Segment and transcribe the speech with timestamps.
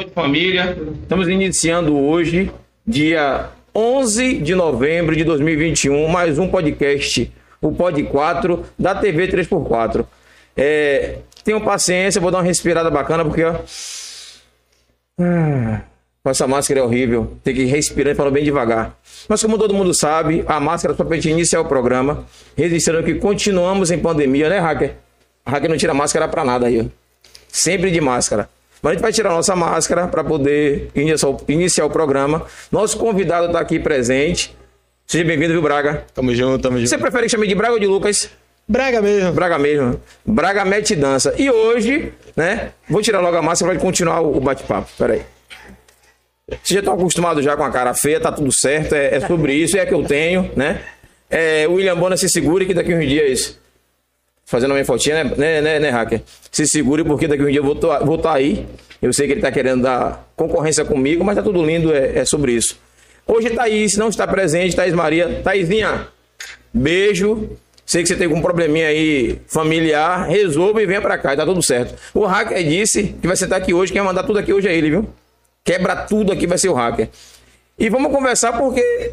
[0.00, 0.76] noite, família.
[1.02, 2.50] Estamos iniciando hoje,
[2.86, 7.30] dia 11 de novembro de 2021, mais um podcast,
[7.60, 10.06] o Pod 4 da TV 3x4.
[10.56, 13.56] É, tenham paciência, vou dar uma respirada bacana, porque ó,
[15.20, 15.82] ah,
[16.24, 17.36] essa máscara é horrível.
[17.44, 18.96] Tem que ir respirando e falando bem devagar.
[19.28, 22.24] Mas como todo mundo sabe, a máscara só para iniciar o programa,
[22.56, 24.94] registrando que continuamos em pandemia, né, Hacker?
[25.44, 26.90] A Hacker não tira máscara para nada aí.
[27.48, 28.48] Sempre de máscara.
[28.82, 32.46] Mas a gente vai tirar nossa máscara para poder iniciar, iniciar, o programa.
[32.72, 34.56] Nosso convidado está aqui presente.
[35.06, 36.04] Seja bem-vindo, viu, Braga?
[36.14, 36.88] Tamo junto, tamo junto.
[36.88, 38.30] Você prefere que chame de Braga ou de Lucas?
[38.66, 39.32] Braga mesmo.
[39.32, 40.00] Braga mesmo.
[40.24, 41.34] Braga mete dança.
[41.36, 42.70] E hoje, né?
[42.88, 44.88] Vou tirar logo a máscara para continuar o bate-papo.
[44.96, 45.22] Peraí.
[46.48, 49.54] Vocês já estão acostumados já com a cara feia, tá tudo certo, é, é sobre
[49.54, 50.80] isso, é que eu tenho, né?
[51.28, 53.58] É, o William Bona se segure que daqui uns dias,
[54.50, 56.22] fazendo uma minha fotinha, né, né, né, né, hacker?
[56.50, 58.66] Se segure porque daqui uns dias eu vou estar tá aí.
[59.00, 62.24] Eu sei que ele tá querendo dar concorrência comigo, mas tá tudo lindo, é, é
[62.24, 62.76] sobre isso.
[63.26, 65.40] Hoje Thaís não está presente, Thaís Maria.
[65.44, 66.08] Thaísinha,
[66.74, 67.50] beijo.
[67.86, 71.62] Sei que você tem algum probleminha aí familiar, resolva e venha para cá, tá tudo
[71.62, 71.94] certo.
[72.12, 74.76] O hacker disse que vai sentar aqui hoje, quem vai mandar tudo aqui hoje é
[74.76, 75.08] ele, viu?
[75.64, 77.08] Quebra tudo aqui vai ser o hacker.
[77.78, 79.12] E vamos conversar porque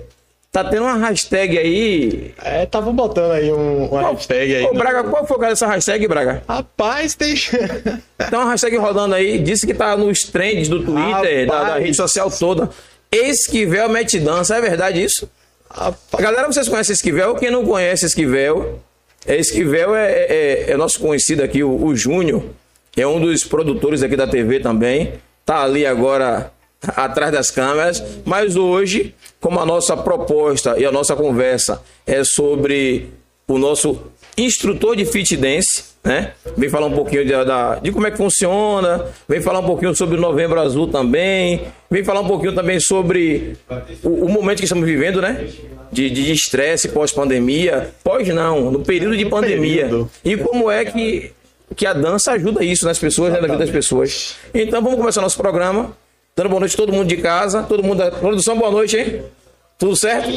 [0.63, 2.33] tá tendo uma hashtag aí.
[2.43, 4.63] É, tava botando aí um, uma qual, hashtag aí.
[4.65, 4.79] Ô, no...
[4.79, 6.43] Braga, qual foi o dessa hashtag, Braga?
[6.47, 7.35] Rapaz, tem.
[7.35, 11.95] tem uma hashtag rodando aí, disse que tá nos trends do Twitter, da, da, rede
[11.95, 12.69] social toda.
[13.11, 15.29] Esquivel mete dança, é verdade isso?
[15.69, 16.23] Rapaz.
[16.23, 17.35] Galera, vocês conhecem Esquivel?
[17.35, 18.79] Quem não conhece Esquivel,
[19.25, 22.43] é, Esquivel é, é, é nosso conhecido aqui, o, o Júnior.
[22.95, 25.13] É um dos produtores aqui da TV também
[25.47, 31.15] está ali agora atrás das câmeras, mas hoje, como a nossa proposta e a nossa
[31.15, 33.09] conversa é sobre
[33.47, 34.01] o nosso
[34.37, 36.33] instrutor de fit dance, né?
[36.55, 37.33] Vem falar um pouquinho de,
[37.81, 42.03] de como é que funciona, vem falar um pouquinho sobre o Novembro Azul também, vem
[42.03, 43.57] falar um pouquinho também sobre
[44.03, 45.47] o, o momento que estamos vivendo, né?
[45.91, 49.89] De estresse pós-pandemia, pós não, no período de pandemia.
[50.23, 51.31] E como é que
[51.75, 54.35] que a dança ajuda isso nas pessoas, né, na vida das pessoas.
[54.53, 55.95] Então vamos começar nosso programa.
[56.37, 59.23] Dando boa noite a todo mundo de casa, todo mundo da produção, boa noite, hein?
[59.75, 60.29] Tudo certo?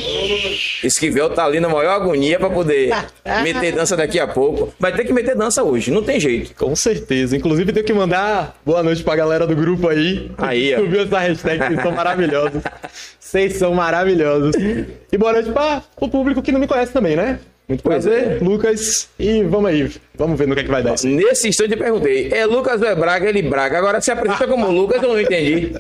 [0.82, 2.88] Esquivel tá ali na maior agonia para poder
[3.44, 4.72] meter dança daqui a pouco.
[4.80, 6.54] Vai ter que meter dança hoje, não tem jeito.
[6.54, 7.36] Com certeza.
[7.36, 10.30] Inclusive, tenho que mandar boa noite pra galera do grupo aí.
[10.38, 10.78] Aí, ó.
[10.78, 12.62] Subiu essa hashtag, vocês são maravilhosos.
[13.20, 14.56] Vocês são maravilhosos.
[14.56, 17.38] E boa noite para o público que não me conhece também, né?
[17.70, 19.08] Muito prazer, Lucas.
[19.16, 20.96] E vamos aí, vamos ver no que é que vai dar.
[21.04, 23.28] Nesse instante eu perguntei, é Lucas ou é Braga?
[23.28, 23.78] Ele Braga.
[23.78, 25.72] Agora se apresenta como Lucas, eu não entendi.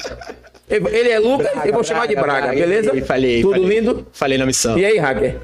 [0.68, 2.90] Ele é Lucas, Braga, eu vou chamar de Braga, Braga beleza?
[2.90, 3.42] Falei, falei.
[3.42, 4.06] Tudo falei, lindo?
[4.12, 4.78] Falei na missão.
[4.78, 5.38] E aí, hacker?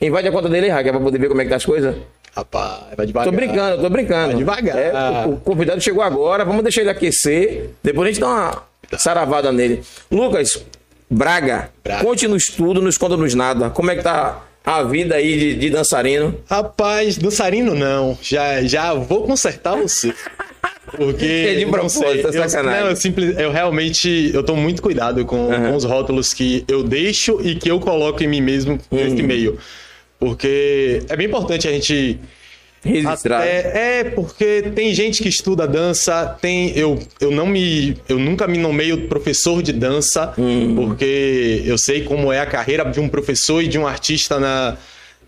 [0.00, 1.96] Invade a conta dele, hacker, pra poder ver como é que tá as coisas.
[2.36, 3.28] Rapaz, vai devagar.
[3.28, 4.44] Tô brincando, tô brincando.
[4.44, 4.78] Vai devagar.
[4.78, 7.70] É, o, o convidado chegou agora, vamos deixar ele aquecer.
[7.82, 8.62] Depois a gente dá uma
[8.96, 9.82] saravada nele.
[10.08, 10.64] Lucas,
[11.10, 12.04] Braga, Braga.
[12.04, 13.70] conte no estudo, não esconda-nos nada.
[13.70, 16.38] Como é que tá a vida aí de, de, dançarino?
[16.48, 18.18] Rapaz, dançarino não.
[18.20, 20.12] Já, já vou consertar você.
[20.96, 21.26] Porque.
[21.48, 22.82] É de propósito, é sacanagem.
[22.82, 24.30] Não, eu, simples, eu realmente.
[24.32, 25.70] Eu tô muito cuidado com, uhum.
[25.70, 29.26] com, os rótulos que eu deixo e que eu coloco em mim mesmo nesse uhum.
[29.26, 29.58] meio.
[30.18, 32.18] Porque é bem importante a gente
[32.82, 33.46] registrar.
[33.46, 38.46] É, é, porque tem gente que estuda dança, tem eu, eu não me eu nunca
[38.46, 40.74] me nomeio professor de dança, hum.
[40.74, 44.76] porque eu sei como é a carreira de um professor e de um artista na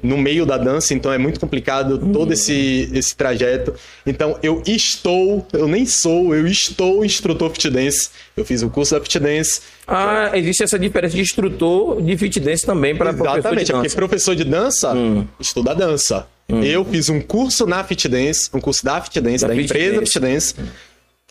[0.03, 3.75] no meio da dança, então é muito complicado todo esse, esse trajeto.
[4.07, 8.11] Então eu estou, eu nem sou, eu estou instrutor fit dance.
[8.37, 9.61] Eu fiz o curso da fit dance.
[9.87, 13.73] Ah, existe essa diferença de instrutor de fit dance também para professor de dança.
[13.73, 15.27] Porque professor de dança hum.
[15.39, 16.27] estuda dança.
[16.51, 16.65] Hum.
[16.65, 19.65] Eu fiz um curso na Fit Dance, um curso da Fit Dance, da, da Fit
[19.67, 20.13] empresa Dance.
[20.13, 20.55] Fit Dance,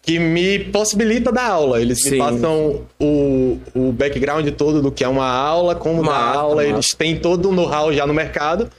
[0.02, 1.82] que me possibilita dar aula.
[1.82, 2.12] Eles Sim.
[2.12, 6.66] me passam o, o background todo do que é uma aula, como uma dar aula,
[6.66, 8.70] eles têm todo o know-how já no mercado.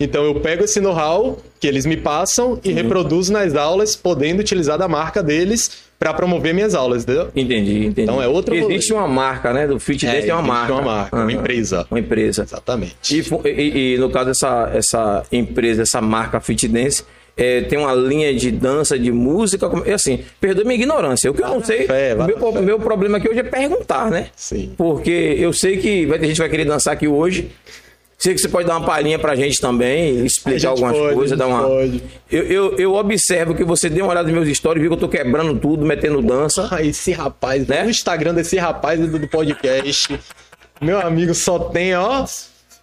[0.00, 2.74] Então eu pego esse know-how que eles me passam e uhum.
[2.76, 7.28] reproduzo nas aulas, podendo utilizar da marca deles para promover minhas aulas, entendeu?
[7.34, 8.02] Entendi, entendi.
[8.02, 9.66] Então é outro Existe uma marca, né?
[9.66, 10.72] Do Fit é, tem uma marca.
[10.72, 11.22] uma marca, uhum.
[11.22, 11.86] uma empresa.
[11.90, 12.44] Uma empresa.
[12.44, 12.94] Exatamente.
[13.10, 17.02] E, e, e, no caso essa essa empresa, essa marca Fit Dance,
[17.38, 21.30] é, tem uma linha de dança, de música, é assim, perdoe minha ignorância.
[21.30, 24.26] O que eu não sei, fé, meu, meu problema aqui hoje é perguntar, né?
[24.34, 24.72] Sim.
[24.76, 27.50] Porque eu sei que vai ter gente que vai querer dançar aqui hoje,
[28.18, 31.46] Sei que você pode dar uma palhinha pra gente também, explicar algumas pode, coisas, dar
[31.46, 31.62] uma.
[31.62, 32.02] Pode.
[32.28, 35.00] Eu, eu, eu, observo que você deu uma olhada nos meus stories, viu que eu
[35.00, 36.66] tô quebrando tudo, metendo dança.
[36.68, 37.84] Ah, esse rapaz, né?
[37.84, 40.18] No Instagram desse rapaz do, do podcast,
[40.80, 42.24] meu amigo só tem, ó.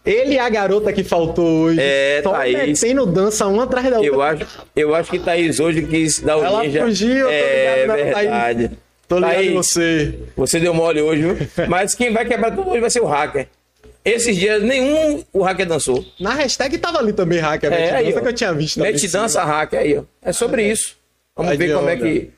[0.05, 1.79] Ele e a garota que faltou hoje.
[1.81, 2.81] É, só Thaís.
[2.81, 4.07] metendo dança uma atrás da outra.
[4.07, 6.83] Eu acho, eu acho que Thaís hoje quis dar o Ela ninja.
[6.83, 8.67] fugiu, é, ligado, verdade.
[8.67, 8.71] Thaís.
[9.07, 10.19] Tô ligado aí, você.
[10.35, 11.37] Você deu mole hoje, viu?
[11.67, 13.47] Mas quem vai quebrar tudo hoje vai ser o hacker.
[14.03, 16.05] Esses dias nenhum o hacker dançou.
[16.19, 18.79] Na hashtag tava ali também hacker, é, aí, dança que eu tinha visto.
[18.79, 20.03] Mete dança hacker aí, ó.
[20.21, 20.71] É sobre é.
[20.71, 20.95] isso.
[21.35, 22.31] Vamos aí ver como é que.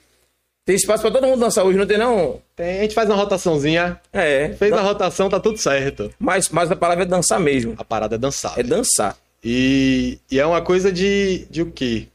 [0.67, 2.41] Tem espaço pra todo mundo dançar hoje, não tem não?
[2.53, 4.01] Tem, a gente faz uma rotaçãozinha.
[4.11, 4.53] É.
[4.59, 4.79] Fez dan...
[4.79, 6.13] a rotação, tá tudo certo.
[6.19, 7.73] Mas, mas a palavra é dançar mesmo.
[7.77, 8.59] A parada é dançar.
[8.59, 9.17] É dançar.
[9.41, 12.07] E, e é uma coisa de, de o quê?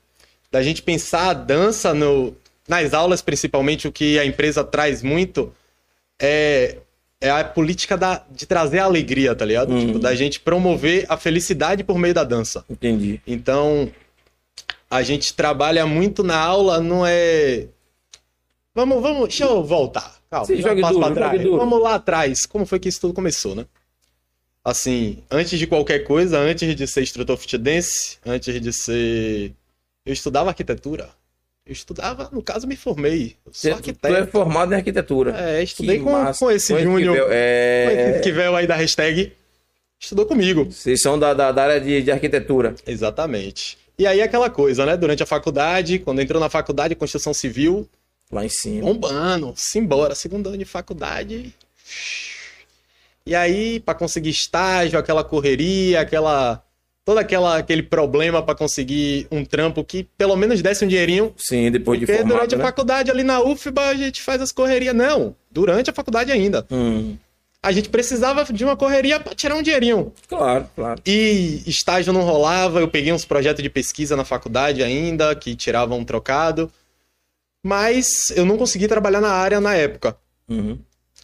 [0.50, 2.36] Da gente pensar a dança no,
[2.68, 5.50] nas aulas, principalmente, o que a empresa traz muito
[6.20, 6.76] é
[7.22, 9.72] é a política da, de trazer a alegria, tá ligado?
[9.72, 9.86] Uhum.
[9.86, 12.64] Tipo, da gente promover a felicidade por meio da dança.
[12.68, 13.18] Entendi.
[13.24, 13.88] Então,
[14.90, 17.68] a gente trabalha muito na aula, não é.
[18.74, 20.16] Vamos, vamos, deixa eu voltar.
[20.30, 21.42] Calma, Sim, jogue duro, trás.
[21.42, 22.46] Vamos lá atrás.
[22.46, 23.66] Como foi que isso tudo começou, né?
[24.64, 29.52] Assim, antes de qualquer coisa, antes de ser instrutor fit dance, antes de ser.
[30.06, 31.10] Eu estudava arquitetura.
[31.66, 33.36] Eu estudava, no caso, me formei.
[33.46, 34.14] Eu sou arquiteto.
[34.14, 35.36] Tu é formado em arquitetura.
[35.38, 37.28] É, estudei com, com esse Júnior.
[37.30, 37.84] É...
[37.84, 39.32] Com esse que veio aí da hashtag.
[39.98, 40.64] Estudou comigo.
[40.64, 42.74] Vocês são da, da, da área de, de arquitetura.
[42.86, 43.78] Exatamente.
[43.96, 44.96] E aí aquela coisa, né?
[44.96, 47.88] Durante a faculdade, quando entrou na faculdade, construção civil.
[48.32, 48.86] Lá em cima.
[48.86, 50.14] Bombando, simbora.
[50.14, 51.54] Segundo ano de faculdade.
[53.26, 56.64] E aí, para conseguir estágio, aquela correria, aquela
[57.04, 61.34] todo aquela, aquele problema para conseguir um trampo que pelo menos desse um dinheirinho.
[61.36, 62.62] Sim, depois de formado, durante né?
[62.62, 64.94] a faculdade ali na UFBA a gente faz as correrias.
[64.94, 66.66] Não, durante a faculdade ainda.
[66.70, 67.16] Hum.
[67.62, 70.12] A gente precisava de uma correria para tirar um dinheirinho.
[70.28, 71.00] Claro, claro.
[71.06, 75.98] E estágio não rolava, eu peguei uns projetos de pesquisa na faculdade ainda, que tiravam
[75.98, 76.72] um trocado.
[77.62, 80.16] Mas eu não consegui trabalhar na área na época.
[80.48, 80.78] Uhum.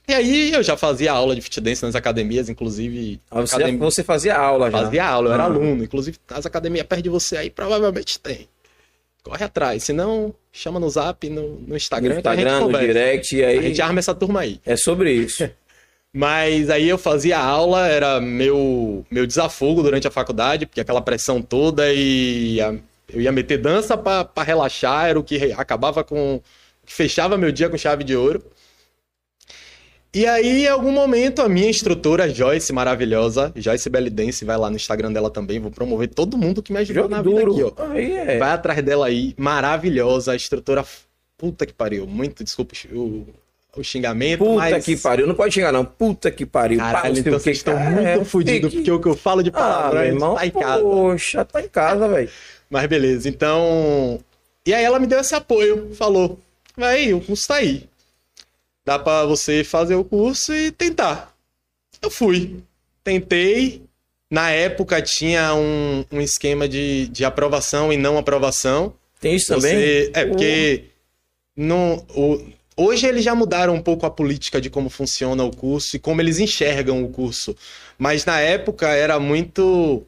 [0.07, 3.21] E aí eu já fazia aula de fit dance nas academias, inclusive.
[3.31, 3.79] Ah, você, academia...
[3.79, 4.79] você fazia aula já?
[4.79, 5.47] Fazia aula, eu era ah.
[5.47, 5.85] aluno.
[5.85, 8.49] Inclusive, as academias perto de você aí provavelmente tem.
[9.23, 9.85] Corre atrás.
[9.85, 12.15] Se não, chama no zap, no, no Instagram.
[12.15, 13.37] No Instagram, no direct.
[13.37, 13.59] E aí...
[13.59, 14.61] A gente arma essa turma aí.
[14.65, 15.49] É sobre isso.
[16.11, 21.43] Mas aí eu fazia aula, era meu, meu desafogo durante a faculdade, porque aquela pressão
[21.43, 22.75] toda e a,
[23.13, 26.41] eu ia meter dança para relaxar, era o que acabava com.
[26.85, 28.43] que fechava meu dia com chave de ouro.
[30.13, 34.77] E aí, em algum momento, a minha instrutora, Joyce, maravilhosa, Joyce Bellidense, vai lá no
[34.77, 37.53] Instagram dela também, vou promover todo mundo que me ajudou Jogo na vida duro.
[37.53, 37.93] aqui, ó.
[37.93, 38.39] Aí é.
[38.39, 40.83] Vai atrás dela aí, maravilhosa, a instrutora,
[41.37, 43.27] puta que pariu, muito, desculpa o,
[43.77, 44.85] o xingamento, Puta mas...
[44.85, 46.79] que pariu, não pode xingar não, puta que pariu.
[46.79, 50.07] Caralho, então vocês estão muito é, fodidos, porque o que eu falo de palavra ah,
[50.07, 50.83] irmão, tá em casa.
[50.83, 52.31] Poxa, tá em casa, velho.
[52.71, 54.21] Mas beleza, então...
[54.67, 56.39] E aí ela me deu esse apoio, falou,
[56.77, 57.89] vai, o curso tá aí
[58.89, 61.37] dá para você fazer o curso e tentar.
[62.01, 62.57] Eu fui.
[63.05, 63.83] Tentei.
[64.31, 68.95] Na época tinha um, um esquema de, de aprovação e não aprovação.
[69.21, 70.23] Tem isso você, também?
[70.23, 70.85] É, porque
[71.55, 72.43] no, o,
[72.79, 76.23] hoje eles já mudaram um pouco a política de como funciona o curso e como
[76.23, 77.55] eles enxergam o curso.
[77.99, 80.03] Mas na época era muito.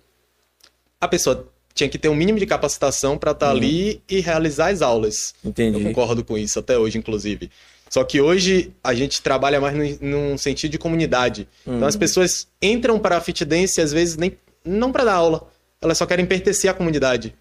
[0.98, 3.58] A pessoa tinha que ter um mínimo de capacitação para estar tá uhum.
[3.58, 5.34] ali e realizar as aulas.
[5.44, 5.78] Entendi.
[5.78, 7.50] Eu concordo com isso até hoje, inclusive.
[7.88, 11.48] Só que hoje a gente trabalha mais num sentido de comunidade.
[11.66, 11.76] Uhum.
[11.76, 12.00] Então as uhum.
[12.00, 15.48] pessoas entram para a fit dance às vezes nem não para dar aula,
[15.80, 17.34] elas só querem pertencer à comunidade.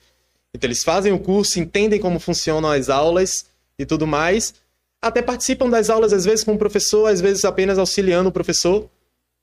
[0.55, 3.45] Então eles fazem o curso, entendem como funcionam as aulas
[3.77, 4.53] e tudo mais,
[5.01, 8.89] até participam das aulas às vezes com o professor, às vezes apenas auxiliando o professor,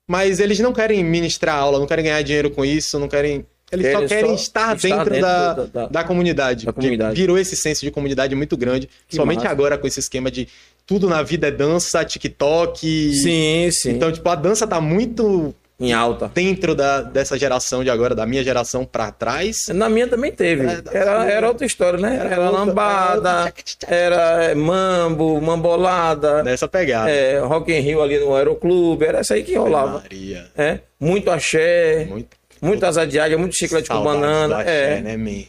[0.08, 3.92] mas eles não querem ministrar aula, não querem ganhar dinheiro com isso, não querem eles,
[3.92, 6.66] só querem só estar, dentro, dentro da, da, da, da, comunidade.
[6.66, 7.20] Da comunidade.
[7.20, 8.88] Virou esse senso de comunidade muito grande.
[9.08, 9.50] Que somente massa.
[9.50, 10.46] agora com esse esquema de
[10.86, 13.12] tudo na vida é dança, TikTok.
[13.14, 13.90] Sim, sim.
[13.90, 16.30] Então, tipo, a dança tá muito em alta.
[16.32, 19.56] Dentro da, dessa geração de agora, da minha geração para trás.
[19.68, 20.64] Na minha também teve.
[20.64, 22.16] É, era, era outra história, né?
[22.16, 23.52] Era, era lambada,
[23.86, 26.42] era é, mambo, mambolada.
[26.42, 27.10] Nessa pegada.
[27.10, 30.00] É, Rock in Rio ali no Aeroclube, era essa aí que rolava.
[30.00, 30.46] Maria.
[30.56, 32.06] É, muito axé.
[32.08, 32.35] Muito.
[32.60, 34.62] Muitas adiagas, muito chiclete com banana.
[34.62, 35.44] é, né, man?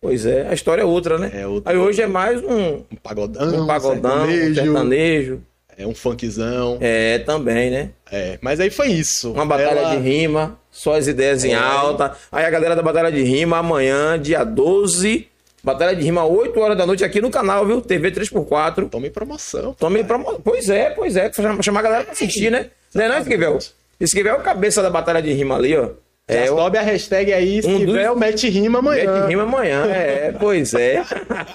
[0.00, 1.30] Pois é, a história é outra, né?
[1.32, 1.72] É outra.
[1.72, 5.42] Aí hoje é mais um, um pagodão, um pagodão, sertanejo, um sertanejo.
[5.76, 6.78] É um funkzão.
[6.80, 7.90] É, também, né?
[8.12, 9.32] É, mas aí foi isso.
[9.32, 9.96] Uma batalha Ela...
[9.96, 11.48] de rima, só as ideias é.
[11.48, 12.14] em alta.
[12.30, 15.26] Aí a galera da Batalha de Rima, amanhã, dia 12,
[15.64, 17.80] Batalha de Rima, 8 horas da noite aqui no canal, viu?
[17.80, 18.90] TV 3x4.
[18.90, 19.72] Tome promoção.
[19.72, 20.38] Tome promoção.
[20.44, 21.30] Pois é, pois é.
[21.62, 22.66] Chamar a galera pra assistir, né?
[22.94, 23.58] Não é não, Esquivel?
[23.98, 25.88] Esquivel é o cabeça da Batalha de Rima ali, ó.
[26.26, 28.18] É, sobe a hashtag aí, se um tiver, dos...
[28.18, 29.12] mete rima amanhã.
[29.12, 31.04] Mete rima amanhã, é, pois é.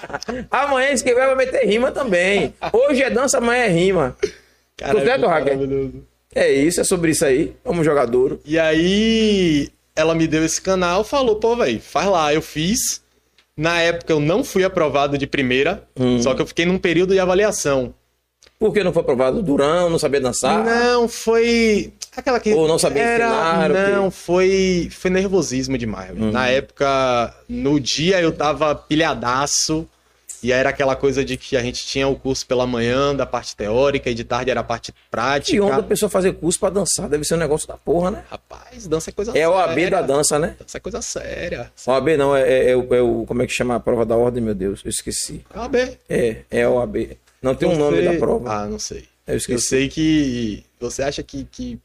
[0.48, 2.54] amanhã, se tiver, vai meter rima também.
[2.72, 4.16] Hoje é dança, amanhã é rima.
[4.76, 5.58] Caralho, certo, Raquel?
[6.32, 7.52] É isso, é sobre isso aí.
[7.64, 8.40] Vamos jogar duro.
[8.44, 12.32] E aí, ela me deu esse canal, falou, pô, velho, faz lá.
[12.32, 13.02] Eu fiz.
[13.56, 16.22] Na época, eu não fui aprovado de primeira, hum.
[16.22, 17.92] só que eu fiquei num período de avaliação.
[18.58, 19.42] Por que não foi aprovado?
[19.42, 20.64] Durão, não sabia dançar?
[20.64, 21.92] Não, foi.
[22.16, 22.52] Aquela que.
[22.52, 23.26] Ou não sabia era...
[23.26, 23.70] ensinar?
[23.70, 23.90] o?
[23.96, 24.88] Não, foi.
[24.90, 26.08] Foi nervosismo demais.
[26.12, 26.32] velho.
[26.32, 29.86] Na época, no dia eu tava pilhadaço.
[30.42, 33.54] E era aquela coisa de que a gente tinha o curso pela manhã, da parte
[33.54, 35.52] teórica, e de tarde era a parte prática.
[35.52, 37.10] Que onda a pessoa fazer curso pra dançar?
[37.10, 38.24] Deve ser um negócio da porra, né?
[38.30, 39.50] Rapaz, dança é coisa É séria.
[39.50, 40.56] o AB da dança, né?
[40.58, 41.70] Dança é coisa séria.
[41.86, 44.06] O AB não, é, é- é o, é o- Como é que chama a prova
[44.06, 44.80] da ordem, meu Deus?
[44.82, 45.44] Eu esqueci.
[45.54, 45.98] É o AB.
[46.08, 47.18] É, é o AB.
[47.42, 48.50] Não tem um nome da prova.
[48.62, 49.04] Ah, não sei.
[49.26, 49.66] Eu Eu esqueci.
[49.66, 51.78] sei que você acha que, que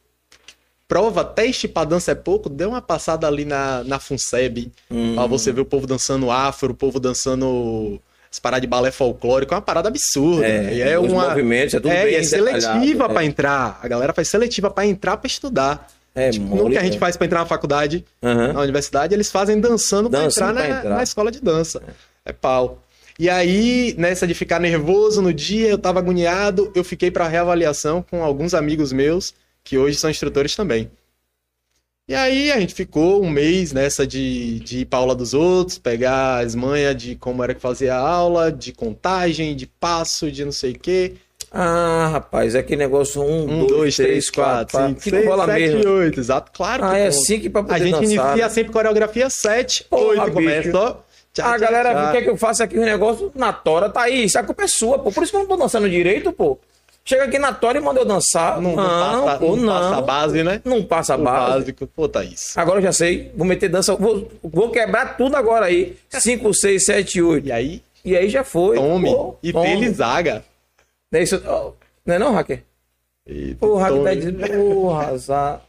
[0.88, 5.16] prova, teste pra dança é pouco, dê uma passada ali na, na FUNSEB Hum.
[5.16, 8.00] pra você ver o povo dançando afro, o povo dançando
[8.32, 10.46] as paradas de balé folclórico, é uma parada absurda.
[10.46, 13.26] É, e é uma, movimentos, é tudo é, bem é seletiva é.
[13.26, 13.80] entrar.
[13.82, 15.88] A galera faz seletiva pra entrar pra estudar.
[16.14, 17.00] É, tipo, mole, no que a gente é.
[17.00, 18.54] faz pra entrar na faculdade, Aham.
[18.54, 20.96] na universidade, eles fazem dançando pra Dançando entrar, pra na, entrar.
[20.98, 21.82] na escola de dança.
[22.26, 22.82] É pau.
[23.18, 28.02] E aí, nessa de ficar nervoso no dia, eu tava agoniado, eu fiquei pra reavaliação
[28.10, 29.34] com alguns amigos meus,
[29.66, 30.90] que hoje são instrutores também.
[32.08, 35.80] E aí a gente ficou um mês nessa de, de ir pra aula dos outros,
[35.80, 40.46] pegar as manhas de como era que fazia a aula, de contagem, de passo, de
[40.46, 41.16] não sei o quê.
[41.52, 45.46] Ah, rapaz, é aquele negócio um, Um, dois, três, quatro, cinco, que seis, não rola
[45.46, 45.92] sete, mesmo.
[45.94, 46.20] oito.
[46.20, 48.50] Exato, claro Ah, que é assim que pra poder A gente dançar, inicia né?
[48.50, 50.34] sempre coreografia 7, Porra, 8 bicho.
[50.34, 50.96] começa, ó.
[51.34, 52.12] Tchá, a tchá, galera tchá.
[52.12, 54.26] quer que eu faça aqui um negócio na tora, tá aí.
[54.26, 55.12] Isso a culpa é sua, pô.
[55.12, 56.60] Por isso que eu não tô dançando direito, pô.
[57.08, 58.60] Chega aqui na tora e manda eu dançar.
[58.60, 59.68] Não, Não, não, passa, não, não.
[59.74, 60.62] passa a base, né?
[60.66, 61.52] Não passa a base.
[61.60, 61.86] básico.
[61.88, 62.58] Pô, Thaís.
[62.58, 63.32] Agora eu já sei.
[63.36, 63.96] Vou meter dança.
[63.96, 65.96] Vou, vou quebrar tudo agora aí.
[66.10, 67.48] 5, 6, 7, 8.
[67.48, 68.78] E aí, E aí já foi.
[68.78, 69.12] tome.
[69.14, 69.68] Pô, e tome.
[71.12, 71.40] Não é isso?
[72.06, 72.64] Não é não, hacker?
[73.60, 74.48] Pô, o hacker tá dizendo.
[74.48, 75.62] Porra, azar.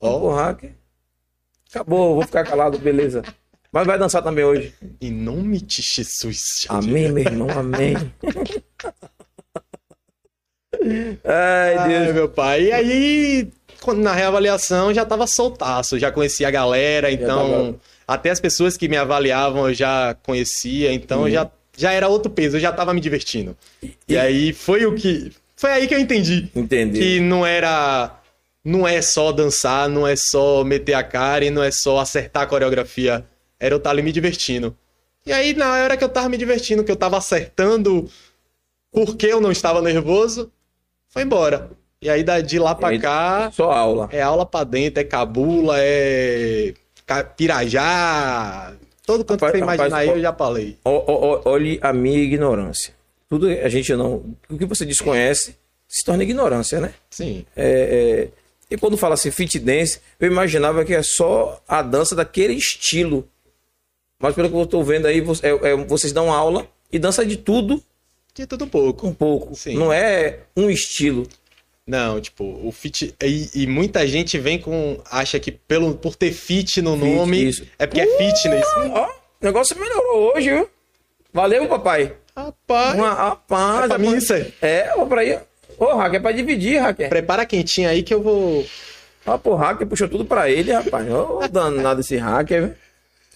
[0.00, 0.72] Ó, Pô, hacker.
[1.70, 3.22] Acabou, vou ficar calado, beleza.
[3.72, 4.74] Mas vai dançar também hoje.
[5.00, 6.66] Em nome de Jesus.
[6.68, 7.94] Amém, meu irmão, amém.
[11.24, 12.14] Ai, Ai, Deus.
[12.14, 12.64] meu pai.
[12.64, 13.48] E aí,
[13.80, 15.98] quando- na reavaliação, já tava soltaço.
[15.98, 17.78] Já conhecia a galera, então...
[18.06, 22.56] Até as pessoas que me avaliavam eu já conhecia, então já, já era outro peso,
[22.56, 23.56] eu já tava me divertindo.
[24.08, 25.30] E, aí foi o que...
[25.56, 26.48] Foi aí que eu entendi.
[26.54, 26.98] Entendi.
[26.98, 28.18] que não era
[28.64, 32.42] não é só dançar, não é só meter a cara e não é só acertar
[32.42, 33.24] a coreografia,
[33.58, 34.76] era eu estar ali me divertindo.
[35.24, 38.10] E aí na hora que eu tava me divertindo, que eu tava acertando
[38.90, 40.50] porque eu não estava nervoso,
[41.12, 41.70] foi embora.
[42.00, 44.08] E aí de lá pra aí- cá Só aula.
[44.10, 46.74] é aula pra dentro, é cabula, é
[47.36, 48.74] pirajá,
[49.06, 50.76] todo canto Rapaz, que você imaginar rapaz, aí eu já falei.
[50.84, 52.94] Olhe a minha ignorância.
[53.28, 54.24] Tudo a gente não.
[54.50, 55.56] O que você desconhece
[55.88, 56.92] se torna ignorância, né?
[57.10, 57.44] Sim.
[57.54, 62.14] É, é, e quando fala assim fit dance, eu imaginava que é só a dança
[62.16, 63.28] daquele estilo.
[64.18, 67.36] Mas pelo que eu estou vendo aí, é- é- vocês dão aula e dança de
[67.36, 67.82] tudo
[68.34, 69.06] De tudo um pouco.
[69.06, 69.54] um pouco.
[69.54, 69.74] Sim.
[69.76, 71.26] Não é um estilo.
[71.86, 73.14] Não, tipo, o fit.
[73.22, 74.98] E, e muita gente vem com.
[75.10, 77.66] acha que pelo, por ter fit no Fit, nome isso.
[77.78, 78.66] é porque é fitness.
[78.92, 80.68] Ó, o negócio melhorou hoje, viu?
[81.32, 82.14] Valeu, papai.
[82.36, 82.94] Rapaz.
[82.94, 84.54] Uma, rapaz, É pra mim isso aí.
[84.62, 85.38] É, ó, pra aí.
[85.76, 87.08] Ô, hacker, é pra dividir, hacker.
[87.08, 88.64] Prepara quentinha aí que eu vou.
[89.26, 91.10] Ó, pô, hacker puxou tudo pra ele, rapaz.
[91.10, 92.74] Ô, danado esse hacker, viu?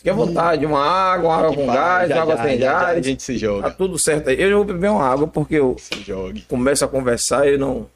[0.06, 2.64] Fique à vontade, uma água, uma água com gás, Já, uma água já, sem já,
[2.72, 2.98] já, gás.
[2.98, 3.70] a gente se Tá joga.
[3.72, 4.40] tudo certo aí.
[4.40, 6.42] Eu já vou beber uma água porque eu Se jogue.
[6.42, 7.88] começo a conversar e não.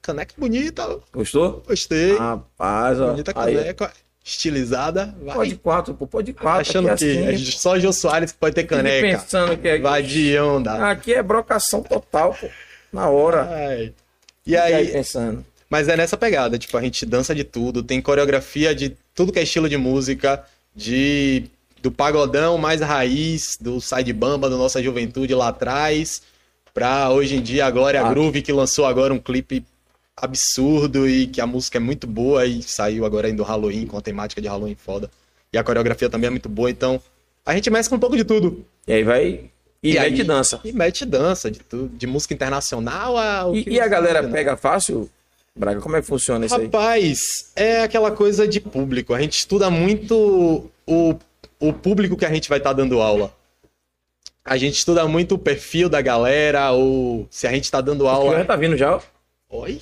[0.00, 0.98] Caneca bonita.
[1.12, 1.62] Gostou?
[1.66, 2.16] Gostei.
[2.16, 3.10] Rapaz, ó.
[3.10, 3.92] bonita Aí, caneca.
[4.24, 5.14] Estilizada.
[5.22, 5.34] Vai.
[5.34, 6.60] pode quatro, pô, pode quatro.
[6.62, 7.44] Achando aqui que é é assim.
[7.44, 9.06] só Jô Soares que pode ter caneca.
[9.18, 9.78] pensando que é...
[9.78, 10.90] Vai de onda.
[10.90, 12.48] aqui é brocação total, pô.
[12.90, 13.46] Na hora.
[13.50, 13.92] Ai.
[14.46, 15.44] E Fica aí, pensando.
[15.68, 19.38] Mas é nessa pegada, tipo, a gente dança de tudo, tem coreografia de tudo que
[19.38, 20.42] é estilo de música,
[20.76, 21.44] de
[21.82, 26.20] do pagodão mais raiz, do side bamba da nossa juventude lá atrás,
[26.74, 28.08] pra hoje em dia a Glória Ah.
[28.10, 29.64] Groove que lançou agora um clipe
[30.16, 33.96] absurdo e que a música é muito boa e saiu agora ainda do Halloween com
[33.96, 35.10] a temática de Halloween foda.
[35.52, 37.00] E a coreografia também é muito boa, então
[37.44, 38.64] a gente com um pouco de tudo.
[38.88, 39.40] E aí vai.
[39.82, 40.60] E, E mete aí- dança.
[40.64, 45.08] E mete dança, de tudo, de música internacional a E, e a galera pega fácil?
[45.56, 46.64] Braga, como é que funciona isso aí?
[46.64, 47.18] Rapaz,
[47.56, 49.14] é aquela coisa de público.
[49.14, 51.14] A gente estuda muito o,
[51.58, 53.32] o público que a gente vai estar dando aula.
[54.44, 58.06] A gente estuda muito o perfil da galera, ou se a gente tá dando O
[58.06, 58.44] já aula.
[58.44, 58.96] tá vindo já.
[58.96, 59.00] ó.
[59.62, 59.80] Oi?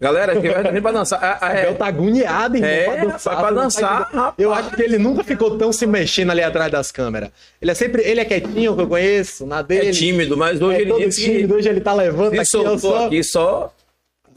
[0.00, 1.18] Galera, que vai tá vindo pra dançar.
[1.20, 1.62] Ah, ah, O é.
[1.62, 3.36] Bel tá agoniado, irmão, É, pra dançar.
[3.36, 4.34] pra tá dançar, rapaz.
[4.38, 7.30] Eu acho que ele nunca ficou tão se mexendo ali atrás das câmeras.
[7.60, 8.02] Ele é sempre.
[8.02, 9.88] Ele é quietinho, que eu conheço, na dele.
[9.88, 12.38] É tímido, mas hoje é ele todo disse tímido, que hoje ele tá levando se
[12.40, 13.06] aqui, soltou só.
[13.06, 13.74] aqui só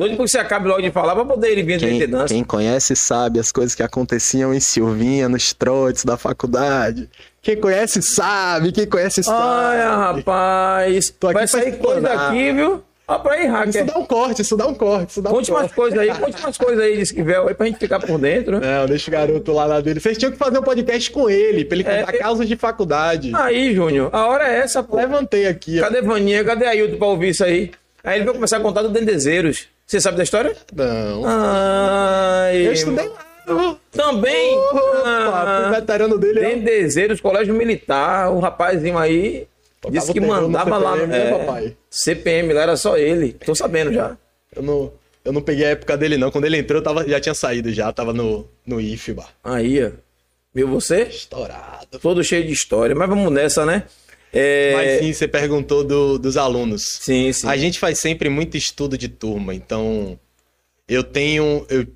[0.02, 2.34] Doido porque você acabe logo de falar pra poder ele vir quem, ter dança.
[2.34, 7.08] Quem conhece sabe as coisas que aconteciam em Silvinha, nos trotes da faculdade.
[7.40, 9.40] Quem conhece sabe, quem conhece sabe.
[9.40, 11.14] Ai, rapaz.
[11.22, 12.82] Vai sair coisa daqui, viu?
[13.08, 13.70] Ó, pra aí, hacker.
[13.70, 15.10] Isso dá um corte, isso dá um corte.
[15.12, 17.68] Isso dá conte um mais coisas aí, conte mais coisas aí de Esquivel aí pra
[17.68, 18.60] gente ficar por dentro.
[18.60, 20.00] Não, deixa o garoto lá na dele.
[20.00, 22.18] Vocês tinham que fazer um podcast com ele, pra ele é, contar é...
[22.18, 23.34] causas de faculdade.
[23.36, 24.96] Aí, Júnior, a hora é essa, pô.
[24.96, 25.84] Levantei aqui, ó.
[25.84, 26.44] Cadê Vaninha?
[26.44, 27.70] Cadê Ailton pra ouvir isso aí?
[28.04, 29.68] Aí ele vai começar a contar do Dendezeiros.
[29.86, 30.56] Você sabe da história?
[30.74, 31.24] Não.
[31.26, 33.32] Ai, eu estudei lá.
[33.92, 34.58] Também.
[35.06, 36.56] ah, o veterano dele é.
[36.56, 39.48] Dendezeiros, colégio militar, o rapazinho aí
[39.82, 41.78] Tocava disse que mandava CPM, lá no né, papai?
[41.90, 43.34] CPM, lá era só ele.
[43.34, 44.16] Tô sabendo já.
[44.56, 44.94] Eu não,
[45.26, 46.30] eu não peguei a época dele, não.
[46.30, 49.26] Quando ele entrou, eu tava, já tinha saído já, tava no, no IFBA.
[49.44, 49.92] Aí, ó.
[50.54, 51.04] Viu você?
[51.04, 51.98] Estourado.
[52.00, 52.94] Todo cheio de história.
[52.94, 53.84] Mas vamos nessa, né?
[54.34, 54.74] É...
[54.74, 56.84] Mas sim, você perguntou do, dos alunos.
[57.02, 57.48] Sim, sim.
[57.48, 60.18] A gente faz sempre muito estudo de turma, então
[60.88, 61.66] eu tenho.
[61.70, 61.88] Eu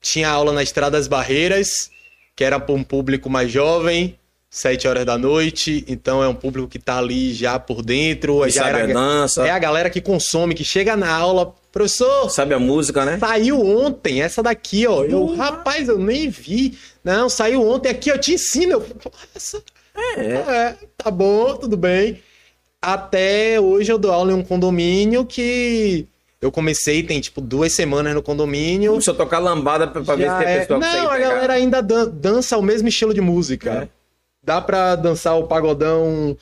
[0.00, 1.90] tinha aula na Estrada das Barreiras,
[2.36, 4.18] que era para um público mais jovem,
[4.50, 8.42] sete horas da noite, então é um público que tá ali já por dentro.
[8.42, 9.46] Que já era, a dança.
[9.46, 12.30] É a galera que consome, que chega na aula, professor.
[12.30, 13.18] Sabe a música, né?
[13.18, 15.04] Saiu ontem, essa daqui, ó.
[15.04, 16.78] Eu, rapaz, eu nem vi.
[17.02, 18.72] Não, saiu ontem aqui, eu te ensino.
[18.72, 18.86] Eu,
[19.34, 19.62] essa
[20.16, 20.34] é.
[20.34, 22.20] é, tá bom, tudo bem.
[22.80, 26.06] Até hoje eu dou aula em um condomínio que
[26.40, 28.92] eu comecei, tem tipo duas semanas no condomínio.
[28.92, 30.58] Começou a tocar lambada pra, pra ver se tem é...
[30.60, 33.84] pessoa Não, a galera ainda dan dança o mesmo estilo de música.
[33.84, 33.88] É.
[34.42, 36.36] Dá pra dançar o pagodão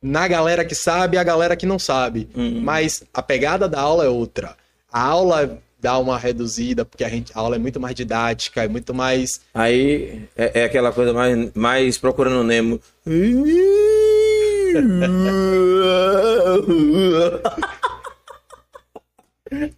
[0.00, 2.28] na galera que sabe e a galera que não sabe.
[2.34, 2.60] Uhum.
[2.62, 4.56] Mas a pegada da aula é outra.
[4.90, 8.68] A aula dá uma reduzida, porque a, gente, a aula é muito mais didática, é
[8.68, 9.40] muito mais.
[9.54, 12.80] Aí é, é aquela coisa mais, mais procurando Nemo.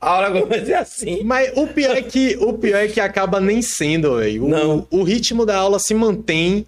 [0.01, 1.25] A aula ser assim.
[1.25, 4.45] Mas o pior é que, o pior é que acaba nem sendo, velho.
[4.45, 6.67] O, o ritmo da aula se mantém,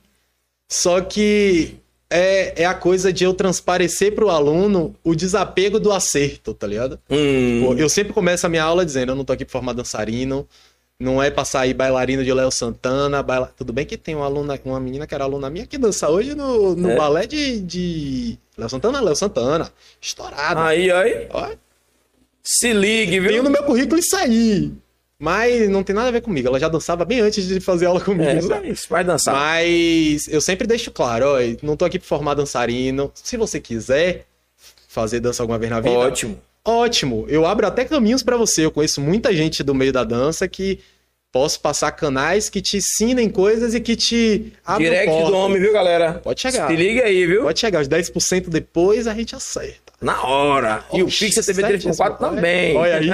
[0.71, 1.77] só que
[2.15, 6.65] é, é a coisa de eu transparecer para o aluno o desapego do acerto, tá
[6.65, 6.97] ligado?
[7.11, 7.77] Hum.
[7.77, 10.47] Eu sempre começo a minha aula dizendo: eu não tô aqui para formar dançarino,
[10.99, 13.21] não é pra sair bailarino de Léo Santana.
[13.21, 13.53] Baila...
[13.57, 16.37] Tudo bem que tem uma aluna, uma menina que era aluna minha que dança hoje
[16.37, 16.97] no, no é.
[16.97, 18.39] balé de, de.
[18.57, 19.73] Léo Santana, Léo Santana.
[20.01, 20.61] Estourado.
[20.61, 21.29] Aí, aí.
[22.45, 23.31] Se ligue, viu?
[23.31, 24.73] Tenho no meu currículo isso aí.
[25.19, 26.49] Mas não tem nada a ver comigo.
[26.49, 28.53] Ela já dançava bem antes de fazer aula comigo.
[28.53, 29.35] É, mas vai dançar.
[29.35, 33.11] Mas eu sempre deixo claro, ó, não tô aqui pra formar dançarino.
[33.15, 34.27] Se você quiser
[34.89, 35.97] fazer dança alguma vez na vida.
[35.97, 36.41] Ótimo.
[36.65, 37.27] Ótimo.
[37.29, 38.65] Eu abro até caminhos para você.
[38.65, 40.81] Eu conheço muita gente do meio da dança que
[41.31, 45.73] posso passar canais que te ensinem coisas e que te abrem Direct do homem, viu,
[45.73, 46.15] galera?
[46.15, 46.69] Pode chegar.
[46.69, 47.43] Se liga aí, viu?
[47.43, 47.83] Pode chegar.
[47.83, 49.84] Os 10% depois a gente acerta.
[50.05, 50.85] Na hora.
[50.93, 52.77] E o Pix TV 3x4 também.
[52.77, 53.09] Olha aí.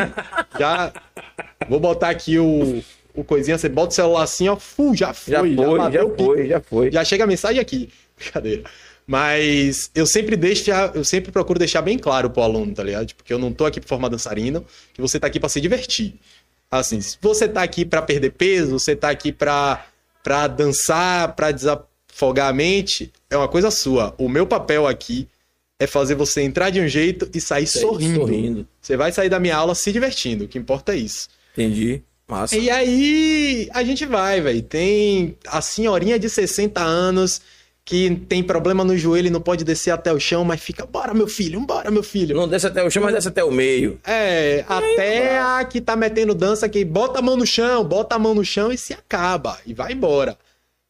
[0.59, 0.93] Já
[1.69, 2.83] vou botar aqui o,
[3.15, 3.57] o coisinha.
[3.57, 4.57] Você bota o celular assim, ó.
[4.57, 5.33] Fu, já foi.
[5.33, 6.91] Já foi, já, já foi, já foi.
[6.91, 7.91] Já chega a mensagem aqui.
[8.19, 8.65] Brincadeira.
[9.07, 13.15] Mas eu sempre deixo, eu sempre procuro deixar bem claro pro aluno, tá ligado?
[13.15, 16.15] Porque eu não tô aqui pra formar dançarino, que você tá aqui para se divertir.
[16.71, 19.85] Assim, se você tá aqui para perder peso, você tá aqui pra,
[20.23, 24.15] pra dançar, pra desafogar a mente, é uma coisa sua.
[24.19, 25.29] O meu papel aqui
[25.81, 28.21] é fazer você entrar de um jeito e sair sorrindo.
[28.21, 28.69] sorrindo.
[28.83, 31.27] Você vai sair da minha aula se divertindo, o que importa é isso.
[31.55, 32.03] Entendi.
[32.29, 32.55] Massa.
[32.55, 34.63] E aí a gente vai, velho.
[34.63, 37.41] Tem a senhorinha de 60 anos
[37.83, 41.15] que tem problema no joelho e não pode descer até o chão, mas fica, bora
[41.15, 42.37] meu filho, bora meu filho.
[42.37, 43.99] Não desce até o chão, mas desce até o meio.
[44.07, 48.19] É, até a que tá metendo dança que bota a mão no chão, bota a
[48.19, 49.59] mão no chão e se acaba.
[49.67, 50.37] E vai embora.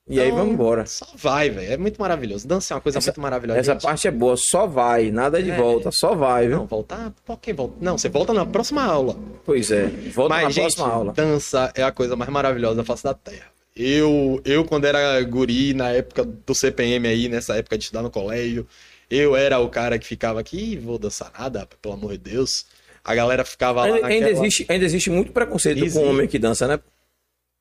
[0.09, 0.87] E então, aí vamos embora.
[0.87, 1.73] Só vai, velho.
[1.73, 2.47] É muito maravilhoso.
[2.47, 3.61] Dança é uma coisa essa, muito maravilhosa.
[3.61, 3.83] Essa gente.
[3.83, 5.57] parte é boa, só vai, nada de é.
[5.57, 6.59] volta, só vai, viu?
[6.59, 7.75] Não, voltar, por que volta?
[7.81, 9.17] Não, você volta na próxima aula.
[9.45, 11.13] Pois é, volta Mas, na gente, próxima aula.
[11.13, 13.47] Dança é a coisa mais maravilhosa da face da Terra.
[13.77, 18.11] Eu, eu, quando era guri, na época do CPM aí, nessa época de estudar no
[18.11, 18.67] colégio,
[19.09, 22.67] eu era o cara que ficava aqui, vou dançar nada, pelo amor de Deus.
[23.05, 24.27] A galera ficava ainda, lá naquela...
[24.27, 25.99] ainda, existe, ainda existe muito preconceito Existe.
[25.99, 26.81] com homem que dança, né?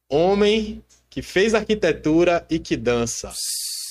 [0.09, 0.83] Homem
[1.19, 3.29] que fez arquitetura e que dança.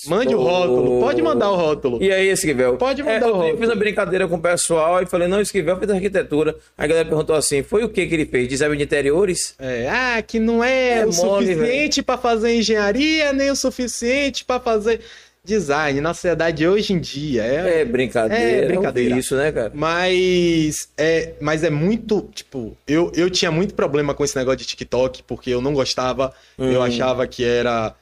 [0.07, 2.03] Mande o rótulo, pode mandar o rótulo.
[2.03, 2.79] E aí, Esquivel?
[2.79, 3.49] Pode mandar é, o rótulo.
[3.49, 6.57] Eu fiz uma brincadeira com o pessoal e falei, não, Esquivel fez arquitetura.
[6.79, 8.49] Aí a galera perguntou assim, foi o que que ele fez?
[8.49, 9.55] Design de interiores?
[9.59, 14.45] É, ah, que não é, é o mole, suficiente para fazer engenharia, nem o suficiente
[14.45, 15.01] para fazer
[15.49, 17.43] design na sociedade hoje em dia.
[17.43, 18.65] É, é brincadeira.
[18.65, 19.19] É brincadeira.
[19.19, 19.73] isso, né, cara?
[19.75, 24.67] Mas é, mas é muito, tipo, eu, eu tinha muito problema com esse negócio de
[24.67, 26.71] TikTok, porque eu não gostava, hum.
[26.71, 27.95] eu achava que era.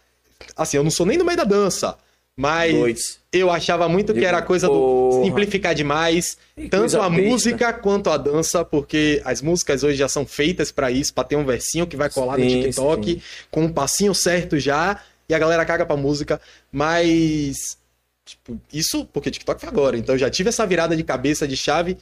[0.56, 1.96] Assim, eu não sou nem no meio da dança.
[2.38, 3.18] Mas Doides.
[3.32, 6.36] eu achava muito que era coisa do simplificar demais,
[6.68, 11.14] tanto a música quanto a dança, porque as músicas hoje já são feitas para isso,
[11.14, 13.22] para ter um versinho que vai colar sim, no TikTok, sim.
[13.50, 17.78] com um passinho certo já, e a galera caga pra música, mas
[18.24, 21.56] tipo, isso porque TikTok foi agora, então eu já tive essa virada de cabeça de
[21.56, 21.96] chave,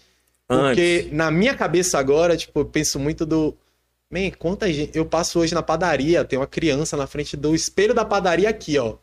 [0.47, 1.13] porque Antes.
[1.13, 3.57] na minha cabeça agora, tipo, eu penso muito do
[4.11, 4.97] Man, quanta gente.
[4.97, 8.79] Eu passo hoje na padaria, tem uma criança na frente do espelho da padaria aqui,
[8.79, 8.97] ó.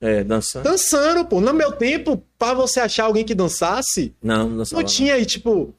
[0.00, 0.64] É, dançando.
[0.64, 1.40] Dançando, pô.
[1.40, 4.14] No meu tempo, pra você achar alguém que dançasse.
[4.22, 5.74] Não, não Não tinha, e tipo.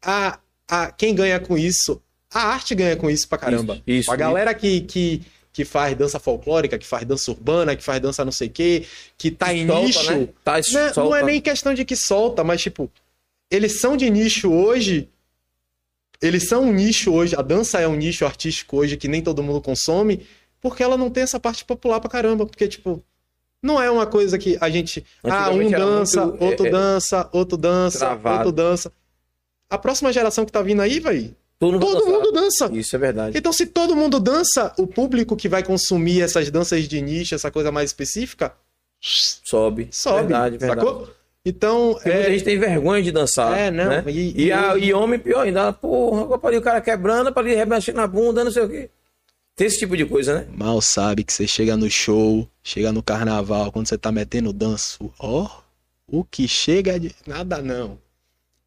[0.00, 2.00] A, a, quem ganha com isso?
[2.32, 3.74] A arte ganha com isso pra caramba.
[3.86, 4.60] Isso, isso A galera isso.
[4.60, 5.22] que, que,
[5.54, 8.84] que faz dança folclórica, que faz dança urbana, que faz dança não sei o quê,
[9.16, 10.12] que tá em solta, nicho.
[10.12, 10.28] Né?
[10.42, 12.90] Tá, não, é, não é nem questão de que solta, mas tipo.
[13.48, 15.08] Eles são de nicho hoje.
[16.20, 17.36] Eles são um nicho hoje.
[17.36, 20.26] A dança é um nicho artístico hoje que nem todo mundo consome.
[20.60, 22.46] Porque ela não tem essa parte popular pra caramba.
[22.46, 23.04] Porque, tipo
[23.62, 25.06] não é uma coisa que a gente.
[25.22, 28.36] Ah, um dança, muito, outro é, é, dança, outro dança, travado.
[28.36, 28.92] outro dança.
[29.70, 31.34] A próxima geração que tá vindo aí, vai.
[31.72, 32.70] Todo, todo mundo dança.
[32.72, 33.38] Isso é verdade.
[33.38, 37.50] Então, se todo mundo dança, o público que vai consumir essas danças de nicho, essa
[37.50, 38.54] coisa mais específica,
[39.00, 39.88] sobe.
[39.90, 40.20] Sobe.
[40.20, 40.80] Verdade, verdade.
[40.80, 41.10] Sacou?
[41.44, 41.98] Então.
[42.04, 42.26] É...
[42.26, 43.58] A gente tem vergonha de dançar.
[43.58, 43.86] É, não.
[43.86, 44.04] Né?
[44.06, 45.72] E, e, e, a, e homem pior ainda.
[45.72, 48.90] Porra, o cara quebrando, para ele remexer na bunda, não sei o quê.
[49.56, 50.48] Tem esse tipo de coisa, né?
[50.52, 55.12] Mal sabe que você chega no show, chega no carnaval, quando você tá metendo danço,
[55.18, 55.48] ó,
[56.08, 57.14] o que chega de.
[57.24, 57.98] Nada não.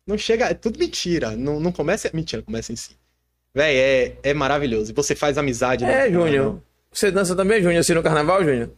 [0.07, 0.45] Não chega.
[0.45, 1.31] É tudo mentira.
[1.31, 2.09] Não, não começa.
[2.13, 2.91] Mentira, começa em si.
[3.53, 4.91] Véi, é, é maravilhoso.
[4.91, 5.83] E você faz amizade.
[5.83, 6.61] É, Júnior.
[6.91, 8.69] Você dança também, Júnior, assim no carnaval, Júnior?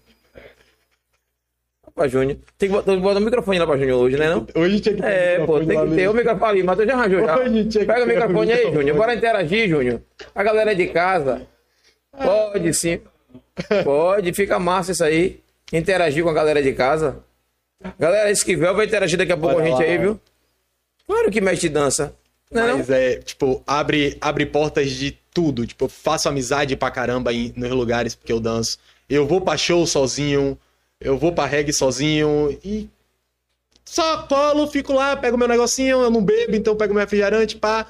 [1.94, 2.38] Pra Júnior.
[2.58, 4.30] Tem que botar, botar o microfone lá pra Júnior hoje, né?
[4.30, 4.48] Não?
[4.56, 5.08] Hoje tinha que ter.
[5.08, 6.64] É, pô, tem que ter o microfone ali.
[6.64, 7.38] Matheus já arranjou já.
[7.86, 8.98] Pega o microfone aí, Júnior.
[8.98, 10.02] Bora interagir, Júnior.
[10.34, 11.42] A galera de casa.
[12.18, 13.02] Pode sim.
[13.84, 15.42] Pode, fica massa isso aí.
[15.74, 17.20] Interagir com a galera de casa.
[18.00, 19.84] Galera, Esquivel vai interagir daqui a pouco com a gente lá.
[19.84, 20.20] aí, viu?
[21.10, 22.14] Claro que mexe dança.
[22.52, 25.66] Não Mas é, é, tipo, abre, abre portas de tudo.
[25.66, 28.78] Tipo, eu faço amizade pra caramba em, nos lugares porque eu danço.
[29.10, 30.56] Eu vou pra show sozinho,
[31.02, 32.88] eu vou pra reggae sozinho e
[33.84, 37.88] só colo, fico lá, pego meu negocinho, eu não bebo, então pego meu refrigerante, pá.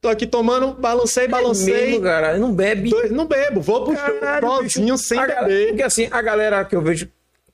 [0.00, 1.74] Tô aqui tomando, balancei, balancei.
[1.74, 2.88] É mesmo, cara, não bebe.
[2.88, 5.68] Tô, não bebo, vou pro Caralho, show sozinho, sem a beber.
[5.68, 7.06] Porque assim, a galera que eu vejo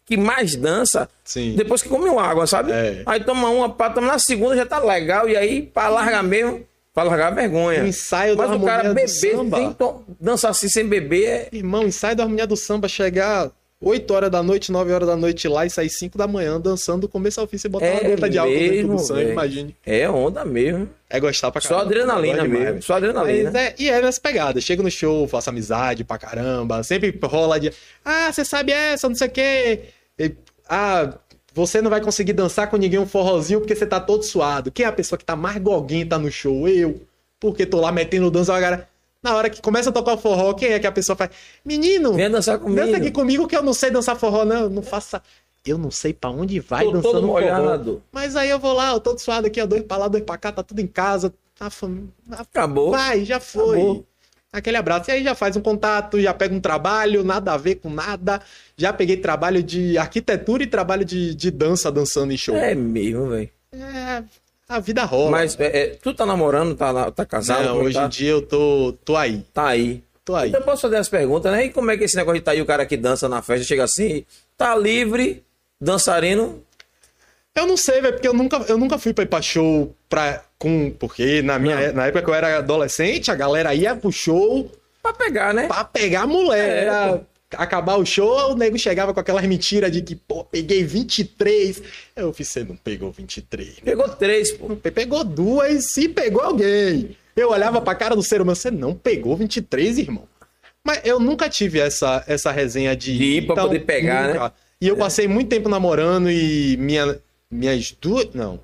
[0.09, 1.55] que mais dança, Sim.
[1.55, 2.73] depois que come água, sabe?
[2.73, 3.03] É.
[3.05, 6.65] Aí toma uma, pá, toma na segunda já tá legal, e aí pra largar mesmo,
[6.95, 7.85] pra largar a vergonha.
[7.85, 9.33] O ensaio Mas da o cara beber, sem
[10.19, 11.49] dançar assim sem beber é...
[11.53, 15.47] Irmão, ensaio da harmonia do samba chegar 8 horas da noite, 9 horas da noite
[15.47, 17.59] lá e sair 5 da manhã dançando do começo ao fim.
[17.59, 19.77] Você botar é uma gota de álcool dentro do sangue, imagine.
[19.87, 20.89] É onda mesmo.
[21.09, 21.81] É gostar pra caramba.
[21.81, 22.83] Só adrenalina mesmo.
[22.83, 23.57] Só adrenalina.
[23.57, 24.61] É, e é nessa pegada.
[24.61, 26.83] Chego no show, faço amizade pra caramba.
[26.83, 27.73] Sempre rola de.
[28.05, 29.81] Ah, você sabe essa, não sei o quê.
[30.19, 30.35] E,
[30.69, 31.19] ah,
[31.53, 34.71] você não vai conseguir dançar com ninguém um forrozinho porque você tá todo suado.
[34.71, 36.69] Quem é a pessoa que tá mais goguenta no show?
[36.69, 37.01] Eu.
[37.41, 38.89] Porque tô lá metendo dança, a galera.
[39.23, 41.31] Na hora que começa a tocar o forró, quem é que a pessoa faz?
[41.65, 42.81] Menino, vem dançar comigo.
[42.81, 44.69] Dança aqui comigo que eu não sei dançar forró, não.
[44.69, 45.23] Não faça.
[45.67, 47.85] Eu não sei para onde vai tô dançando todo molhado.
[47.85, 48.01] forró.
[48.13, 50.39] Mas aí eu vou lá, eu tô suado aqui, ó, dois pra lá, dois pra
[50.39, 51.35] cá, tá tudo em casa.
[51.59, 52.05] Tá fam...
[52.31, 52.93] Acabou.
[52.93, 53.77] Vai, já foi.
[53.77, 54.07] Acabou.
[54.53, 55.11] Aquele abraço.
[55.11, 58.41] E aí já faz um contato, já pega um trabalho, nada a ver com nada.
[58.77, 62.57] Já peguei trabalho de arquitetura e trabalho de, de dança, dançando em show.
[62.57, 63.51] É mesmo, velho.
[63.73, 64.25] É,
[64.69, 65.31] a vida rola.
[65.31, 67.65] Mas é, é, tu tá namorando, tá, tá casado?
[67.65, 68.07] Não, hoje tá?
[68.07, 69.45] em dia eu tô, tô aí.
[69.53, 70.03] Tá aí.
[70.25, 70.49] Tô aí.
[70.49, 71.67] Então eu posso fazer as perguntas, né?
[71.67, 73.67] E como é que esse negócio de tá aí o cara que dança na festa
[73.67, 74.25] chega assim,
[74.57, 75.45] tá livre,
[75.81, 76.63] dançarino?
[77.55, 80.45] Eu não sei, velho, porque eu nunca, eu nunca fui pra ir pra show pra,
[80.59, 80.91] com.
[80.91, 84.71] Porque na, minha, na época que eu era adolescente, a galera ia pro show.
[85.03, 85.67] Pra pegar, né?
[85.67, 86.69] Pra pegar mulher.
[86.69, 87.21] É, era,
[87.57, 91.83] acabar o show, o nego chegava com aquelas mentiras de que, pô, peguei 23.
[92.15, 93.69] Eu fiz, você não pegou 23.
[93.69, 93.75] Né?
[93.85, 94.77] Pegou três, pô.
[94.77, 97.17] Pegou duas e pegou alguém.
[97.37, 100.25] Eu olhava pra cara do ser humano, você não pegou 23, irmão.
[100.85, 103.17] Mas eu nunca tive essa, essa resenha de.
[103.17, 104.45] De ir pra então, poder pegar, nunca.
[104.45, 104.53] né?
[104.81, 104.99] E eu é.
[104.99, 107.19] passei muito tempo namorando e minha,
[107.51, 108.29] minhas duas.
[108.35, 108.61] Não.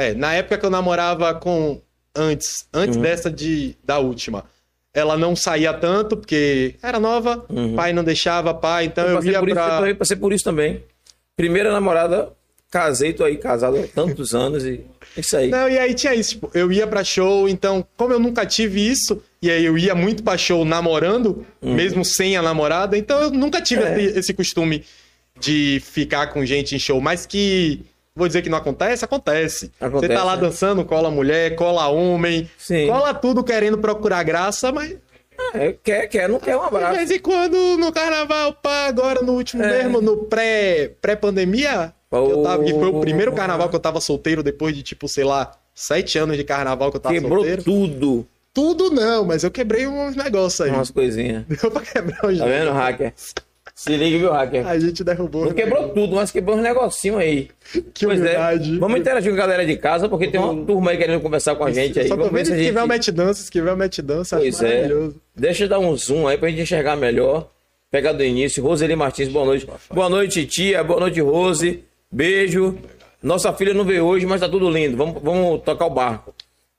[0.00, 1.80] É, na época que eu namorava com.
[2.14, 3.02] Antes, antes uhum.
[3.02, 4.44] dessa de, da última
[4.92, 7.76] ela não saía tanto, porque era nova, uhum.
[7.76, 9.88] pai não deixava, pai, então eu, eu ia pra...
[9.88, 10.82] Isso, passei por isso também.
[11.36, 12.32] Primeira namorada,
[12.70, 14.84] casei, tô aí casado há tantos anos e
[15.16, 15.48] é isso aí.
[15.48, 18.80] Não, e aí tinha isso, tipo, eu ia pra show, então, como eu nunca tive
[18.80, 21.74] isso, e aí eu ia muito pra show namorando, uhum.
[21.74, 24.02] mesmo sem a namorada, então eu nunca tive é.
[24.02, 24.84] esse, esse costume
[25.38, 27.84] de ficar com gente em show, mas que
[28.20, 29.02] Vou dizer que não acontece?
[29.02, 29.72] Acontece.
[29.80, 30.42] acontece Você tá lá né?
[30.42, 32.86] dançando, cola mulher, cola homem, Sim.
[32.86, 34.94] cola tudo querendo procurar graça, mas.
[35.54, 36.92] É, quer, quer, não quer um abraço.
[36.92, 39.78] De vez em quando, no carnaval, pá, agora no último é.
[39.78, 42.62] mesmo, no pré, pré-pandemia, oh.
[42.62, 46.18] que foi o primeiro carnaval que eu tava solteiro depois de, tipo, sei lá, sete
[46.18, 47.62] anos de carnaval que eu tava Quebrou solteiro.
[47.62, 48.26] tudo.
[48.52, 50.70] Tudo não, mas eu quebrei uns negócios aí.
[50.70, 51.44] Umas coisinhas.
[51.48, 53.14] Deu pra quebrar uns Tá vendo, hacker?
[53.80, 54.66] Se liga, viu, hacker?
[54.66, 55.46] A gente derrubou.
[55.46, 57.48] Não quebrou tudo, mas quebrou uns negocinhos aí.
[57.94, 58.76] Que pois humildade.
[58.76, 58.78] É.
[58.78, 61.64] Vamos interagir com a galera de casa, porque tem uma turma aí querendo conversar com
[61.64, 62.06] a gente aí.
[62.06, 62.66] Só tô vendo se gente...
[62.66, 64.86] tiver o match dance, se tiver o match dance, pois é.
[65.34, 67.48] Deixa eu dar um zoom aí pra gente enxergar melhor.
[67.90, 68.62] Pegar do início.
[68.62, 69.66] Roseli Martins, boa noite.
[69.90, 70.84] Boa noite, tia.
[70.84, 71.82] Boa noite, Rose.
[72.12, 72.76] Beijo.
[73.22, 74.94] Nossa filha não veio hoje, mas tá tudo lindo.
[74.94, 76.34] Vamos, vamos tocar o barco.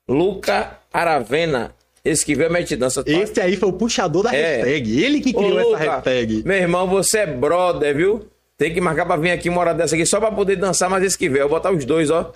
[0.08, 1.74] Luca Aravena.
[2.04, 3.04] Esse que veio a mete dança.
[3.06, 4.58] Esse aí foi o puxador da é.
[4.58, 5.04] hashtag.
[5.04, 6.44] Ele que criou Ô, Luca, essa hashtag.
[6.44, 8.26] Meu irmão, você é brother, viu?
[8.58, 11.04] Tem que marcar pra vir aqui uma hora dessa aqui só pra poder dançar mais
[11.04, 11.44] esse que veio.
[11.44, 12.32] Eu vou botar os dois, ó.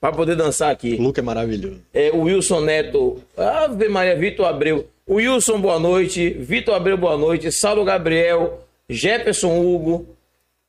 [0.00, 0.94] Pra poder dançar aqui.
[0.94, 1.80] O Luca é maravilhoso.
[1.92, 3.22] É, o Wilson Neto.
[3.36, 4.86] Ave Maria, Vitor Abreu.
[5.06, 6.30] O Wilson, boa noite.
[6.30, 7.50] Vitor Abreu, boa noite.
[7.50, 8.60] Saulo Gabriel.
[8.88, 10.06] Jefferson Hugo.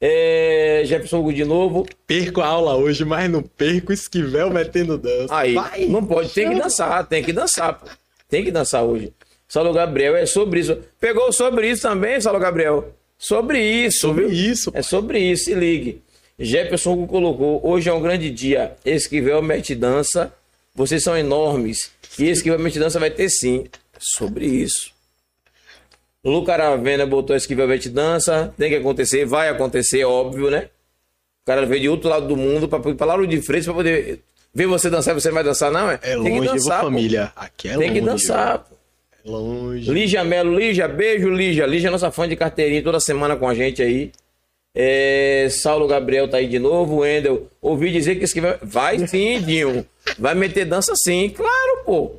[0.01, 1.85] É, Jefferson Hugo de novo.
[2.07, 5.35] Perco a aula hoje, mas não perco Esquivel metendo dança.
[5.35, 7.87] Aí, Vai, não pode, tem que dançar, tem que dançar, pô.
[8.29, 9.11] Tem que dançar hoje.
[9.47, 10.77] Saulo Gabriel é sobre isso.
[10.99, 12.93] Pegou sobre isso também, Saulo Gabriel?
[13.17, 14.51] Sobre isso, sobre viu?
[14.51, 14.71] isso.
[14.75, 16.01] É sobre isso, se ligue.
[16.37, 18.75] Jefferson colocou, hoje é um grande dia.
[18.85, 20.31] Esquivel mete dança.
[20.75, 21.91] Vocês são enormes.
[22.17, 23.65] E Esquivel mete dança vai ter sim.
[23.93, 24.91] É sobre isso.
[26.23, 28.53] Luca Aravena botou Esquivel mete dança.
[28.57, 30.69] Tem que acontecer, vai acontecer, óbvio, né?
[31.41, 33.73] O cara veio de outro lado do mundo para ir para lá de frente para
[33.73, 34.21] poder
[34.53, 35.89] ver você dançar você vai dançar, não?
[35.91, 37.31] É, é longe, Tem que dançar, família.
[37.35, 37.93] Aqui é Tem longe.
[37.99, 38.75] que dançar, pô.
[39.25, 39.91] É longe.
[39.91, 41.65] Lígia Melo, Lígia, beijo, Lígia.
[41.65, 44.11] Lígia é nossa fã de carteirinha toda semana com a gente aí.
[44.75, 46.97] É, Saulo Gabriel tá aí de novo.
[46.99, 48.57] Wendel, ouvi dizer que esse vai.
[48.61, 49.85] Vai sim, Dinho.
[50.17, 51.29] Vai meter dança sim.
[51.29, 52.11] Claro, pô.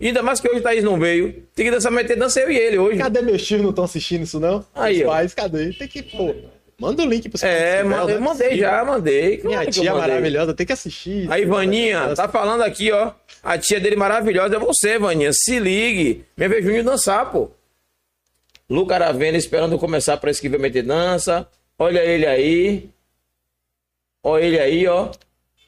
[0.00, 1.42] Ainda mais que hoje o Thaís não veio.
[1.54, 2.96] Tem que dançar, meter dança eu e ele hoje.
[2.98, 4.64] Cadê meus tios não estão assistindo isso, não?
[4.74, 5.72] Aí, Os pais, cadê?
[5.74, 6.34] Tem que, pô.
[6.80, 9.42] Manda o link pro É, mandei, eu mandei já, mandei.
[9.44, 11.30] Minha tia maravilhosa, tem que assistir.
[11.30, 13.12] Aí, Vaninha, tá falando aqui, ó.
[13.42, 15.30] A tia dele maravilhosa é você, Vaninha.
[15.30, 16.24] Se ligue.
[16.34, 17.50] Me ver Júnior dançar, pô.
[18.68, 21.46] Luca Aravena esperando começar para esquivar meter dança.
[21.78, 22.88] Olha ele aí.
[24.22, 25.10] Olha ele aí, ó.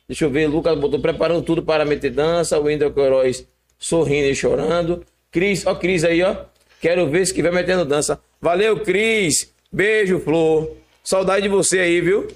[0.08, 2.58] Deixa eu ver, Lucas botou preparando tudo para meter dança.
[2.58, 3.46] O Wendel Queiroz
[3.78, 5.04] sorrindo e chorando.
[5.30, 6.36] Cris, ó, Cris aí, ó.
[6.80, 8.18] Quero ver se estiver metendo dança.
[8.40, 9.52] Valeu, Cris.
[9.70, 10.81] Beijo, Flor.
[11.02, 12.28] Saudade de você aí, viu?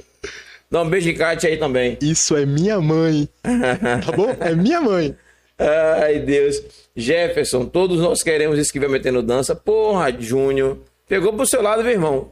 [0.70, 1.96] Dá um beijo de Kátia aí também.
[2.02, 3.28] Isso é minha mãe.
[3.42, 4.36] tá bom?
[4.40, 5.16] É minha mãe.
[5.58, 6.62] Ai, Deus.
[6.94, 9.54] Jefferson, todos nós queremos isso que vai metendo dança.
[9.54, 10.78] Porra, Júnior.
[11.08, 12.30] Pegou pro seu lado, meu irmão.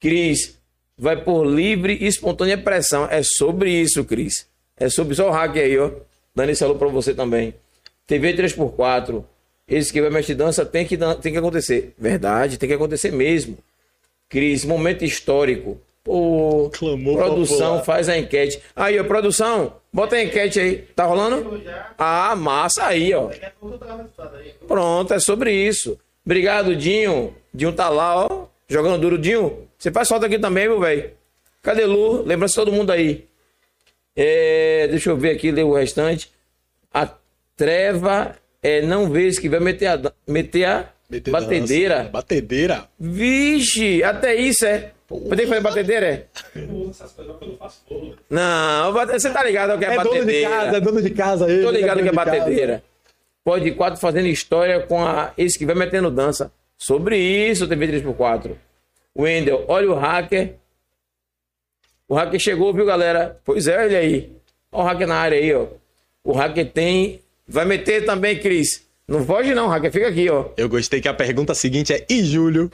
[0.00, 0.58] Cris,
[0.96, 3.06] vai por livre e espontânea pressão.
[3.10, 4.46] É sobre isso, Cris.
[4.76, 5.90] É sobre só o hack aí, ó.
[6.34, 7.54] Dando esse alô pra você também.
[8.06, 9.24] TV 3x4.
[9.68, 11.94] Esse que vai mexer dança tem que, tem que acontecer.
[11.98, 13.58] Verdade, tem que acontecer mesmo.
[14.28, 15.80] Cris, momento histórico.
[16.02, 17.84] Pô, Clamou produção, popular.
[17.84, 18.62] faz a enquete.
[18.76, 20.76] Aí, ó, produção, bota a enquete aí.
[20.94, 21.60] Tá rolando?
[21.98, 23.28] Ah, massa aí, ó.
[24.68, 25.98] Pronto, é sobre isso.
[26.24, 27.34] Obrigado, Dinho.
[27.52, 29.18] Dinho tá lá, ó, jogando duro.
[29.18, 31.10] Dinho, você faz falta aqui também, meu velho.
[31.62, 32.22] Cadê Lu?
[32.22, 33.26] Lembra-se todo mundo aí.
[34.14, 36.30] É, deixa eu ver aqui, ler o restante.
[36.94, 37.08] A
[37.56, 41.98] treva é não vês que vai meter a, meter a Meter batedeira.
[41.98, 42.10] Dança.
[42.10, 42.88] Batedeira.
[42.98, 44.92] Vixe, até isso é.
[45.08, 46.26] Pode que fazer batedeira, é?
[48.28, 50.20] Não, você tá ligado ao que é, é batedeira.
[50.20, 51.62] Dono de casa, é dono de casa aí.
[51.62, 52.82] Tô ligado é que é batedeira.
[53.44, 56.50] Pode quatro fazendo história com a, esse que vai metendo dança.
[56.76, 58.56] Sobre isso, TV 3x4.
[59.16, 60.56] Wendel, olha o hacker.
[62.08, 63.40] O hacker chegou, viu, galera?
[63.44, 64.32] Pois é, ele aí.
[64.72, 65.68] Olha o hacker na área aí, ó.
[66.24, 67.20] O hacker tem.
[67.46, 68.85] Vai meter também, Cris.
[69.08, 70.46] Não foge não, Hacker, fica aqui, ó.
[70.56, 72.70] Eu gostei que a pergunta seguinte é: e Júlio?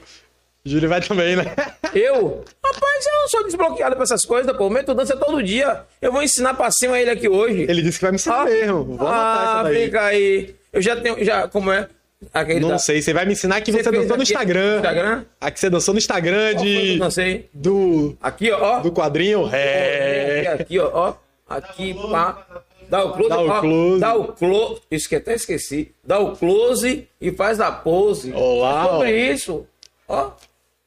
[0.65, 1.45] Júlio vai também, né?
[1.93, 2.45] Eu?
[2.65, 4.71] Rapaz, eu não sou desbloqueado pra essas coisas, pô.
[4.71, 5.83] Meto dança todo dia.
[6.01, 7.67] Eu vou ensinar passinho a ele aqui hoje.
[7.69, 8.85] Ele disse que vai me ensinar ah, mesmo.
[8.97, 10.55] Vou ah, fica aí.
[10.73, 11.89] Eu já tenho, já, como é?
[12.33, 12.79] Aquele não da...
[12.79, 14.77] sei, você vai me ensinar que você, você dançou no Instagram.
[14.77, 15.25] Instagram?
[15.41, 16.97] Aqui você dançou no Instagram de.
[16.97, 17.51] Não sei.
[17.53, 18.17] Do.
[18.23, 18.79] Aqui, ó.
[18.81, 19.51] Do quadrinho.
[19.53, 20.57] É.
[20.61, 21.15] Aqui, ó.
[21.49, 22.47] Aqui, pá.
[22.93, 23.29] Dá o close.
[23.31, 24.01] Dá o close.
[24.01, 24.83] Dá o close.
[24.91, 25.95] Isso que até esqueci.
[26.05, 28.35] Dá o close e faz a pose.
[28.35, 28.85] Olá.
[28.85, 29.67] Sobre isso.
[30.07, 30.33] Ó.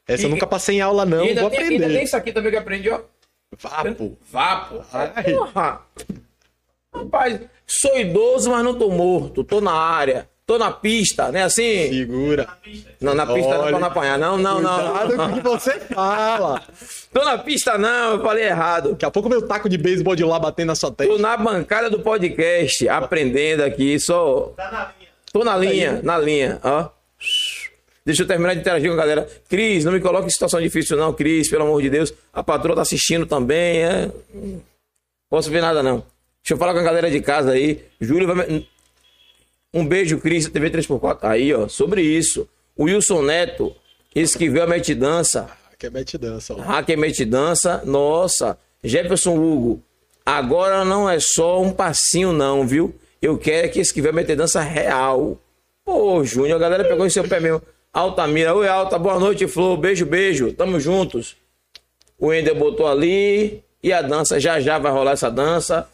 [0.08, 1.24] Essa e, eu nunca passei em aula, não.
[1.24, 1.84] Ainda Vou tem, aprender.
[1.86, 3.02] Ainda tem isso aqui também que aprendi, ó.
[3.58, 4.16] Vapo.
[4.32, 4.86] Vapo.
[5.24, 5.82] Porra.
[6.94, 9.44] Rapaz, sou idoso, mas não tô morto.
[9.44, 10.30] Tô na área.
[10.48, 11.44] Tô na pista, né?
[11.44, 11.90] Assim.
[11.90, 12.48] Segura.
[13.02, 14.20] Não, na pista Olha, não pra não apanhar.
[14.20, 14.78] Não, não, não.
[14.78, 16.62] Cuidado com o que você fala.
[17.12, 18.92] Tô na pista, não, eu falei errado.
[18.92, 21.12] Daqui a pouco meu taco de beisebol de lá batendo na sua testa.
[21.12, 24.54] Tô na bancada do podcast, aprendendo aqui, só.
[24.56, 25.10] Tá na linha.
[25.34, 26.90] Tô na linha, na linha, ó.
[28.06, 29.28] Deixa eu terminar de interagir com a galera.
[29.50, 32.14] Cris, não me coloque em situação difícil, não, Cris, pelo amor de Deus.
[32.32, 33.84] A patroa tá assistindo também.
[33.84, 34.12] É...
[35.28, 36.04] Posso ver nada, não.
[36.44, 37.84] Deixa eu falar com a galera de casa aí.
[38.00, 38.68] Júlio vai.
[39.76, 41.20] Um beijo, Cris, TV 3x4.
[41.24, 42.48] Aí, ó, sobre isso.
[42.78, 43.76] O Wilson Neto,
[44.16, 45.50] esse que veio a Mete Dança.
[45.70, 46.54] Hacker Mete Dança.
[46.54, 46.62] Ó.
[46.62, 48.58] Hacker Mete Dança, nossa.
[48.82, 49.84] Jefferson Hugo,
[50.26, 52.96] agora não é só um passinho, não, viu?
[53.22, 55.38] Eu quero que esse que veio a Mete Dança real.
[55.84, 57.62] Pô, Júnior, a galera pegou em seu pé mesmo.
[57.92, 61.36] Altamira, oi Alta, boa noite, Flor, beijo, beijo, tamo juntos.
[62.18, 65.90] O Ender botou ali e a dança, já já vai rolar essa dança.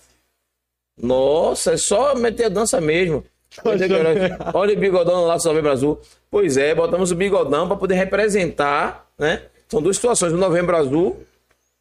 [1.02, 3.26] Nossa, é só meter a dança mesmo.
[4.54, 6.02] Olha o bigodão lá do Novembro Azul.
[6.30, 9.44] Pois é, botamos o bigodão para poder representar, né?
[9.68, 11.24] São duas situações, o Novembro Azul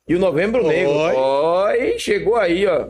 [0.09, 0.93] e o Novembro Negro.
[0.93, 2.87] Oi, chegou aí, ó.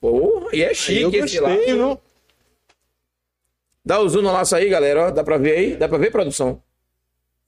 [0.00, 1.50] Porra, e é chique esse lá.
[1.50, 1.98] Viu?
[3.84, 5.08] Dá o zoom no laço aí, galera.
[5.08, 5.10] Ó.
[5.10, 5.76] Dá pra ver aí?
[5.76, 6.60] Dá pra ver, produção?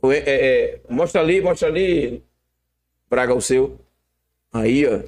[0.04, 2.22] É, é, é, mostra ali, mostra ali.
[3.10, 3.78] Braga o seu.
[4.52, 5.00] Aí, ó.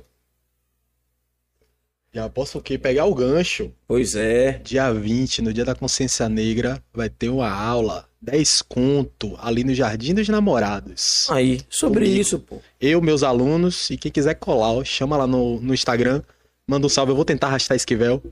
[2.12, 2.76] Já posso o quê?
[2.76, 3.70] Pegar o gancho.
[3.86, 4.60] Pois é.
[4.64, 8.04] Dia 20, no dia da consciência negra, vai ter uma aula.
[8.20, 11.26] 10 conto ali no Jardim dos Namorados.
[11.30, 12.20] Aí, sobre Comigo.
[12.20, 12.60] isso, pô.
[12.80, 16.20] Eu, meus alunos, e quem quiser colar, ó, chama lá no, no Instagram.
[16.68, 18.22] Manda um salve, eu vou tentar arrastar Esquivel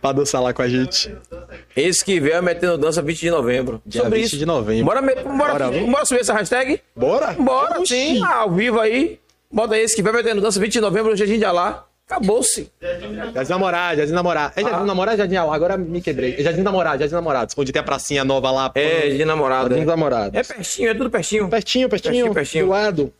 [0.00, 1.14] pra dançar lá com a gente.
[1.76, 3.82] Esquivel é metendo dança 20 de novembro.
[3.84, 4.38] Dia Sobre 20 isso.
[4.38, 4.84] de novembro.
[4.86, 6.80] Bora, bora, bora, bora subir essa hashtag?
[6.96, 7.32] Bora?
[7.34, 7.94] Bora, Oxi.
[7.94, 8.22] sim.
[8.24, 9.18] Ah, ao vivo aí.
[9.52, 11.86] Bota aí, Esquivel metendo dança 20 de novembro no Jardim de Alá.
[12.10, 12.68] Acabou-se.
[12.80, 14.52] Jardim Namorado, Jardim Namorado.
[14.56, 14.84] É Jardim ah.
[14.84, 15.54] Namorado Jardim Alá?
[15.54, 16.34] Agora me quebrei.
[16.36, 17.52] É Jardim Namorado, Jardim Namorado.
[17.56, 18.72] Onde tem a pracinha nova lá.
[18.74, 19.68] É, Jardim Namorado.
[19.68, 19.86] Jardim é.
[19.86, 20.36] Namorado.
[20.36, 21.48] É pertinho, é tudo pertinho.
[21.48, 22.12] Pertinho, pertinho.
[22.12, 22.64] Pertinho, pertinho.
[22.64, 23.12] Do lado.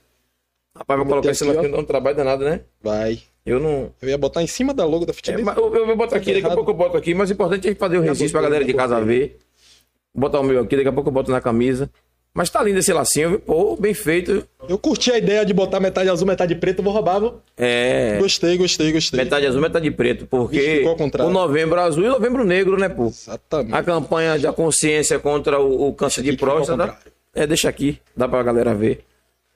[0.76, 2.62] Rapaz, vou colocar esse aqui no trabalho danado, né?
[2.83, 3.20] Vai.
[3.46, 3.92] Eu não.
[4.03, 5.46] Eu ia botar em cima da logo da Fitness.
[5.46, 7.68] É, eu, eu vou botar aqui, daqui a pouco eu boto aqui, mas o importante
[7.68, 9.38] é fazer o registro pra galera de casa ver.
[10.12, 11.88] Vou botar o meu aqui, daqui a pouco eu boto na camisa.
[12.32, 13.40] Mas tá lindo esse lacinho, viu?
[13.40, 14.46] Pô, bem feito.
[14.68, 17.34] Eu curti a ideia de botar metade azul, metade preto, vou roubar, viu?
[17.56, 18.18] É.
[18.20, 19.18] Gostei, gostei, gostei.
[19.18, 20.84] Metade azul, metade preto, porque
[21.18, 23.06] o novembro azul e o novembro negro, né, pô?
[23.06, 23.74] Exatamente.
[23.74, 26.96] A campanha da consciência contra o, o câncer de próstata.
[27.34, 29.04] É, deixa aqui, dá pra galera ver.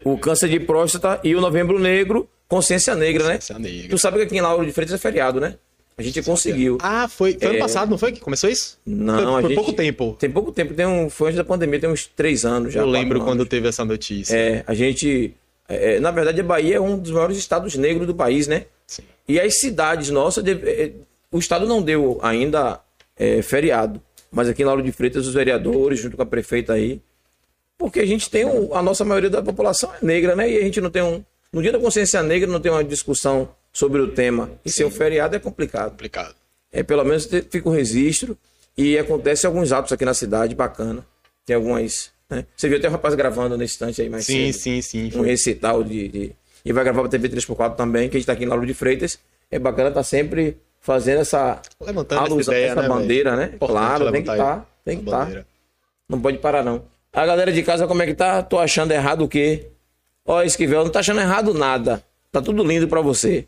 [0.05, 3.35] O câncer de próstata e o novembro negro Consciência Negra, né?
[3.35, 3.89] Consciência Negra.
[3.89, 5.57] Tu sabe que aqui em Lauro de Freitas é feriado, né?
[5.97, 6.79] A gente conseguiu.
[6.81, 7.51] Ah, foi, foi é...
[7.51, 8.79] ano passado, não foi que começou isso?
[8.85, 9.55] Não, foi, foi gente...
[9.55, 10.17] pouco tempo.
[10.19, 12.81] Tem pouco tempo, tem um, foi antes da pandemia, tem uns três anos já.
[12.81, 13.29] Eu lembro anos.
[13.29, 14.35] quando teve essa notícia.
[14.37, 15.35] É, a gente.
[15.69, 18.67] É, é, na verdade, a Bahia é um dos maiores estados negros do país, né?
[18.87, 19.03] Sim.
[19.29, 20.93] E as cidades nossas, é,
[21.31, 22.81] o estado não deu ainda
[23.17, 24.01] é, feriado.
[24.31, 27.01] Mas aqui em Lauro de Freitas, os vereadores, junto com a prefeita aí.
[27.79, 30.51] Porque a gente tem um, a nossa maioria da população é negra, né?
[30.51, 33.49] E a gente não tem um, no dia da consciência negra não tem uma discussão
[33.75, 34.53] sobre o tema.
[34.65, 34.77] E Sim.
[34.77, 35.91] ser um feriado é complicado.
[35.91, 36.35] Complicado.
[36.73, 38.39] É, pelo menos fica o um registro
[38.79, 41.05] e acontece alguns atos aqui na cidade, bacana.
[41.45, 42.13] Tem algumas.
[42.31, 42.47] Né?
[42.57, 44.63] Você viu até o rapaz gravando nesse instante aí mais sim, cedo.
[44.63, 45.19] Sim, sim, sim.
[45.19, 46.33] Um recital de, de,
[46.65, 48.75] E vai gravar para TV 3x4 também, que a gente está aqui em Lauro de
[48.75, 49.19] Freitas.
[49.51, 51.61] É bacana estar tá sempre fazendo essa.
[51.81, 53.55] Levantando alusão, essa, ideia, essa né, bandeira, né?
[53.59, 54.57] Claro, tem que estar.
[54.57, 55.31] Tá, tem que estar.
[55.31, 55.45] Tá.
[56.09, 56.85] Não pode parar, não.
[57.13, 58.43] A galera de casa, como é que tá?
[58.43, 59.69] Tô achando errado o quê?
[60.27, 62.03] Ó, Esquivel, não tá achando errado nada.
[62.33, 63.47] Tá tudo lindo para você.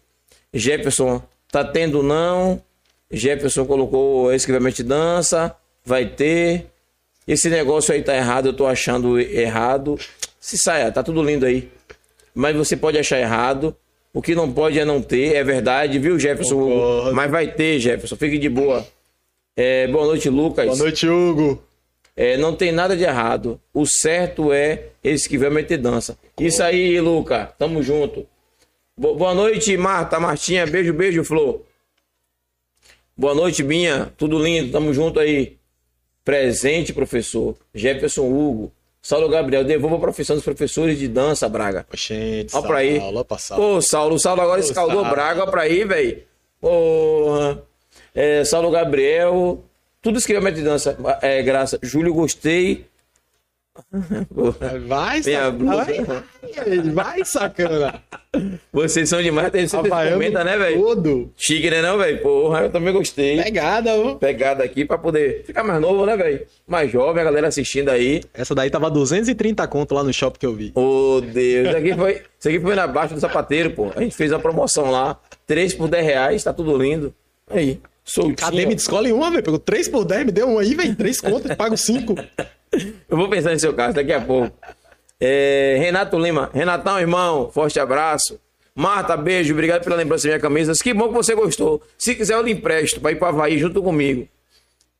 [0.58, 2.62] Jefferson, tá tendo não.
[3.10, 5.54] Jefferson colocou Esquivel Mente Dança.
[5.84, 6.66] Vai ter.
[7.26, 9.98] Esse negócio aí tá errado, eu tô achando errado.
[10.40, 11.68] Se saia, tá tudo lindo aí.
[12.34, 13.74] Mas você pode achar errado.
[14.12, 16.54] O que não pode é não ter, é verdade, viu, Jefferson?
[16.54, 17.12] Hugo?
[17.14, 18.16] Mas vai ter, Jefferson.
[18.16, 18.86] Fique de boa.
[19.56, 20.66] É, boa noite, Lucas.
[20.66, 21.62] Boa noite, Hugo.
[22.16, 23.60] É, não tem nada de errado.
[23.74, 26.16] O certo é esse que vai meter dança.
[26.40, 27.52] Isso aí, Luca.
[27.58, 28.26] Tamo junto.
[28.98, 30.66] Boa noite, Marta, Martinha.
[30.66, 31.60] Beijo, beijo, Flor.
[33.14, 34.10] Boa noite, Binha.
[34.16, 34.72] Tudo lindo.
[34.72, 35.58] Tamo junto aí.
[36.24, 37.54] Presente, professor.
[37.74, 38.72] Jefferson Hugo.
[39.02, 41.86] Saulo Gabriel, devolva a profissão dos professores de dança, Braga.
[41.92, 42.98] Gente, Olha pra aí.
[42.98, 45.10] Ô, Saulo, o Saulo agora Ô, escaldou Saulo.
[45.10, 45.42] Braga.
[45.42, 46.22] Olha pra aí, velho.
[46.58, 47.62] Porra.
[48.14, 49.62] É, Saulo Gabriel,
[50.00, 50.96] tudo escreveu de dança.
[51.20, 51.78] É, graça.
[51.82, 52.86] Júlio, gostei.
[54.86, 56.24] Vai, sacana.
[56.92, 58.02] Vai, sacana.
[58.72, 59.50] Vocês são demais.
[59.50, 60.80] Tem sempre comenta, né, velho?
[60.80, 61.32] Tudo.
[61.36, 62.20] Chique, né, não, velho?
[62.20, 63.42] Porra, eu também gostei.
[63.42, 64.16] Pegada, viu?
[64.16, 66.46] Pegada aqui pra poder ficar mais novo, né, velho?
[66.66, 68.22] Mais jovem, a galera assistindo aí.
[68.34, 70.72] Essa daí tava 230 conto lá no shopping que eu vi.
[70.74, 71.68] Ô, oh, Deus.
[71.68, 73.90] Isso aqui foi, isso aqui foi na baixa do sapateiro, pô.
[73.94, 75.18] A gente fez a promoção lá.
[75.46, 77.14] 3 por 10 reais, tá tudo lindo.
[77.50, 77.80] Aí.
[78.04, 78.36] Soltinho.
[78.36, 78.66] Cadê?
[78.66, 79.42] Me escolhe uma, velho.
[79.42, 80.94] Pegou 3 por 10, me deu um aí, velho.
[80.94, 82.14] 3 contas, pago 5.
[83.08, 84.56] Eu vou pensar no seu caso daqui a pouco.
[85.20, 86.50] É, Renato Lima.
[86.52, 88.38] Renatão, irmão, forte abraço.
[88.74, 90.72] Marta, beijo, obrigado pela lembrança da minha camisa.
[90.82, 91.82] Que bom que você gostou.
[91.96, 94.28] Se quiser, eu lhe empresto para ir para Havaí junto comigo.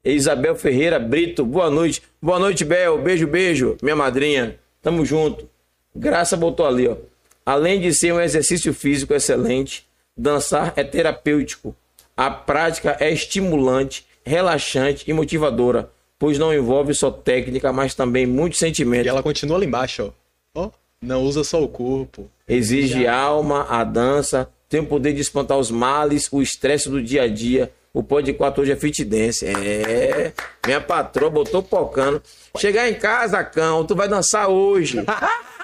[0.03, 2.03] Isabel Ferreira Brito, boa noite.
[2.23, 2.97] Boa noite, Bel.
[2.99, 4.59] Beijo, beijo, minha madrinha.
[4.81, 5.49] Tamo junto.
[5.95, 6.97] Graça botou ali, ó.
[7.45, 9.87] Além de ser um exercício físico excelente,
[10.17, 11.77] dançar é terapêutico.
[12.17, 18.57] A prática é estimulante, relaxante e motivadora, pois não envolve só técnica, mas também muito
[18.57, 19.07] sentimento.
[19.07, 20.12] E ela continua ali embaixo,
[20.55, 20.67] ó.
[20.67, 22.31] ó não usa só o corpo.
[22.49, 23.14] Exige Já.
[23.14, 27.29] alma, a dança, tem o poder de espantar os males, o estresse do dia a
[27.29, 29.47] dia, o Pode 4 hoje é fit dance.
[29.47, 30.33] É.
[30.67, 32.23] Minha patroa botou pocando.
[32.59, 34.99] Chegar em casa, cão, tu vai dançar hoje.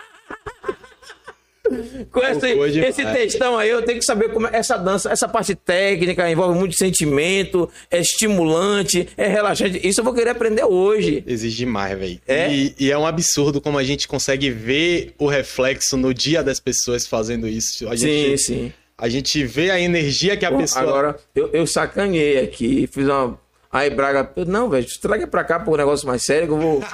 [2.10, 5.54] Com esse, esse textão aí, eu tenho que saber como é essa dança, essa parte
[5.54, 9.80] técnica envolve muito sentimento, é estimulante, é relaxante.
[9.86, 11.22] Isso eu vou querer aprender hoje.
[11.26, 12.20] Exige demais, velho.
[12.26, 12.52] É?
[12.52, 16.58] E, e, é um absurdo como a gente consegue ver o reflexo no dia das
[16.58, 17.88] pessoas fazendo isso.
[17.88, 18.72] A gente, sim, sim.
[18.98, 20.82] A gente vê a energia que a pessoa.
[20.82, 23.38] Agora, eu, eu sacanhei aqui, fiz uma.
[23.70, 26.84] Aí Braga, não, velho, traga pra cá pro um negócio mais sério que eu vou.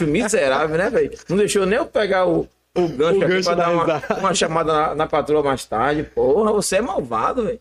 [0.00, 1.10] Um miserável, né, velho?
[1.28, 4.34] Não deixou nem eu pegar o, o gancho, o aqui gancho pra dar uma, uma,
[4.34, 6.02] chamada na, na, patroa mais tarde.
[6.02, 7.60] Porra, você é malvado, velho.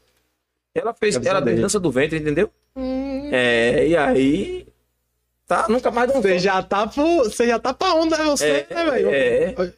[0.74, 2.49] Ela fez, ela fez dança do ventre, entendeu?
[2.76, 3.30] Hum.
[3.32, 4.68] É, e aí.
[5.45, 6.24] Tá, nunca mais dançou.
[6.24, 9.09] Você já tá pro, você já tá pra onda, você, é, né, velho?
[9.09, 9.74] É.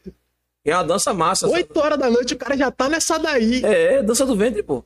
[0.64, 1.48] É uma dança massa.
[1.48, 3.64] 8 horas da noite o cara já tá nessa daí.
[3.64, 4.84] É, dança do ventre, pô.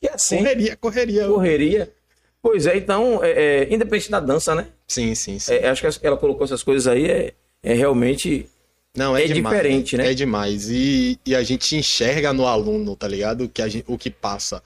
[0.00, 0.38] Que é assim.
[0.38, 1.26] Correria, correria.
[1.26, 1.92] Correria.
[2.40, 4.68] Pois é, então, é, é, independente da dança, né?
[4.86, 5.52] Sim, sim, sim.
[5.52, 8.48] É, acho que ela colocou essas coisas aí, é, é realmente.
[8.96, 10.10] Não, é, é demais, diferente, né?
[10.10, 10.70] É demais.
[10.70, 13.48] E, e a gente enxerga no aluno, tá ligado?
[13.48, 14.62] Que gente, o que passa.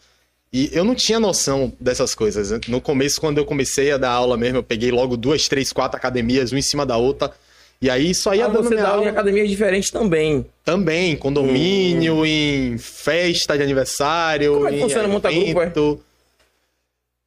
[0.53, 2.51] E eu não tinha noção dessas coisas.
[2.69, 5.97] No começo, quando eu comecei a dar aula mesmo, eu peguei logo duas, três, quatro
[5.97, 7.31] academias, uma em cima da outra.
[7.83, 10.45] E aí só ia ah, dando você dá aula em academia diferente também.
[10.65, 12.27] Também, condomínio, hum.
[12.27, 14.55] em festa de aniversário.
[14.55, 15.73] Como é que funciona monta grupo, é?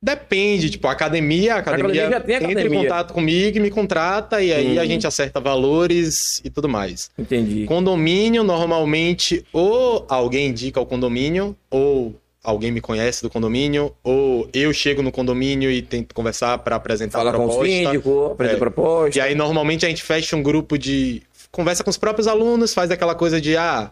[0.03, 2.65] Depende, tipo, a academia, a academia, a academia tem academia.
[2.65, 4.87] entra em contato comigo e me contrata, e aí a uhum.
[4.87, 7.09] gente acerta valores e tudo mais.
[7.17, 7.63] Entendi.
[7.63, 14.73] Condomínio, normalmente, ou alguém indica o condomínio, ou alguém me conhece do condomínio, ou eu
[14.73, 17.59] chego no condomínio e tento conversar para apresentar Fala a proposta.
[17.59, 18.59] com o síndico, apresenta é.
[18.59, 19.17] proposta.
[19.17, 21.21] E aí, normalmente, a gente fecha um grupo de...
[21.49, 23.89] Conversa com os próprios alunos, faz aquela coisa de, ah,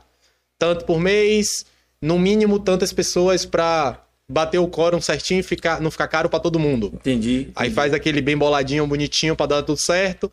[0.60, 1.66] tanto por mês,
[2.02, 6.40] no mínimo tantas pessoas para bater o quórum certinho e ficar, não ficar caro para
[6.40, 6.88] todo mundo.
[6.94, 7.52] Entendi, entendi.
[7.56, 10.32] Aí faz aquele bem boladinho, bonitinho para dar tudo certo.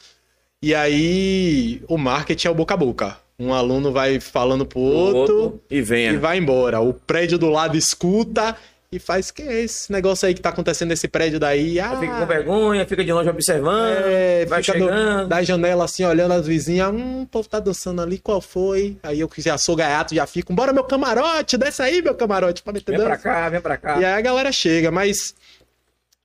[0.63, 3.17] E aí o marketing é o boca a boca.
[3.39, 6.81] Um aluno vai falando pro outro, outro e vem e vai embora.
[6.81, 8.57] O prédio do lado escuta
[8.91, 11.79] e faz que é esse negócio aí que tá acontecendo nesse prédio daí.
[11.79, 15.25] Ah, fica com vergonha, fica de longe observando, é, vai chegando.
[15.25, 18.97] Do, da janela assim, olhando as vizinhas, hum, o povo tá dançando ali, qual foi?
[19.03, 22.63] Aí eu que já sou gaiato, já fico, bora meu camarote, desce aí meu camarote
[22.63, 23.11] pra meter Vem dança.
[23.11, 24.01] pra cá, vem pra cá.
[24.01, 25.35] E aí a galera chega, mas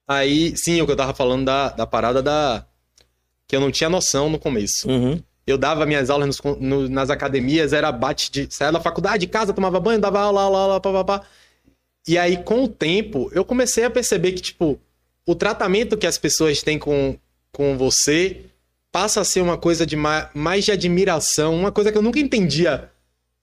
[0.07, 2.65] aí, sim, o que eu tava falando da, da parada da...
[3.45, 4.89] que eu não tinha noção no começo.
[4.89, 5.21] Uhum.
[5.45, 8.47] Eu dava minhas aulas nos, no, nas academias, era bate de.
[8.49, 11.23] Saia da faculdade, casa, tomava banho, dava aula, aula, aula, papapá.
[12.07, 14.79] E aí, com o tempo, eu comecei a perceber que, tipo,
[15.25, 17.17] o tratamento que as pessoas têm com,
[17.51, 18.41] com você
[18.91, 22.19] passa a ser uma coisa de mais, mais de admiração, uma coisa que eu nunca
[22.19, 22.89] entendia.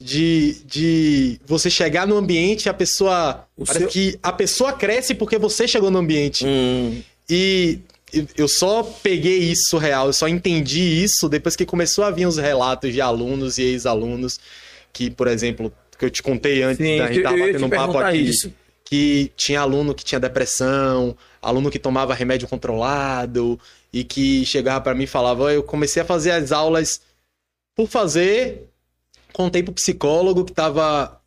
[0.02, 3.46] De, de você chegar no ambiente a pessoa.
[3.54, 3.88] O parece seu...
[3.90, 6.42] que a pessoa cresce porque você chegou no ambiente.
[6.46, 7.02] Hum.
[7.28, 7.80] E
[8.36, 12.38] eu só peguei isso real, eu só entendi isso depois que começou a vir os
[12.38, 14.40] relatos de alunos e ex-alunos
[14.92, 17.98] que, por exemplo, que eu te contei antes Sim, da gente estar batendo um papo
[17.98, 18.50] aqui, isso.
[18.82, 23.60] que tinha aluno que tinha depressão, aluno que tomava remédio controlado
[23.92, 27.02] e que chegava para mim e falava, eu comecei a fazer as aulas
[27.76, 28.66] por fazer,
[29.34, 31.20] contei pro psicólogo que tava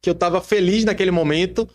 [0.00, 1.68] que eu tava feliz naquele momento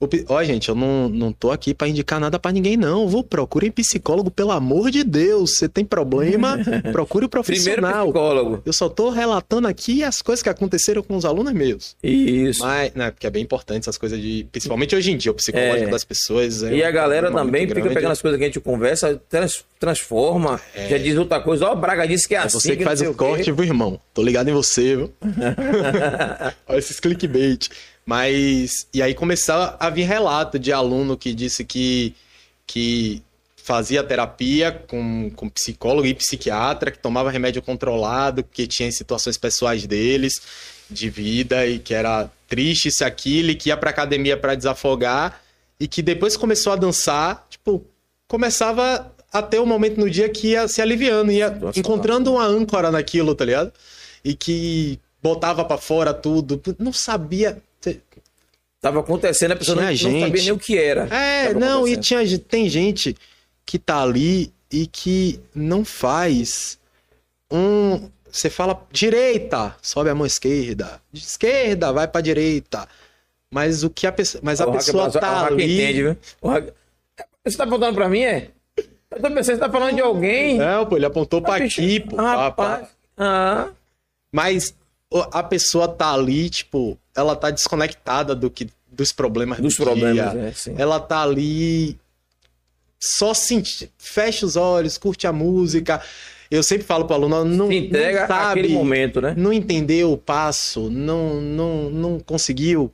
[0.00, 3.06] Ó, oh, gente, eu não, não tô aqui para indicar nada para ninguém, não.
[3.06, 5.56] Vou procure psicólogo, pelo amor de Deus.
[5.56, 6.58] Você tem problema,
[6.90, 7.74] procure o profissional.
[7.74, 8.62] Primeiro psicólogo.
[8.64, 11.96] Eu só tô relatando aqui as coisas que aconteceram com os alunos meus.
[12.02, 12.60] Isso.
[12.60, 14.46] Mas, né, porque é bem importante essas coisas de.
[14.50, 15.90] Principalmente hoje em dia, o psicológico é.
[15.90, 16.62] das pessoas.
[16.62, 17.94] É e a galera também fica grande.
[17.94, 20.88] pegando as coisas que a gente conversa, trans, transforma, é.
[20.88, 21.66] já diz outra coisa.
[21.66, 22.58] Ó, oh, Braga disse que é, é assim.
[22.58, 24.00] Você que, que faz o corte, viu, irmão?
[24.14, 25.12] Tô ligado em você, viu?
[26.66, 27.68] Olha esses clickbait.
[28.04, 28.86] Mas.
[28.92, 32.14] E aí começou a vir relato de aluno que disse que,
[32.66, 33.22] que
[33.56, 39.86] fazia terapia com, com psicólogo e psiquiatra, que tomava remédio controlado, que tinha situações pessoais
[39.86, 40.40] deles,
[40.90, 45.40] de vida, e que era triste isso aquilo, e que ia pra academia para desafogar,
[45.78, 47.84] e que depois começou a dançar, tipo,
[48.26, 52.44] começava a ter um momento no dia que ia se aliviando, ia Nossa, encontrando uma
[52.44, 53.72] âncora naquilo, tá ligado?
[54.24, 57.62] E que botava para fora tudo, não sabia
[58.80, 61.06] Tava acontecendo, a pessoa não, não, sabia nem o que era.
[61.14, 63.14] É, não, e tinha, tem gente
[63.66, 66.78] que tá ali e que não faz
[67.50, 68.08] um.
[68.30, 71.00] Você fala direita, sobe a mão esquerda.
[71.12, 72.88] Esquerda, vai pra direita.
[73.50, 74.40] Mas o que a pessoa.
[74.42, 75.74] Mas a o pessoa tá ali.
[75.74, 76.16] Entende, viu?
[76.42, 76.72] Hack...
[77.44, 78.50] Você tá apontando pra mim, é?
[79.10, 80.56] Eu tô pensando que você tá falando de alguém.
[80.56, 82.16] Não, pô, ele apontou pra aqui, pô.
[82.16, 82.88] Rapaz.
[83.16, 83.68] Ah.
[84.30, 84.74] Mas
[85.32, 90.32] a pessoa tá ali, tipo, ela tá desconectada do que dos problemas dos do problemas,
[90.32, 90.40] dia.
[90.42, 90.74] É, sim.
[90.76, 91.98] Ela tá ali
[92.98, 96.02] só sente, fecha os olhos, curte a música.
[96.50, 99.34] Eu sempre falo para o aluno, não, Se entrega não sabe, aquele momento, né?
[99.36, 102.92] Não entendeu o passo, não, não, não conseguiu.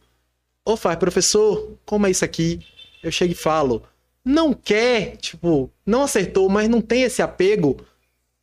[0.64, 2.61] Ô, faz, professor, como é isso aqui?
[3.03, 3.83] Eu chego e falo,
[4.25, 7.79] não quer, tipo, não acertou, mas não tem esse apego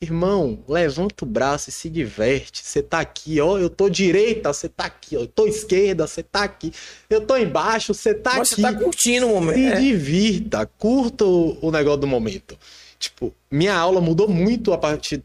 [0.03, 2.61] Irmão, levanta o braço e se diverte.
[2.63, 3.57] Você tá aqui, ó.
[3.57, 5.21] Eu tô direita, você tá aqui, ó.
[5.21, 6.71] Eu tô esquerda, você tá aqui.
[7.09, 8.61] Eu tô embaixo, você tá Mas aqui.
[8.61, 9.55] Você tá curtindo o momento.
[9.55, 9.79] Se é.
[9.79, 12.57] divirta, curta o, o negócio do momento.
[12.99, 15.23] Tipo, minha aula mudou muito a partir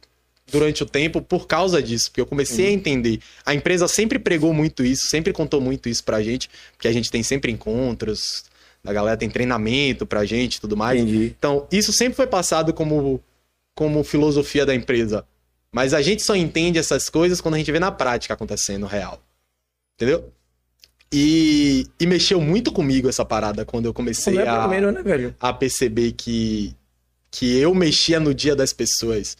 [0.51, 3.21] durante o tempo por causa disso, porque eu comecei a entender.
[3.45, 7.11] A empresa sempre pregou muito isso, sempre contou muito isso pra gente, porque a gente
[7.11, 8.45] tem sempre encontros,
[8.85, 11.01] a galera tem treinamento pra gente e tudo mais.
[11.01, 11.35] Entendi.
[11.39, 13.21] Então, isso sempre foi passado como
[13.79, 15.25] como filosofia da empresa.
[15.71, 19.23] Mas a gente só entende essas coisas quando a gente vê na prática acontecendo real.
[19.95, 20.33] Entendeu?
[21.13, 25.53] E, e mexeu muito comigo essa parada quando eu comecei é a, primeiro, né, a
[25.53, 26.75] perceber que,
[27.31, 29.37] que eu mexia no dia das pessoas.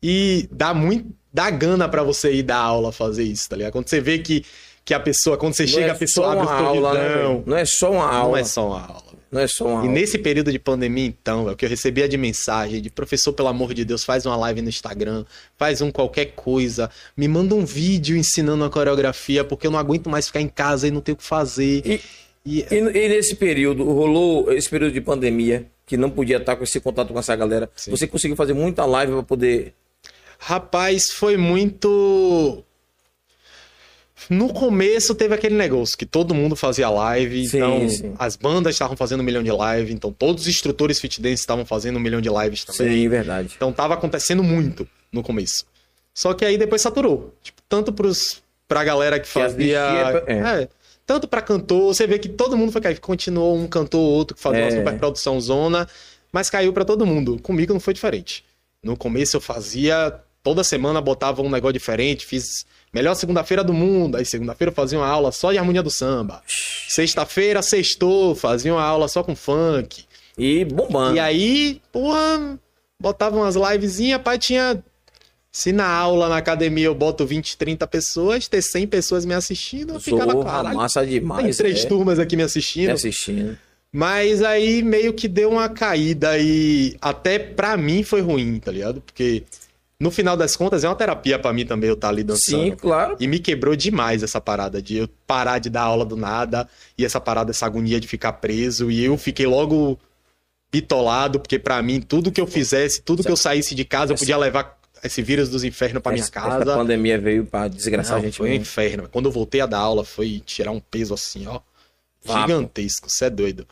[0.00, 1.12] E dá muito.
[1.32, 3.72] dá gana para você ir dar aula fazer isso, tá ligado?
[3.72, 4.44] Quando você vê que,
[4.84, 7.56] que a pessoa, quando você não chega, é a pessoa abre o aula, né, Não
[7.56, 8.28] é só uma aula.
[8.28, 9.19] Não é só uma aula.
[9.30, 9.92] Não é só uma E aula.
[9.92, 13.48] nesse período de pandemia, então, é o que eu recebia de mensagem de professor, pelo
[13.48, 15.24] amor de Deus, faz uma live no Instagram,
[15.56, 20.10] faz um qualquer coisa, me manda um vídeo ensinando a coreografia, porque eu não aguento
[20.10, 21.82] mais ficar em casa e não ter o que fazer.
[21.86, 22.00] E,
[22.44, 26.64] e, e, e nesse período, rolou esse período de pandemia, que não podia estar com
[26.64, 27.70] esse contato com essa galera.
[27.76, 27.90] Sim.
[27.92, 29.74] Você conseguiu fazer muita live para poder.
[30.38, 32.64] Rapaz, foi muito
[34.28, 38.14] no começo teve aquele negócio que todo mundo fazia live, sim, então sim.
[38.18, 41.64] as bandas estavam fazendo um milhão de lives, então todos os instrutores fit dance estavam
[41.64, 43.02] fazendo um milhão de lives também.
[43.02, 43.54] Sim, verdade.
[43.56, 45.64] Então tava acontecendo muito no começo.
[46.14, 47.34] Só que aí depois saturou.
[47.42, 50.22] Tipo, tanto pros, pra galera que fazia.
[50.26, 50.62] Que é.
[50.62, 50.68] É,
[51.06, 53.00] tanto pra cantor, você vê que todo mundo foi cair.
[53.00, 54.64] Continuou um cantor ou outro que fazia é.
[54.64, 55.88] uma super produção zona,
[56.32, 57.38] mas caiu para todo mundo.
[57.42, 58.44] Comigo não foi diferente.
[58.82, 60.20] No começo eu fazia.
[60.42, 64.16] Toda semana botava um negócio diferente, fiz Melhor segunda-feira do mundo.
[64.16, 66.42] Aí segunda-feira fazia uma aula só de harmonia do samba.
[66.88, 70.04] Sexta-feira, sextou, fazia uma aula só com funk.
[70.36, 71.16] E bombando.
[71.16, 72.58] E aí, porra,
[73.00, 74.82] botava umas livezinhas, pai tinha...
[75.52, 79.94] Se na aula, na academia, eu boto 20, 30 pessoas, ter 100 pessoas me assistindo,
[79.94, 81.56] eu ficava, caralho, massa demais.
[81.56, 81.88] Tem três é.
[81.88, 82.86] turmas aqui me assistindo.
[82.86, 83.58] Me assistindo.
[83.92, 89.00] Mas aí meio que deu uma caída e até pra mim foi ruim, tá ligado?
[89.00, 89.42] Porque
[90.00, 92.62] no final das contas, é uma terapia para mim também eu estar tá ali dançando.
[92.62, 93.18] Sim, claro.
[93.20, 97.04] E me quebrou demais essa parada de eu parar de dar aula do nada e
[97.04, 98.90] essa parada, essa agonia de ficar preso.
[98.90, 99.98] E eu fiquei logo
[100.72, 104.16] bitolado, porque para mim, tudo que eu fizesse, tudo que eu saísse de casa, eu
[104.16, 106.74] podia levar esse vírus dos infernos para minha casa.
[106.74, 108.38] A pandemia veio para desgraçar Não, a gente.
[108.38, 109.06] Foi um inferno.
[109.06, 111.60] Quando eu voltei a dar aula, foi tirar um peso assim, ó.
[112.24, 112.40] Vapo.
[112.40, 113.66] Gigantesco, você é doido.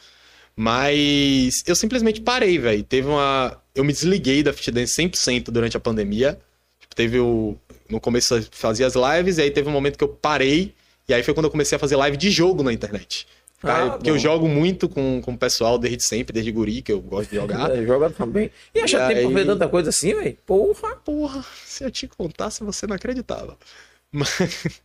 [0.55, 2.83] Mas eu simplesmente parei, velho.
[2.83, 3.57] Teve uma.
[3.79, 6.37] Eu me desliguei da Fit Dance 100% durante a pandemia.
[6.81, 7.57] Tipo, teve o.
[7.89, 10.75] No começo fazia as lives, e aí teve um momento que eu parei.
[11.09, 13.25] E aí foi quando eu comecei a fazer live de jogo na internet.
[13.63, 17.01] Ah, porque eu jogo muito com, com o pessoal desde sempre, desde guri, que eu
[17.01, 17.71] gosto de jogar.
[17.71, 18.51] É, joga também.
[18.75, 19.25] E acha tempo aí...
[19.27, 20.37] pra fazer tanta coisa assim, velho?
[20.45, 20.97] Porra!
[20.97, 21.45] Porra!
[21.65, 23.57] Se eu te contasse, você não acreditava.
[24.11, 24.83] Mas.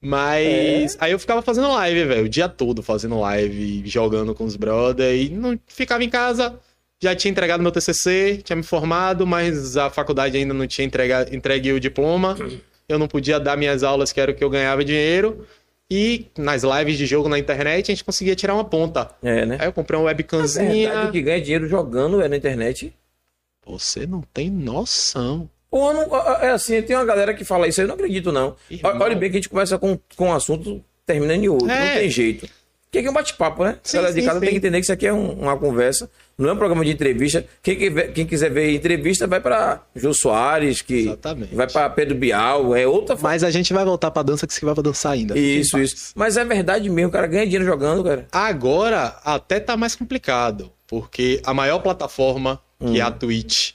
[0.00, 0.98] Mas é.
[0.98, 5.28] aí eu ficava fazendo live, velho, o dia todo fazendo live, jogando com os brothers
[5.28, 6.58] e não ficava em casa.
[7.00, 11.12] Já tinha entregado meu TCC, tinha me formado, mas a faculdade ainda não tinha entregue,
[11.34, 12.36] entregue o diploma.
[12.88, 15.46] Eu não podia dar minhas aulas, que era o que eu ganhava dinheiro.
[15.90, 19.10] E nas lives de jogo na internet a gente conseguia tirar uma ponta.
[19.22, 19.56] É, né?
[19.60, 21.04] Aí eu comprei uma webcamzinha.
[21.04, 22.92] A que ganha dinheiro jogando é na internet.
[23.64, 25.48] Você não tem noção.
[25.70, 28.56] Ou não, é assim, tem uma galera que fala isso, eu não acredito, não.
[28.70, 28.98] Irmão.
[29.00, 31.94] Olha bem que a gente começa com, com um assunto, termina em outro, é.
[31.94, 32.48] não tem jeito.
[32.84, 33.78] Porque aqui é um bate-papo, né?
[33.82, 34.40] Sim, galera de casa sim.
[34.40, 36.92] tem que entender que isso aqui é um, uma conversa, não é um programa de
[36.92, 37.44] entrevista.
[37.60, 37.76] Quem,
[38.14, 41.52] quem quiser ver entrevista vai para Jô Soares, que Exatamente.
[41.52, 43.18] vai para Pedro Bial, é outra.
[43.20, 45.36] Mas a gente vai voltar para dança que você vai pra dançar ainda.
[45.36, 46.12] Isso, isso.
[46.14, 48.28] Mas é verdade mesmo, o cara ganha dinheiro jogando, cara.
[48.30, 52.92] Agora até tá mais complicado, porque a maior plataforma, hum.
[52.92, 53.12] que é a hum.
[53.12, 53.72] Twitch,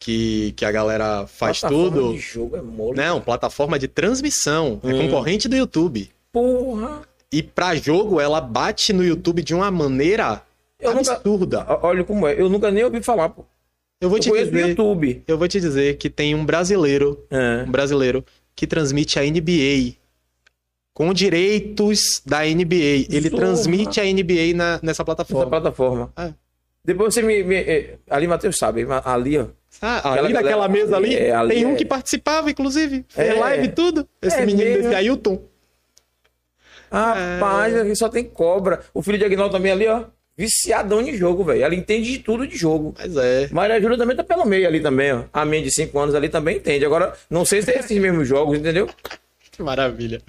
[0.00, 2.12] que, que a galera faz plataforma tudo.
[2.14, 2.96] De jogo é mole.
[2.96, 4.80] Não, plataforma de transmissão.
[4.82, 4.90] É hum.
[4.98, 6.10] É concorrente do YouTube.
[6.32, 7.02] Porra!
[7.30, 10.42] E pra jogo, ela bate no YouTube de uma maneira
[10.80, 11.58] Eu absurda.
[11.60, 13.44] Nunca, olha como é, eu nunca nem ouvi falar, pô.
[14.00, 15.24] Eu vou eu te dizer, YouTube.
[15.26, 17.64] Eu vou te dizer que tem um brasileiro, é.
[17.66, 18.24] um brasileiro
[18.54, 19.96] que transmite a NBA
[20.94, 23.06] com direitos da NBA.
[23.10, 25.44] Ele transmite a NBA na, nessa plataforma.
[25.44, 26.12] Nessa plataforma.
[26.16, 26.32] É.
[26.84, 29.46] Depois você me, me eh, ali Matheus sabe, ali ó.
[29.82, 31.76] Ah, ali naquela mesa ali, é, ali tem um é...
[31.76, 33.04] que participava, inclusive.
[33.16, 34.08] É, live e tudo.
[34.22, 34.82] Esse é menino mesmo.
[34.84, 35.42] desse Ailton.
[36.90, 37.80] Rapaz, é.
[37.82, 38.80] aqui só tem cobra.
[38.94, 40.04] O filho de Aguinaldo também ali, ó.
[40.38, 41.64] Viciadão de jogo, velho.
[41.64, 42.94] Ela entende de tudo de jogo.
[42.96, 43.48] Mas é.
[43.50, 45.24] Maria Júlia também tá pelo meio ali também, ó.
[45.32, 46.84] A minha de 5 anos ali também entende.
[46.84, 48.88] Agora, não sei se é esses mesmos jogos, entendeu?
[49.50, 50.22] Que maravilha.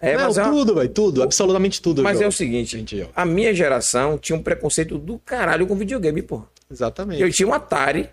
[0.00, 2.02] É, não, mas é tudo, velho, tudo, absolutamente tudo.
[2.02, 2.24] Mas jogo.
[2.24, 6.42] é o seguinte, gente, a minha geração tinha um preconceito do caralho com videogame, pô.
[6.70, 7.20] Exatamente.
[7.20, 8.08] Eu tinha um Atari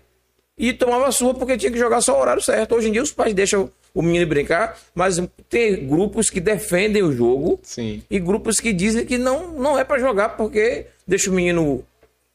[0.58, 2.74] e tomava sua porque tinha que jogar só o horário certo.
[2.74, 5.18] Hoje em dia os pais deixam o menino brincar, mas
[5.48, 8.02] tem grupos que defendem o jogo Sim.
[8.10, 11.82] e grupos que dizem que não, não é para jogar porque deixa o menino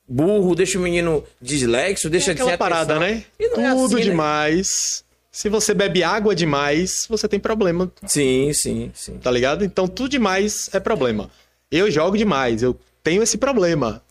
[0.08, 3.24] burro, deixa o menino dislexo, deixa é aquela de parada, né?
[3.38, 4.02] Tudo é assim, né?
[4.02, 4.68] demais.
[4.68, 5.14] Né?
[5.32, 7.92] Se você bebe água demais, você tem problema.
[8.06, 9.18] Sim, sim, sim.
[9.18, 9.64] Tá ligado?
[9.64, 11.30] Então tudo demais é problema.
[11.72, 14.02] Eu jogo demais, eu tenho esse problema.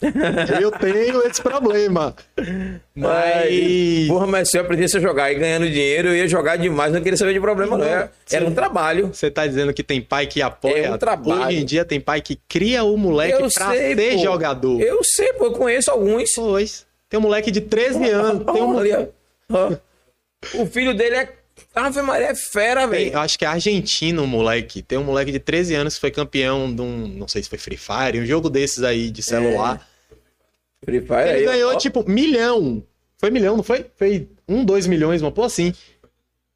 [0.61, 2.15] eu tenho esse problema.
[2.95, 4.07] Mas.
[4.07, 7.01] Porra, mas se eu aprendesse a jogar e ganhando dinheiro, eu ia jogar demais, não
[7.01, 7.87] queria saber de problema, não.
[7.87, 9.09] Era, era um trabalho.
[9.09, 10.87] Você tá dizendo que tem pai que apoia.
[10.87, 11.47] É um trabalho.
[11.47, 14.23] Hoje em dia tem pai que cria o moleque eu pra sei, ser pô.
[14.23, 14.81] jogador.
[14.81, 16.31] Eu sei, pô, eu conheço alguns.
[16.35, 16.87] Pois.
[17.09, 18.45] Tem um moleque de 13 anos.
[18.53, 19.79] Tem um...
[20.61, 21.29] O filho dele é
[21.75, 23.13] Ave Maria é fera, velho.
[23.13, 24.83] Eu acho que é argentino, moleque.
[24.83, 27.09] Tem um moleque de 13 anos que foi campeão de um.
[27.09, 29.87] Não sei se foi Free Fire, um jogo desses aí de celular.
[30.11, 30.15] É.
[30.85, 31.77] Free Fire Ele aí, ganhou, ó.
[31.77, 32.83] tipo, milhão.
[33.17, 33.87] Foi milhão, não foi?
[33.97, 35.73] Foi um, dois milhões, uma pô assim.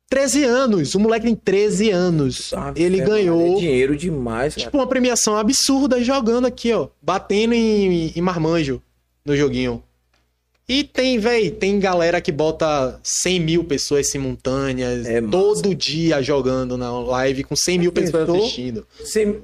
[0.08, 0.94] 13 anos.
[0.94, 2.52] O moleque tem 13 anos.
[2.52, 3.56] Ah, ele ganhou.
[3.56, 4.66] É dinheiro demais, cara.
[4.66, 6.88] Tipo, uma premiação absurda jogando aqui, ó.
[7.00, 8.82] Batendo em, em marmanjo
[9.24, 9.82] no joguinho.
[10.68, 16.76] E tem, véi, tem galera que bota 100 mil pessoas simultâneas é todo dia jogando
[16.76, 18.86] na live com 100 mil pessoas assistindo.
[19.04, 19.42] 100...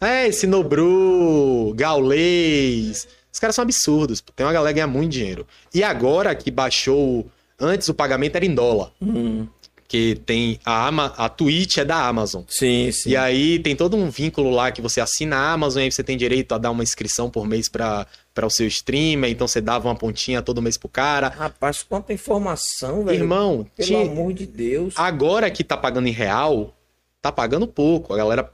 [0.00, 3.06] É, esse Nobru, Gaulês.
[3.30, 4.22] Os caras são absurdos.
[4.34, 5.46] Tem uma galera que ganha muito dinheiro.
[5.72, 7.26] E agora que baixou.
[7.60, 8.90] Antes o pagamento era em dólar.
[9.00, 9.46] Hum.
[9.92, 12.44] Que tem a, Ama, a Twitch é da Amazon.
[12.48, 13.10] Sim, sim.
[13.10, 16.02] E aí tem todo um vínculo lá que você assina a Amazon e aí você
[16.02, 19.60] tem direito a dar uma inscrição por mês para para o seu streamer, então você
[19.60, 21.28] dava uma pontinha todo mês pro cara.
[21.28, 23.18] Rapaz, quanta informação, velho.
[23.18, 24.00] Irmão, pelo tinha...
[24.00, 24.94] amor de Deus.
[24.96, 26.74] Agora que tá pagando em real,
[27.20, 28.14] tá pagando pouco.
[28.14, 28.50] A galera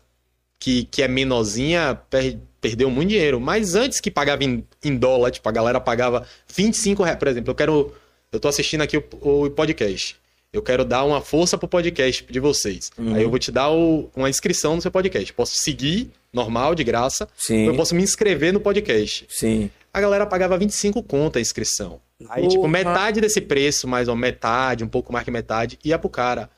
[0.59, 2.37] que, que é menorzinha per...
[2.61, 3.41] perdeu muito dinheiro.
[3.41, 7.17] Mas antes que pagava em, em, dólar, tipo, a galera pagava 25 reais.
[7.17, 7.95] Por exemplo, eu quero.
[8.33, 10.17] Eu tô assistindo aqui o, o podcast.
[10.59, 12.91] Eu quero dar uma força pro podcast de vocês.
[12.99, 13.15] Uhum.
[13.15, 15.33] Aí eu vou te dar o, uma inscrição no seu podcast.
[15.33, 17.29] Posso seguir normal, de graça.
[17.37, 17.67] Sim.
[17.67, 19.25] Eu posso me inscrever no podcast.
[19.31, 19.71] Sim.
[19.93, 22.01] A galera pagava 25 conto a inscrição.
[22.29, 22.49] Aí, Porra.
[22.49, 26.51] tipo, metade desse preço, mais ou metade, um pouco mais que metade, ia pro cara.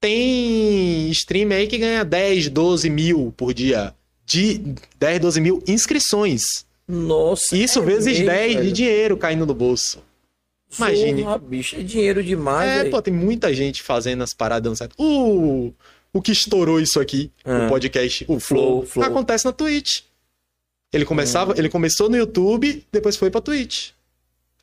[0.00, 3.94] Tem stream aí que ganha 10, 12 mil por dia.
[4.24, 6.42] De 10, 12 mil inscrições.
[6.86, 7.54] Nossa.
[7.54, 8.66] Isso é vezes mesmo, 10 velho.
[8.66, 10.02] de dinheiro caindo no bolso.
[10.76, 11.22] Imagine.
[11.22, 12.86] Porra, bicho, é dinheiro demais.
[12.86, 14.80] É, pô, tem muita gente fazendo as paradas.
[14.98, 15.72] Uh,
[16.12, 17.66] o que estourou isso aqui, ah.
[17.66, 20.02] o podcast, o Flow, Flow, acontece na Twitch.
[20.92, 21.54] Ele começava, hum.
[21.56, 23.90] ele começou no YouTube, depois foi pra Twitch.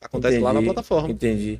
[0.01, 1.09] Acontece entendi, lá na plataforma.
[1.09, 1.59] Entendi.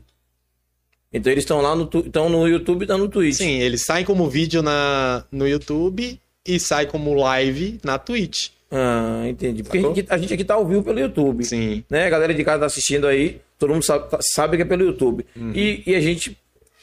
[1.12, 3.38] Então eles estão lá no, estão no YouTube e estão no Twitch.
[3.38, 8.50] Sim, eles saem como vídeo na, no YouTube e saem como live na Twitch.
[8.78, 9.64] Ah, entendi.
[9.64, 11.46] Porque a gente, a gente, aqui tá ao vivo pelo YouTube.
[11.46, 11.84] Sim.
[11.90, 12.08] Né?
[12.08, 15.26] A galera de casa tá assistindo aí, todo mundo sabe, sabe que é pelo YouTube.
[15.36, 15.54] Uhum.
[15.56, 16.38] E, e a gente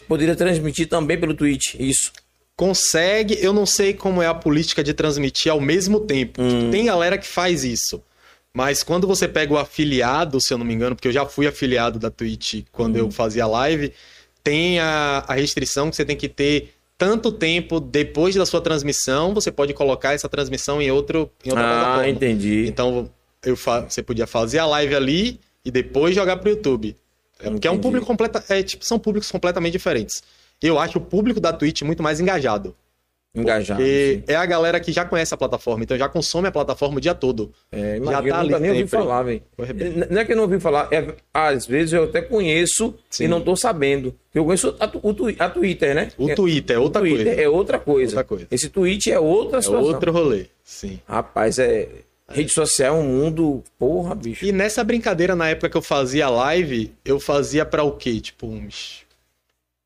[0.08, 2.10] poderia transmitir também pelo Twitch, isso
[2.56, 6.40] consegue, eu não sei como é a política de transmitir ao mesmo tempo.
[6.40, 6.70] Hum.
[6.70, 8.02] Tem galera que faz isso.
[8.54, 11.46] Mas quando você pega o afiliado, se eu não me engano, porque eu já fui
[11.46, 13.00] afiliado da Twitch quando hum.
[13.00, 13.92] eu fazia live,
[14.44, 19.34] tem a, a restrição que você tem que ter tanto tempo depois da sua transmissão,
[19.34, 22.02] você pode colocar essa transmissão em, outro, em outra ah, plataforma.
[22.02, 22.66] Ah, entendi.
[22.66, 23.10] Então
[23.44, 26.96] eu você podia fazer a live ali e depois jogar pro YouTube.
[27.40, 30.22] É, porque é um público completa, é, tipo, são públicos completamente diferentes
[30.68, 32.74] eu acho o público da Twitch muito mais engajado.
[33.34, 33.80] Engajado.
[33.80, 37.00] Porque é a galera que já conhece a plataforma, então já consome a plataforma o
[37.00, 37.50] dia todo.
[37.70, 39.42] É, já tá eu nunca nem ouvi falar, velho.
[40.10, 43.24] Não é que eu não ouvi falar, é, às vezes eu até conheço Sim.
[43.24, 44.14] e não tô sabendo.
[44.34, 46.10] Eu conheço a, o, a Twitter, né?
[46.18, 47.42] O Twitter é outra o Twitter coisa.
[47.42, 48.10] É outra coisa.
[48.10, 48.46] outra coisa.
[48.50, 49.90] Esse tweet é outra é situação.
[49.90, 51.00] É outro rolê, sim.
[51.06, 51.88] Rapaz, é...
[52.28, 54.44] Rede social é um mundo, porra, bicho.
[54.44, 58.20] E nessa brincadeira, na época que eu fazia live, eu fazia para o quê?
[58.20, 59.02] Tipo, uns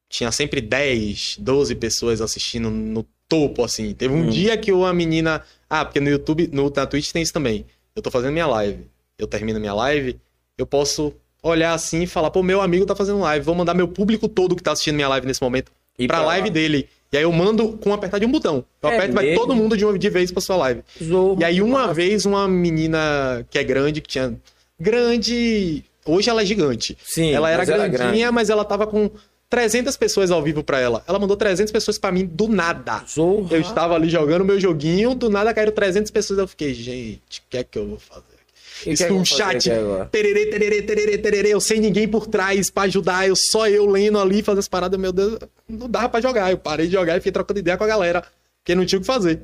[0.08, 3.94] tinha sempre 10, 12 pessoas assistindo no topo, assim.
[3.94, 4.30] Teve um hum.
[4.30, 5.42] dia que uma menina.
[5.68, 7.66] Ah, porque no YouTube, no, na Twitch tem isso também.
[7.94, 8.86] Eu tô fazendo minha live.
[9.18, 10.18] eu termino minha live,
[10.58, 13.88] eu posso olhar assim e falar, pô, meu amigo tá fazendo live, vou mandar meu
[13.88, 16.88] público todo que tá assistindo minha live nesse momento e pra, pra live dele.
[17.12, 18.64] E aí eu mando com apertar de um botão.
[18.82, 20.82] Eu é aperto e vai todo mundo de uma de vez pra sua live.
[21.02, 21.94] Zorro, e aí uma nossa.
[21.94, 24.34] vez uma menina que é grande, que tinha
[24.78, 26.98] grande, hoje ela é gigante.
[27.02, 29.10] Sim, ela era grandinha, era mas ela tava com
[29.48, 31.04] 300 pessoas ao vivo pra ela.
[31.06, 33.04] Ela mandou 300 pessoas pra mim do nada.
[33.08, 33.54] Zorra.
[33.54, 36.38] Eu estava ali jogando meu joguinho, do nada caíram 300 pessoas.
[36.38, 38.36] Eu fiquei, gente, o que é que eu vou fazer?
[38.84, 39.70] Isso é um chat,
[40.10, 44.18] tererê, tererê, tererê, tererê, eu sem ninguém por trás pra ajudar, eu só eu lendo
[44.18, 46.50] ali, fazendo as paradas, meu Deus, não dava pra jogar.
[46.50, 48.22] Eu parei de jogar e fiquei trocando ideia com a galera,
[48.62, 49.40] porque não tinha o que fazer.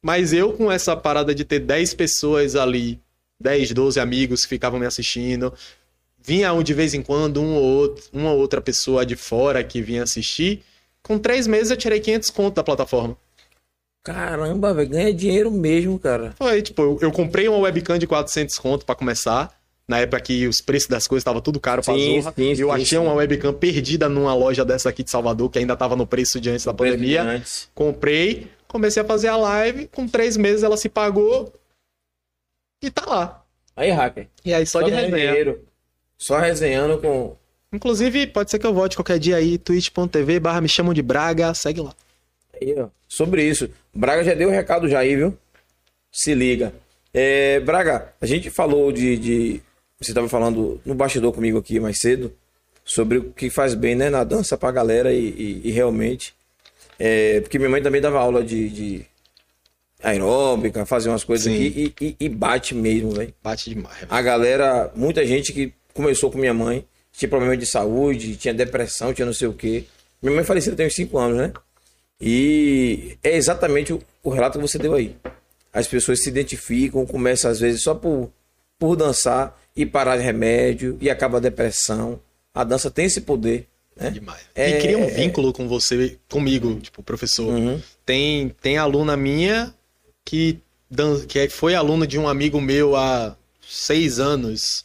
[0.00, 3.00] Mas eu, com essa parada de ter 10 pessoas ali,
[3.40, 5.52] 10, 12 amigos que ficavam me assistindo,
[6.24, 9.82] vinha um de vez em quando, um ou outro, uma outra pessoa de fora que
[9.82, 10.62] vinha assistir.
[11.02, 13.16] Com três meses eu tirei 500 conto da plataforma.
[14.04, 16.34] Caramba, velho, ganha dinheiro mesmo, cara.
[16.36, 19.56] Foi, tipo, eu, eu comprei uma webcam de 400 conto para começar.
[19.86, 22.34] Na época que os preços das coisas estavam tudo caro pra sim, zorra.
[22.36, 22.96] Sim, eu sim, achei sim.
[22.98, 26.50] uma webcam perdida numa loja dessa aqui de Salvador, que ainda tava no preço de
[26.50, 27.22] antes da pandemia.
[27.22, 27.68] Antes.
[27.74, 29.88] Comprei, comecei a fazer a live.
[29.88, 31.52] Com três meses ela se pagou.
[32.82, 33.44] E tá lá.
[33.76, 34.28] Aí, hacker.
[34.44, 35.28] E aí, só, só de resenha.
[35.28, 35.64] Dinheiro.
[36.22, 37.36] Só resenhando com.
[37.72, 41.52] Inclusive, pode ser que eu volte qualquer dia aí, twitch.tv barra me chamam de Braga,
[41.52, 41.92] segue lá.
[42.54, 42.88] Aí, ó.
[43.08, 43.68] Sobre isso.
[43.92, 45.36] Braga já deu o um recado já aí, viu?
[46.12, 46.72] Se liga.
[47.12, 49.16] É, Braga, a gente falou de.
[49.16, 49.60] de
[50.00, 52.32] você estava falando no bastidor comigo aqui mais cedo
[52.84, 56.34] sobre o que faz bem né, na dança pra galera e, e, e realmente.
[56.98, 59.06] É, porque minha mãe também dava aula de, de
[60.00, 61.66] aeróbica, fazia umas coisas Sim.
[61.66, 63.34] aqui e, e, bate mesmo, velho.
[63.42, 63.96] Bate demais.
[63.96, 64.08] Véio.
[64.08, 69.12] A galera, muita gente que começou com minha mãe, tinha problema de saúde, tinha depressão,
[69.12, 69.84] tinha não sei o quê.
[70.20, 71.52] Minha mãe faleceu tem uns 5 anos, né?
[72.20, 75.16] E é exatamente o, o, relato que você deu aí.
[75.72, 78.30] As pessoas se identificam, começam às vezes só por,
[78.78, 82.20] por dançar e parar de remédio e acaba a depressão.
[82.54, 83.66] A dança tem esse poder.
[83.96, 84.10] Né?
[84.10, 84.40] Demais.
[84.54, 87.52] É, e cria um vínculo com você, comigo, tipo, professor.
[87.52, 87.80] Uhum.
[88.06, 89.74] Tem, tem aluna minha
[90.24, 90.60] que,
[91.28, 93.36] que foi aluna de um amigo meu há
[93.68, 94.84] seis anos.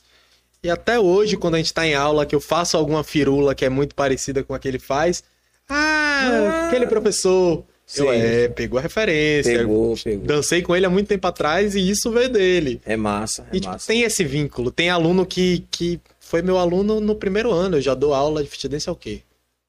[0.67, 3.63] E até hoje, quando a gente tá em aula, que eu faço alguma firula que
[3.63, 5.23] é muito parecida com a que ele faz.
[5.69, 7.63] Ah, ah aquele professor.
[7.85, 8.01] Sim.
[8.01, 9.59] Eu, é, pegou a referência.
[9.59, 10.25] Pegou, pegou.
[10.25, 12.81] Dancei com ele há muito tempo atrás e isso veio dele.
[12.85, 13.43] É massa.
[13.43, 14.69] É e tipo, tem esse vínculo.
[14.69, 17.77] Tem aluno que, que foi meu aluno no primeiro ano.
[17.77, 19.21] Eu já dou aula de fit dance há o quê?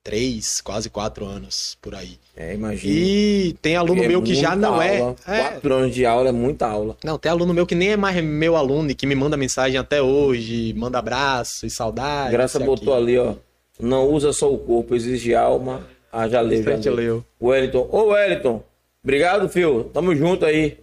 [0.09, 2.18] Três, quase quatro anos por aí.
[2.34, 2.94] É, imagina.
[2.94, 5.00] E tem aluno é meu que já não é.
[5.00, 5.16] aula.
[5.26, 5.38] é.
[5.42, 6.96] Quatro anos de aula é muita aula.
[7.04, 9.76] Não, tem aluno meu que nem é mais meu aluno e que me manda mensagem
[9.78, 12.32] até hoje, manda abraço e saudade.
[12.32, 13.02] Graça botou aqui.
[13.02, 13.34] ali, ó.
[13.78, 15.86] Não usa só o corpo, exige alma.
[16.11, 17.22] Ah, já leu, já leu.
[17.38, 17.86] Wellington.
[17.92, 18.64] Ô, Wellington.
[19.04, 19.90] Obrigado, filho.
[19.92, 20.78] Tamo junto aí.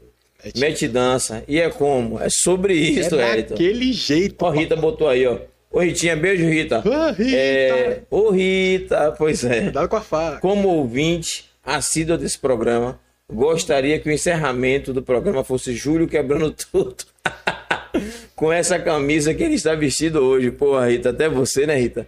[0.55, 1.43] Mete dança.
[1.47, 2.21] E é como?
[2.21, 3.55] É sobre isso, é Wellington.
[3.55, 4.45] Daquele jeito.
[4.45, 5.39] Ó, Rita botou aí, ó.
[5.75, 6.81] Ô, Ritinha, beijo, Rita.
[6.87, 7.35] Ô, Rita.
[7.35, 8.01] É...
[8.09, 9.63] Ô, Rita, pois é.
[9.63, 10.39] Cuidado com a faca.
[10.39, 12.97] Como ouvinte assíduo desse programa,
[13.29, 17.03] gostaria que o encerramento do programa fosse Júlio quebrando tudo.
[18.37, 20.49] com essa camisa que ele está vestido hoje.
[20.49, 22.07] Porra, Rita, até você, né, Rita?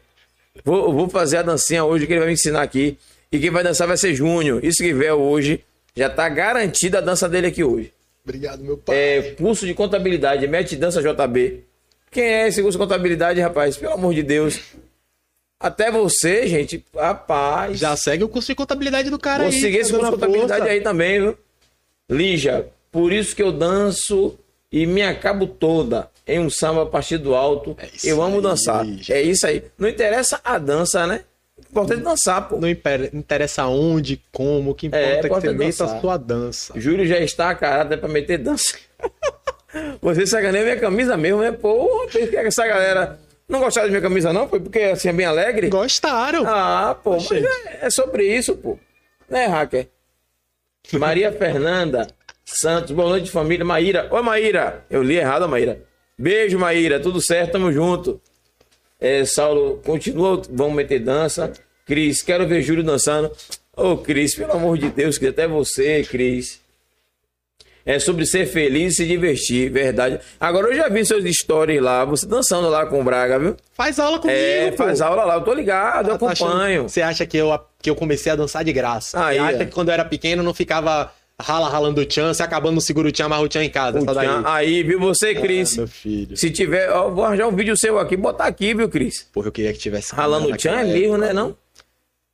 [0.64, 2.98] Vou, vou fazer a dancinha hoje que ele vai me ensinar aqui.
[3.30, 4.64] E quem vai dançar vai ser Júnior.
[4.64, 5.62] Isso que vier hoje,
[5.94, 7.92] já está garantida a dança dele aqui hoje.
[8.24, 8.96] Obrigado, meu pai.
[8.96, 11.66] É, curso de contabilidade, mete dança JB.
[12.12, 13.78] Quem é esse curso de contabilidade, rapaz?
[13.78, 14.60] Pelo amor de Deus.
[15.60, 17.80] Até você, gente, rapaz.
[17.80, 19.52] Já segue o curso de contabilidade do cara Vou aí.
[19.52, 20.74] Vou seguir esse curso de contabilidade força.
[20.74, 21.38] aí também, viu?
[22.10, 24.38] Lígia, por isso que eu danço
[24.72, 27.76] e me acabo toda em um samba a partir do alto.
[27.80, 28.86] É eu amo aí, dançar.
[28.86, 29.16] Lígia.
[29.16, 29.64] É isso aí.
[29.78, 31.24] Não interessa a dança, né?
[31.70, 32.58] Importante dançar, pô.
[32.58, 36.74] Não interessa onde, como, o que importa é, é que você meta a sua dança.
[36.80, 38.78] Júlio já está, cara, até pra meter dança.
[40.02, 41.52] Você sacaneia minha camisa mesmo, né?
[41.52, 44.48] Pô, por que essa galera não gostaram de minha camisa, não?
[44.48, 45.70] Foi porque assim é bem alegre?
[45.70, 46.44] Gostaram.
[46.46, 48.78] Ah, pô, mas é, é, sobre isso, pô.
[49.30, 49.88] Né, hacker?
[50.94, 52.08] Maria Fernanda
[52.46, 53.66] Santos, boa noite, família.
[53.66, 54.08] Maíra.
[54.10, 54.86] Oi, Maíra.
[54.90, 55.82] Eu li errado, Maíra.
[56.18, 57.00] Beijo, Maíra.
[57.00, 58.22] Tudo certo, tamo junto.
[59.00, 61.52] É, Saulo, continua, vamos meter dança.
[61.86, 63.32] Cris, quero ver Júlio dançando.
[63.76, 66.62] Ô, oh, Cris, pelo amor de Deus, que até você, Cris
[67.88, 70.20] é sobre ser feliz e se divertir, verdade.
[70.38, 73.56] Agora eu já vi seus stories lá, você dançando lá com o Braga, viu?
[73.74, 74.38] Faz aula comigo.
[74.38, 74.78] É, pô.
[74.78, 76.82] faz aula lá, eu tô ligado, ah, eu tá acompanho.
[76.82, 79.26] Achando, você acha que eu, que eu comecei a dançar de graça?
[79.26, 79.66] Aí, você acha é.
[79.66, 83.08] que quando eu era pequeno não ficava rala ralando o tchan, se acabando no seguro
[83.08, 84.02] o tchan, amarra o tchan em casa.
[84.02, 85.74] Tchan, aí, viu você, ah, Cris?
[85.74, 86.36] Ah, meu filho.
[86.36, 89.30] Se tiver, ó, vou arranjar um vídeo seu aqui, botar aqui, viu, Cris?
[89.32, 90.14] Porra, eu queria que tivesse.
[90.14, 91.56] Ralando o tchan é mesmo, né, não?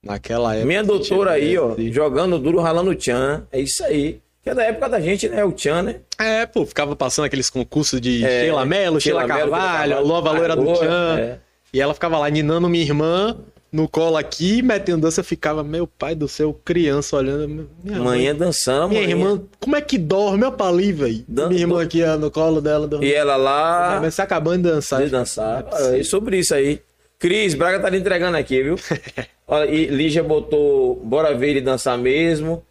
[0.04, 0.66] Naquela época.
[0.66, 3.45] Minha doutora aí, ó, jogando duro, ralando o tchan.
[3.51, 4.20] É isso aí.
[4.43, 5.43] Que é da época da gente, né?
[5.45, 5.95] O Tchan, né?
[6.19, 10.31] É, pô, ficava passando aqueles concursos de é, Sheila Mello, Sheila, Sheila Carvalho, a Nova
[10.31, 11.19] Loira do Tchan.
[11.19, 11.37] É.
[11.73, 13.37] E ela ficava lá ninando minha irmã
[13.71, 17.67] no colo aqui, metendo dança, ficava, meu pai do céu, criança olhando.
[17.83, 19.11] Minha manhã mãe, dançando, Minha manhã.
[19.15, 20.43] irmã, como é que dorme?
[20.43, 21.25] Olha pra ali, velho.
[21.27, 22.85] Minha irmã aqui no colo dela.
[22.85, 23.09] Dormindo.
[23.09, 23.99] E ela lá.
[24.01, 25.03] Você acabando de dançar.
[25.03, 25.65] De dançar.
[25.71, 26.81] É e sobre isso aí.
[27.17, 28.75] Cris, Braga tá lhe entregando aqui, viu?
[29.47, 32.63] Olha, e Lígia botou, bora ver ele dançar mesmo.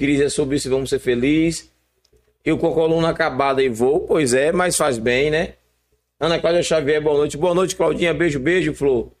[0.00, 1.70] Cris é sobre isso, vamos ser felizes.
[2.42, 5.52] E o Cocoluna acabada e voo, pois é, mas faz bem, né?
[6.18, 7.36] Ana Cláudia Xavier, boa noite.
[7.36, 8.14] Boa noite, Claudinha.
[8.14, 9.12] Beijo, beijo, Flor.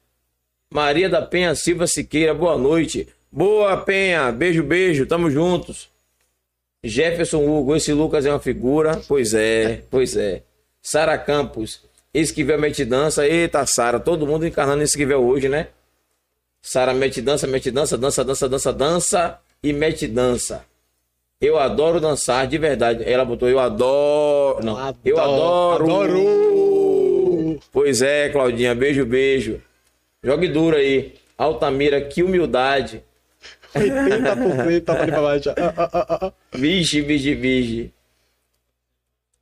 [0.72, 3.06] Maria da Penha Silva Siqueira, boa noite.
[3.30, 4.32] Boa, Penha.
[4.32, 5.04] Beijo, beijo.
[5.04, 5.90] Tamo juntos.
[6.82, 9.02] Jefferson Hugo, esse Lucas é uma figura.
[9.06, 10.42] Pois é, pois é.
[10.80, 11.82] Sara Campos,
[12.14, 13.28] Esquivel mete dança.
[13.28, 15.68] Eita, Sara, todo mundo encarnando Esquivel hoje, né?
[16.62, 20.69] Sara mete dança, mete dança, dança, dança, dança, dança e mete dança.
[21.40, 23.02] Eu adoro dançar, de verdade.
[23.04, 24.62] Ela botou eu adoro.
[24.62, 25.84] Não, adoro, eu adoro.
[25.84, 27.60] Adoro.
[27.72, 29.62] Pois é, Claudinha, beijo, beijo.
[30.22, 31.14] Jogue duro aí.
[31.38, 33.02] Altamira, que humildade.
[33.74, 35.50] 80% tá pra baixo.
[35.50, 36.32] Ah, ah, ah, ah.
[36.52, 37.94] Vige, vige, vige.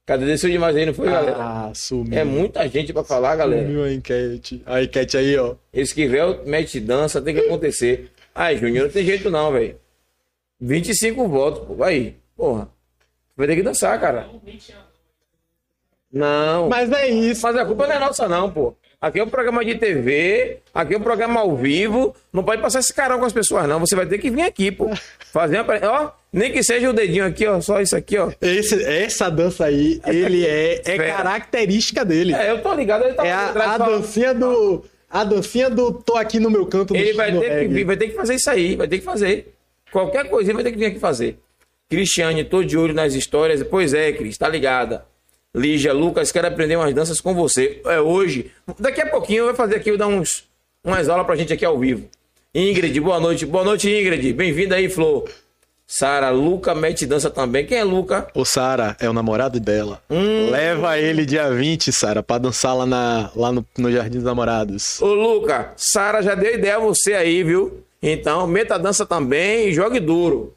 [0.06, 0.24] Cadê?
[0.24, 1.36] Desceu demais aí, não foi, galera?
[1.36, 2.16] Ah, sumiu.
[2.18, 3.66] É muita gente pra falar, galera.
[3.66, 4.62] Sumiu a enquete.
[4.64, 5.56] A enquete aí, ó.
[5.74, 8.10] Esquivel, mete dança, tem que acontecer.
[8.32, 9.76] Ai, Júnior, não tem jeito não, velho.
[10.60, 11.82] 25 votos, pô.
[11.82, 12.68] Aí, porra.
[13.36, 14.28] Vai ter que dançar, cara.
[16.12, 16.68] Não.
[16.68, 17.42] Mas é isso.
[17.42, 18.74] Mas a culpa não é nossa, não, pô.
[19.00, 22.16] Aqui é um programa de TV, aqui é um programa ao vivo.
[22.32, 23.78] Não pode passar esse carão com as pessoas, não.
[23.78, 24.90] Você vai ter que vir aqui, pô.
[25.32, 25.74] Fazer uma.
[25.84, 27.60] Ó, nem que seja o dedinho aqui, ó.
[27.60, 28.32] Só isso aqui, ó.
[28.40, 32.34] Esse, essa dança aí, ele é, é característica dele.
[32.34, 33.04] É, eu tô ligado.
[33.04, 34.84] Ele tá é a, a dancinha do.
[35.08, 36.96] A dancinha do tô aqui no meu canto.
[36.96, 38.74] Ele vai ter, que vai ter que fazer isso aí.
[38.74, 39.54] Vai ter que fazer.
[39.90, 41.38] Qualquer coisinha vai ter que vir aqui fazer.
[41.88, 43.62] Cristiane, tô de olho nas histórias.
[43.62, 45.06] Pois é, Cris, tá ligada.
[45.54, 47.80] Lígia, Lucas, quero aprender umas danças com você.
[47.86, 48.50] É hoje.
[48.78, 50.44] Daqui a pouquinho eu vou fazer aqui, vou dar uns,
[50.84, 52.08] umas aulas pra gente aqui ao vivo.
[52.54, 53.46] Ingrid, boa noite.
[53.46, 54.32] Boa noite, Ingrid.
[54.34, 55.28] Bem-vinda aí, Flor.
[55.86, 57.64] Sara, Luca mete dança também.
[57.64, 58.28] Quem é Luca?
[58.34, 60.02] O Sara é o namorado dela.
[60.10, 60.50] Hum.
[60.50, 65.00] Leva ele dia 20, Sara, pra dançar lá, na, lá no, no Jardim dos Namorados.
[65.00, 67.82] Ô, Luca, Sara já deu ideia a você aí, viu?
[68.02, 70.54] Então, meta dança também e jogue duro.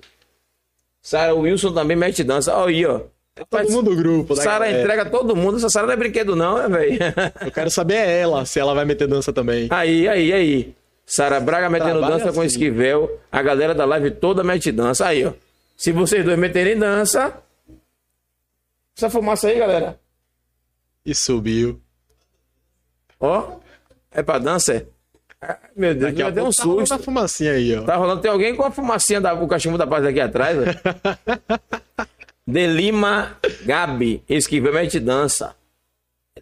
[1.02, 2.56] Sara Wilson também mete dança.
[2.56, 3.02] Olha aí, ó.
[3.36, 4.36] É todo mundo do grupo.
[4.36, 5.58] Sara entrega todo mundo.
[5.58, 7.00] Essa Sara não é brinquedo, não, né, velho?
[7.44, 9.68] Eu quero saber é ela, se ela vai meter dança também.
[9.72, 10.76] Aí, aí, aí.
[11.06, 12.38] Sara Braga metendo Trabalha dança assim.
[12.38, 13.20] com Esquivel.
[13.32, 15.08] A galera da live toda mete dança.
[15.08, 15.34] Aí, ó.
[15.76, 17.42] Se vocês dois meterem dança.
[18.96, 20.00] Essa fumaça aí, galera.
[21.06, 21.82] E subiu.
[23.20, 23.58] Ó.
[24.12, 24.86] É pra dança, é?
[25.76, 26.89] Meu Deus, já deu um tá susto.
[26.89, 27.82] Tá fumacinha aí, ó.
[27.82, 28.22] Tá rolando.
[28.22, 30.80] Tem alguém com a fumacinha da o cachimbo da paz aqui atrás, velho.
[32.46, 35.56] Delima Gabi, esquivel mete dança.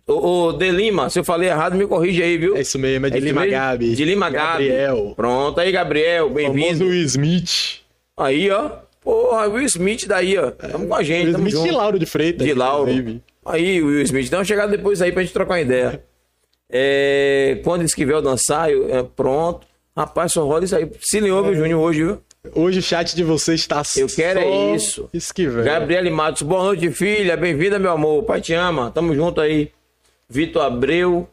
[0.08, 2.58] Ô, ô, Delima, se eu falei errado, me corrige aí, viu?
[2.58, 3.96] É isso mesmo, é de é Lima Gabi.
[3.96, 5.14] De Lima Gabriel.
[5.16, 6.86] Pronto, aí, Gabriel, bem-vindo.
[6.86, 7.82] Will Smith.
[8.18, 8.72] Aí, ó.
[9.02, 10.52] Porra, Will Smith daí, ó.
[10.52, 11.66] Tamo com a gente, Will Smith junto.
[11.66, 12.46] de Lauro de Freitas.
[12.46, 12.90] De Lauro.
[12.90, 13.22] Inclusive.
[13.46, 14.30] Aí, Will Smith.
[14.30, 16.04] Dá uma chegada depois aí pra gente trocar uma ideia.
[16.72, 19.68] É, quando Esquivel dançar, eu, é, pronto.
[19.98, 20.90] Rapaz, só rola isso aí.
[21.02, 21.56] Se lhe ouve, é.
[21.56, 22.22] Júnior, hoje, viu?
[22.56, 25.10] Hoje o chat de vocês está Eu quero é isso.
[25.14, 25.64] Esquivel.
[25.64, 27.36] Gabriele Matos, boa noite, filha.
[27.36, 28.24] Bem-vinda, meu amor.
[28.24, 28.92] Pai te ama.
[28.92, 29.72] Tamo junto aí.
[30.30, 31.28] Vitor Abreu,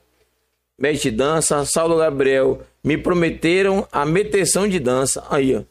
[0.76, 1.64] Mete Dança.
[1.64, 2.61] Saulo Gabriel.
[2.82, 5.24] Me prometeram a meteção de dança.
[5.30, 5.62] Aí, ó.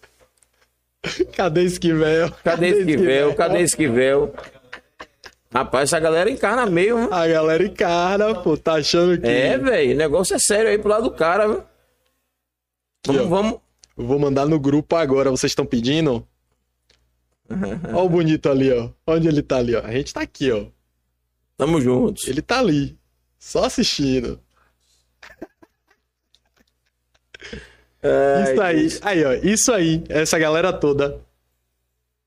[1.35, 2.31] Cadê Esquivel?
[2.43, 3.35] Cadê, Cadê Esquivel?
[3.35, 4.33] Cadê Esquivel?
[5.55, 7.13] Rapaz, essa galera encarna mesmo.
[7.13, 8.57] A galera encarna, pô.
[8.57, 9.25] Tá achando que.
[9.25, 9.93] É, velho.
[9.93, 11.63] O negócio é sério aí pro lado do cara, viu?
[13.07, 13.61] Vamos, vamos,
[13.95, 16.27] vou mandar no grupo agora, vocês estão pedindo?
[17.47, 18.89] Olha o bonito ali, ó.
[19.07, 19.85] Onde ele tá ali, ó?
[19.85, 20.65] A gente tá aqui, ó.
[21.55, 22.27] Tamo juntos.
[22.27, 22.97] Ele tá ali,
[23.39, 24.37] só assistindo.
[28.03, 29.31] Ai, isso aí, aí, ó.
[29.41, 31.23] Isso aí, essa galera toda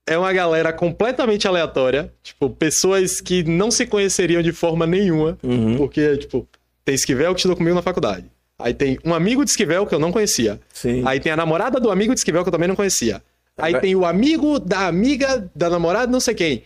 [0.09, 2.11] é uma galera completamente aleatória.
[2.23, 5.37] Tipo, pessoas que não se conheceriam de forma nenhuma.
[5.43, 5.77] Uhum.
[5.77, 6.47] Porque, tipo,
[6.83, 8.25] tem Esquivel que estudou comigo na faculdade.
[8.57, 10.59] Aí tem um amigo de Esquivel que eu não conhecia.
[10.73, 11.03] Sim.
[11.05, 13.21] Aí tem a namorada do amigo de Esquivel que eu também não conhecia.
[13.55, 13.79] Aí é.
[13.79, 16.63] tem o amigo da amiga da namorada, não sei quem.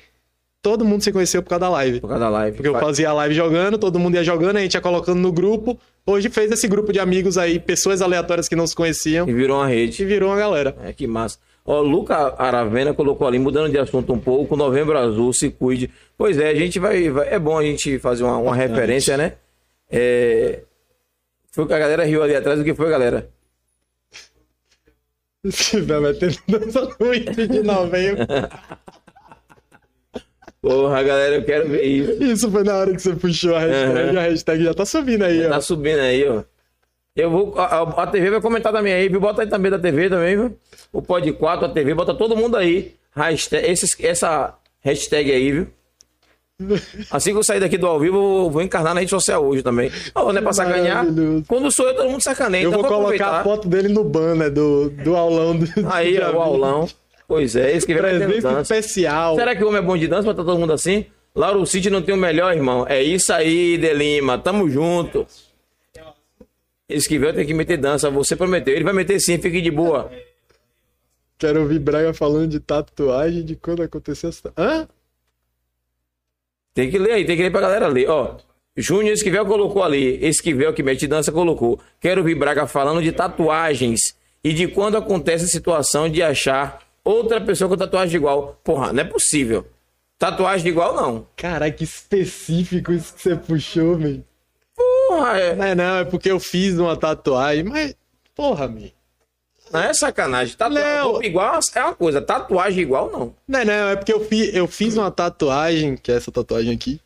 [0.62, 2.00] Todo mundo se conheceu por causa da live.
[2.00, 2.56] Por causa da live.
[2.56, 5.34] Porque eu fazia a live jogando, todo mundo ia jogando, a gente ia colocando no
[5.34, 5.78] grupo.
[6.06, 9.28] Hoje fez esse grupo de amigos aí, pessoas aleatórias que não se conheciam.
[9.28, 10.02] E virou uma rede.
[10.02, 10.74] E virou uma galera.
[10.86, 11.38] É, que massa.
[11.66, 15.90] Ó, Luca Aravena colocou ali, mudando de assunto um pouco, Novembro Azul, se cuide.
[16.18, 17.10] Pois é, a gente vai.
[17.10, 19.34] vai é bom a gente fazer uma, uma referência, né?
[19.90, 20.64] É,
[21.52, 22.60] foi que a galera riu ali atrás.
[22.60, 23.30] O que foi, galera?
[25.50, 28.26] Se vai metendo dança no de novembro.
[30.62, 32.24] Porra, galera, eu quero ver isso.
[32.24, 34.12] Isso foi na hora que você puxou a hashtag.
[34.12, 34.18] Uhum.
[34.18, 35.50] A hashtag já tá subindo aí, já ó.
[35.50, 36.44] Tá subindo aí, ó.
[37.16, 37.54] Eu vou.
[37.58, 39.20] A, a, TV vai comentar também aí, viu?
[39.20, 40.58] Bota aí também da TV também, viu?
[40.92, 42.96] O Pod 4, a TV, bota todo mundo aí.
[43.16, 45.68] Hashtag, esses, essa hashtag aí, viu?
[47.12, 49.62] Assim que eu sair daqui do ao vivo, eu vou encarnar na rede social hoje
[49.62, 49.92] também.
[50.16, 51.06] Oh, não é pra sacanear?
[51.48, 52.64] Quando sou eu, todo mundo sacaneia.
[52.64, 55.58] Eu então vou colocar a foto dele no banner do, do aulão.
[55.58, 56.88] Do, aí, do o aulão.
[57.28, 59.36] Pois é, esse que vai Presença especial.
[59.36, 61.06] Será que o homem é bom de dança pra estar todo mundo assim?
[61.36, 62.86] Lauro City não tem o melhor, irmão.
[62.88, 64.38] É isso aí, De Lima.
[64.38, 65.26] Tamo junto.
[66.94, 68.10] Esquivel tem que meter dança.
[68.10, 68.74] Você prometeu.
[68.74, 70.12] Ele vai meter sim, fique de boa.
[71.38, 74.54] Quero ouvir Braga falando de tatuagem de quando aconteceu essa.
[74.58, 74.88] Hã?
[76.74, 78.10] Tem que ler aí, tem que ler pra galera ler.
[78.10, 78.38] Ó,
[78.76, 80.26] Júnior Esquivel colocou ali.
[80.26, 81.80] Esquivel que mete dança colocou.
[82.00, 87.40] Quero ouvir Braga falando de tatuagens e de quando acontece a situação de achar outra
[87.42, 88.60] pessoa com tatuagem igual.
[88.64, 89.68] Porra, não é possível.
[90.18, 91.28] Tatuagem igual, não.
[91.36, 94.24] Caralho, que específico isso que você puxou, meu.
[95.14, 95.56] Porra, é.
[95.56, 97.96] Não é, não, é porque eu fiz uma tatuagem, mas.
[98.36, 98.90] Porra, meu.
[99.72, 100.56] Não é sacanagem.
[100.56, 103.36] Tatuagem igual é uma coisa, tatuagem igual não.
[103.48, 107.00] Não, não, é porque eu, fi, eu fiz uma tatuagem, que é essa tatuagem aqui.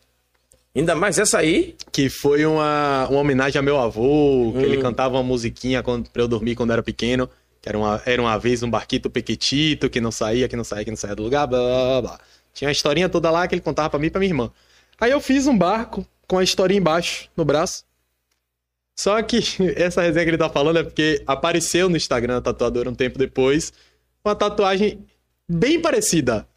[0.76, 1.76] Ainda mais essa aí?
[1.92, 4.62] Que foi uma, uma homenagem a meu avô, que hum.
[4.62, 7.30] ele cantava uma musiquinha quando, pra eu dormir quando era pequeno.
[7.62, 10.86] Que era uma, era uma vez um barquito pequetito, que não saía, que não saía,
[10.86, 12.20] que não saía do lugar, blá blá blá.
[12.54, 14.52] Tinha a historinha toda lá que ele contava pra mim e pra minha irmã.
[15.00, 17.87] Aí eu fiz um barco com a historinha embaixo, no braço.
[19.00, 19.40] Só que
[19.76, 23.18] essa resenha que ele tá falando é porque apareceu no Instagram da tatuadora um tempo
[23.18, 23.72] depois
[24.26, 25.06] uma tatuagem
[25.48, 26.48] bem parecida.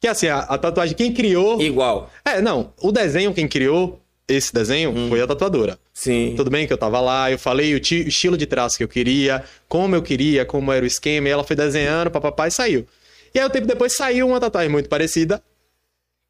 [0.00, 1.60] Que assim, a, a tatuagem quem criou.
[1.60, 2.10] Igual.
[2.24, 2.72] É, não.
[2.80, 5.08] O desenho quem criou esse desenho hum.
[5.08, 5.78] foi a tatuadora.
[5.94, 6.34] Sim.
[6.36, 8.88] Tudo bem que eu tava lá, eu falei o, o estilo de traço que eu
[8.88, 12.86] queria, como eu queria, como era o esquema, e ela foi desenhando, papapá, e saiu.
[13.32, 15.42] E aí, um tempo depois, saiu uma tatuagem muito parecida,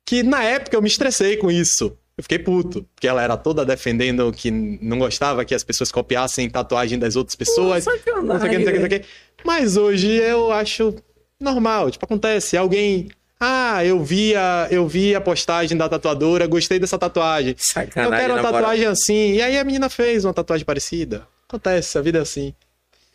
[0.04, 1.96] que na época eu me estressei com isso.
[2.16, 6.48] Eu fiquei puto, porque ela era toda defendendo que não gostava que as pessoas copiassem
[6.48, 7.84] tatuagem das outras pessoas.
[7.84, 9.08] Pô, sacanagem, não sei o que, não sei o que, não sei o que.
[9.44, 10.94] Mas hoje eu acho
[11.38, 11.90] normal.
[11.90, 13.08] Tipo, acontece, alguém.
[13.38, 17.54] Ah, eu vi a, eu vi a postagem da tatuadora, gostei dessa tatuagem.
[17.58, 19.34] Sacanagem, eu quero uma tatuagem assim.
[19.34, 21.28] E aí a menina fez uma tatuagem parecida.
[21.46, 22.54] Acontece, a vida é assim.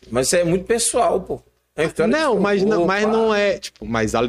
[0.08, 1.42] Mas isso é muito pessoal, pô.
[1.74, 3.58] É não, mas, não, mas não é.
[3.58, 4.20] Tipo, mas a,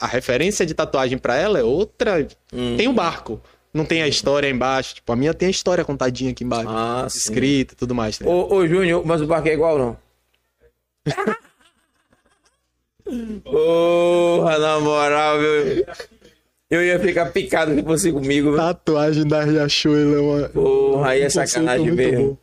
[0.00, 2.26] a referência de tatuagem para ela é outra.
[2.52, 2.76] Hum.
[2.76, 3.40] Tem um barco
[3.78, 4.96] não tem a história embaixo.
[4.96, 6.68] Tipo, a minha tem a história contadinha aqui embaixo.
[6.68, 8.18] Ah, escrita e tudo mais.
[8.18, 9.96] Tá ô, ô, Júnior, mas o barco é igual não?
[13.42, 15.86] Porra, na moral, viu?
[16.68, 18.54] Eu ia ficar picado se fosse comigo.
[18.54, 20.48] Tatuagem da Riachuelo uma.
[20.50, 22.38] Porra, aí é sacanagem mesmo.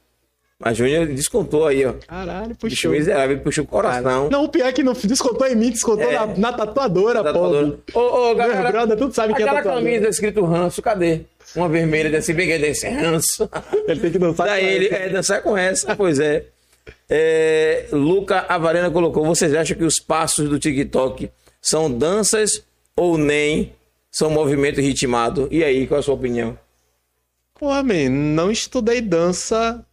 [0.66, 1.94] Mas Júnior descontou aí, ó.
[2.08, 2.70] Caralho, puxou.
[2.70, 4.32] Bicho miserável, puxou o coração.
[4.32, 6.16] Não, o pior é que não descontou em mim, descontou é.
[6.16, 7.78] na, na, tatuadora, na tatuadora.
[7.94, 8.00] pô.
[8.00, 8.72] Ô, ô, galera.
[8.72, 9.76] Brother, tudo sabe que é tatuadora.
[9.76, 11.22] Camisa escrito ranço, cadê?
[11.56, 13.48] Uma vermelha desse bem desse ranço.
[13.88, 14.96] Ele tem que dançar Daí com ele, essa.
[14.96, 16.46] É, dançar com essa, pois é.
[17.08, 17.86] é.
[17.92, 21.30] Luca Avarena colocou, vocês acham que os passos do TikTok
[21.62, 22.64] são danças
[22.98, 23.72] ou nem
[24.12, 25.48] são movimento ritmado?
[25.52, 26.58] E aí, qual é a sua opinião?
[27.54, 29.86] Pô, man, não estudei dança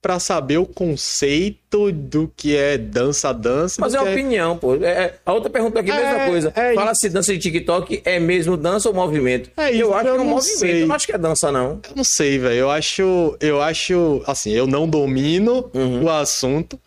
[0.00, 3.80] para saber o conceito do que é dança-dança.
[3.80, 4.00] Mas é é...
[4.00, 4.76] opinião, pô.
[4.76, 6.52] É, é, a outra pergunta aqui é a mesma coisa.
[6.54, 9.50] É Fala se dança de TikTok é mesmo dança ou movimento.
[9.56, 10.58] É isso, eu acho eu que é um movimento.
[10.58, 10.82] Sei.
[10.82, 11.80] Eu não acho que é dança, não.
[11.88, 12.54] Eu não sei, velho.
[12.54, 13.36] Eu acho.
[13.40, 14.22] Eu acho.
[14.26, 16.04] Assim, eu não domino uhum.
[16.04, 16.78] o assunto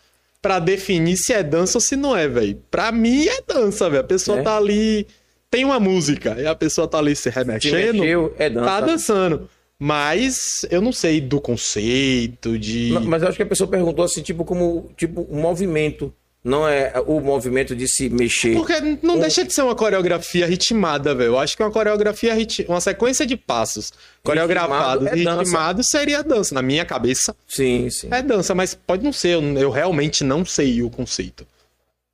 [0.41, 2.62] para definir se é dança ou se não é, velho.
[2.72, 4.01] Pra mim é dança, velho.
[4.01, 4.41] A pessoa é?
[4.41, 5.05] tá ali.
[5.49, 7.91] Tem uma música e a pessoa tá ali se remexendo.
[7.91, 8.66] Se mexeu, é dança.
[8.66, 9.49] Tá dançando.
[9.84, 12.92] Mas eu não sei do conceito, de.
[13.04, 16.14] Mas eu acho que a pessoa perguntou assim, tipo, como tipo, um movimento.
[16.44, 18.56] Não é o movimento de se mexer.
[18.56, 19.20] Porque não um...
[19.20, 21.30] deixa de ser uma coreografia ritmada, velho.
[21.30, 22.64] Eu acho que uma coreografia, rit...
[22.68, 23.92] uma sequência de passos
[24.24, 26.54] coreografados e é ritmados seria dança.
[26.54, 27.36] Na minha cabeça.
[27.48, 28.08] Sim, sim.
[28.12, 29.42] É dança, mas pode não ser.
[29.42, 31.46] Eu realmente não sei o conceito.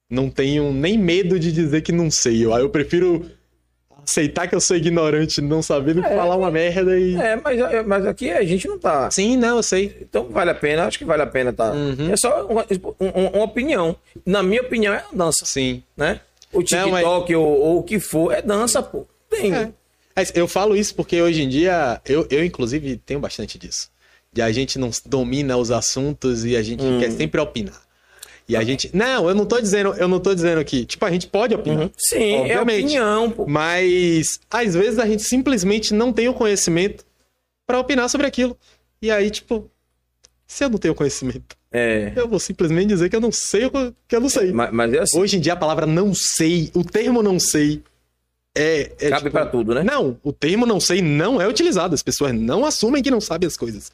[0.09, 2.45] Não tenho nem medo de dizer que não sei.
[2.45, 3.30] Eu, eu prefiro
[4.08, 7.16] aceitar que eu sou ignorante, não sabendo é, falar uma merda e.
[7.16, 9.12] É, mas, mas aqui a gente não tá.
[9.12, 9.97] Sim, não, eu sei.
[10.01, 11.72] Então vale a pena, acho que vale a pena, tá?
[11.72, 12.12] Uhum.
[12.12, 12.66] É só uma,
[12.99, 13.95] uma, uma, opinião.
[14.26, 15.45] Na minha opinião, é dança.
[15.45, 15.84] Sim.
[15.95, 16.22] Né?
[16.53, 17.05] O TikTok não, mas...
[17.05, 19.05] ou, ou, o que for, é dança, pô.
[19.30, 19.53] Tem.
[19.53, 19.72] É.
[20.34, 23.89] Eu falo isso porque hoje em dia, eu, eu inclusive tenho bastante disso.
[24.32, 26.99] De a gente não domina os assuntos e a gente hum.
[26.99, 27.86] quer sempre opinar.
[28.47, 28.89] E a gente.
[28.93, 30.85] Não, eu não tô dizendo, eu não tô dizendo que.
[30.85, 31.83] Tipo, a gente pode opinar.
[31.83, 31.89] Uhum.
[31.97, 33.31] Sim, é obviamente, é opinião.
[33.31, 33.45] Pô.
[33.47, 37.05] Mas às vezes a gente simplesmente não tem o conhecimento
[37.65, 38.57] para opinar sobre aquilo.
[39.01, 39.69] E aí, tipo,
[40.45, 42.13] se eu não tenho conhecimento, é.
[42.15, 43.71] eu vou simplesmente dizer que eu não sei o
[44.07, 44.53] que eu não sei.
[44.53, 45.19] Mas, mas é assim.
[45.19, 47.83] Hoje em dia a palavra não sei, o termo não sei,
[48.57, 49.83] é, é Cabe tipo, para tudo, né?
[49.83, 51.93] Não, o termo não sei não é utilizado.
[51.93, 53.91] As pessoas não assumem que não sabem as coisas.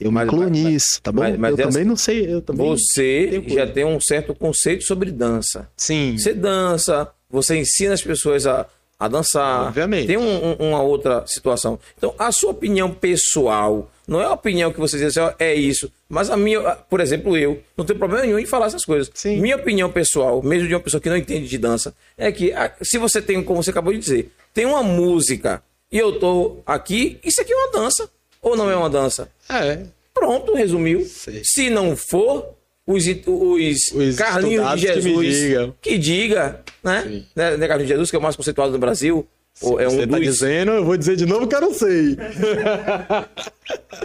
[0.00, 1.20] Eu me incluo nisso, tá bom?
[1.20, 2.32] Mas, mas eu também não sei.
[2.32, 5.68] Eu também você já tem um certo conceito sobre dança.
[5.76, 6.16] Sim.
[6.16, 8.66] Você dança, você ensina as pessoas a,
[8.98, 9.68] a dançar.
[9.68, 10.06] Obviamente.
[10.06, 11.78] Tem um, um, uma outra situação.
[11.98, 15.92] Então, a sua opinião pessoal, não é a opinião que você diz assim, é isso.
[16.08, 19.10] Mas a minha, por exemplo, eu, não tenho problema nenhum em falar essas coisas.
[19.12, 19.38] Sim.
[19.40, 22.96] Minha opinião pessoal, mesmo de uma pessoa que não entende de dança, é que se
[22.96, 27.40] você tem, como você acabou de dizer, tem uma música e eu tô aqui, isso
[27.40, 28.08] aqui é uma dança.
[28.42, 29.30] Ou não é uma dança?
[29.48, 29.80] É.
[30.14, 31.04] Pronto, resumiu.
[31.04, 31.42] Sei.
[31.44, 32.54] Se não for,
[32.86, 35.36] os, os, os Carlinhos de Jesus
[35.80, 37.02] que, que, diga, né?
[37.02, 37.26] Sim.
[37.34, 37.68] né?
[37.68, 39.26] Carlinhos de Jesus, que é o mais conceituado no Brasil.
[39.54, 40.26] Se é um você tá dos...
[40.26, 42.16] dizendo, eu vou dizer de novo que eu não sei.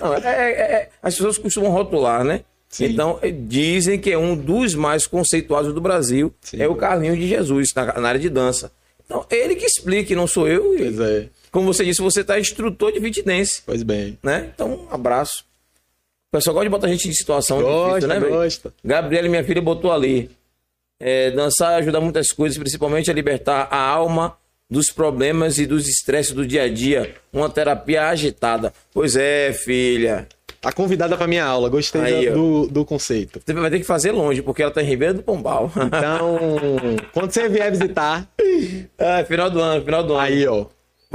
[0.01, 2.41] não, é, é, é, as pessoas costumam rotular, né?
[2.67, 2.85] Sim.
[2.85, 6.33] Então, é, dizem que é um dos mais conceituados do Brasil.
[6.41, 6.61] Sim.
[6.61, 8.71] É o Carlinhos de Jesus, na, na, área de dança.
[9.05, 10.75] Então, ele que explique, não sou eu.
[10.77, 11.29] Pois é.
[11.55, 13.61] Como você disse, você está instrutor de vitidense.
[13.65, 14.19] Pois bem.
[14.21, 14.51] Né?
[14.53, 15.45] Então, um abraço.
[16.27, 18.73] O pessoal gosta de botar a gente em situação gosta, difícil, né, gosta.
[18.83, 20.29] Gabriela, minha filha, botou ali.
[20.99, 24.35] É, dançar ajuda muitas coisas, principalmente a libertar a alma
[24.69, 27.15] dos problemas e dos estresses do dia a dia.
[27.31, 28.73] Uma terapia agitada.
[28.93, 30.27] Pois é, filha.
[30.59, 33.39] Tá convidada para minha aula, gostei Aí, do, do conceito.
[33.45, 35.71] Você vai ter que fazer longe, porque ela tá em Ribeira do Pombal.
[35.87, 36.37] Então,
[37.13, 38.27] quando você vier visitar.
[38.97, 40.21] É, final do ano, final do ano.
[40.21, 40.65] Aí, ó.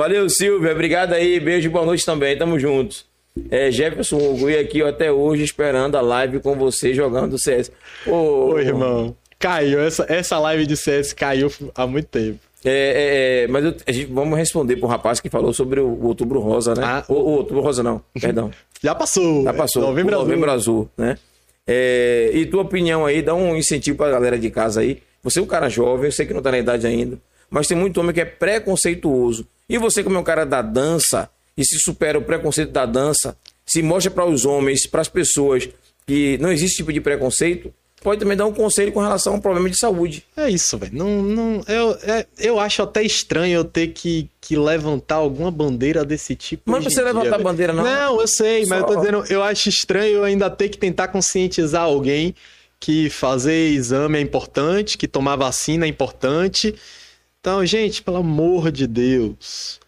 [0.00, 0.72] Valeu, Silvia.
[0.72, 1.38] Obrigado aí.
[1.38, 2.34] Beijo, boa noite também.
[2.34, 3.04] Tamo juntos.
[3.50, 7.70] É, Jefferson Ogui aqui até hoje esperando a live com você jogando CS.
[8.06, 9.14] Ô, Oi, irmão.
[9.38, 12.38] Caiu, essa, essa live de CS caiu há muito tempo.
[12.64, 16.06] É, é, é, mas eu, gente, vamos responder pro rapaz que falou sobre o, o
[16.06, 16.82] Outubro Rosa, né?
[16.82, 18.50] Ah, o, o, Outubro Rosa não, perdão.
[18.82, 19.44] Já passou.
[19.44, 19.82] Já passou.
[19.82, 20.24] Novembro, Azul.
[20.26, 21.18] Novembro Azul, né?
[21.66, 25.02] É, e tua opinião aí, dá um incentivo pra galera de casa aí.
[25.22, 27.18] Você é um cara jovem, eu sei que não tá na idade ainda,
[27.50, 29.46] mas tem muito homem que é preconceituoso.
[29.70, 33.36] E você, como é um cara da dança, e se supera o preconceito da dança,
[33.64, 35.68] se mostra para os homens, para as pessoas,
[36.04, 39.40] que não existe tipo de preconceito, pode também dar um conselho com relação a um
[39.40, 40.24] problema de saúde.
[40.36, 40.92] É isso, velho.
[40.92, 46.04] Não, não, eu, é, eu acho até estranho eu ter que, que levantar alguma bandeira
[46.04, 46.68] desse tipo.
[46.68, 47.84] Mas você levantar a bandeira, não?
[47.84, 48.70] Não, eu sei, Só...
[48.70, 52.34] mas eu tô dizendo, eu acho estranho eu ainda ter que tentar conscientizar alguém
[52.80, 56.74] que fazer exame é importante, que tomar vacina é importante.
[57.40, 59.80] Então, gente, pelo amor de Deus.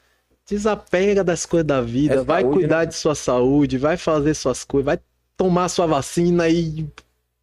[0.48, 2.86] Desapega das coisas da vida, é vai saúde, cuidar né?
[2.86, 5.00] de sua saúde, vai fazer suas coisas, vai
[5.36, 6.86] tomar sua vacina e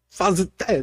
[0.08, 0.48] fazer.
[0.68, 0.82] É,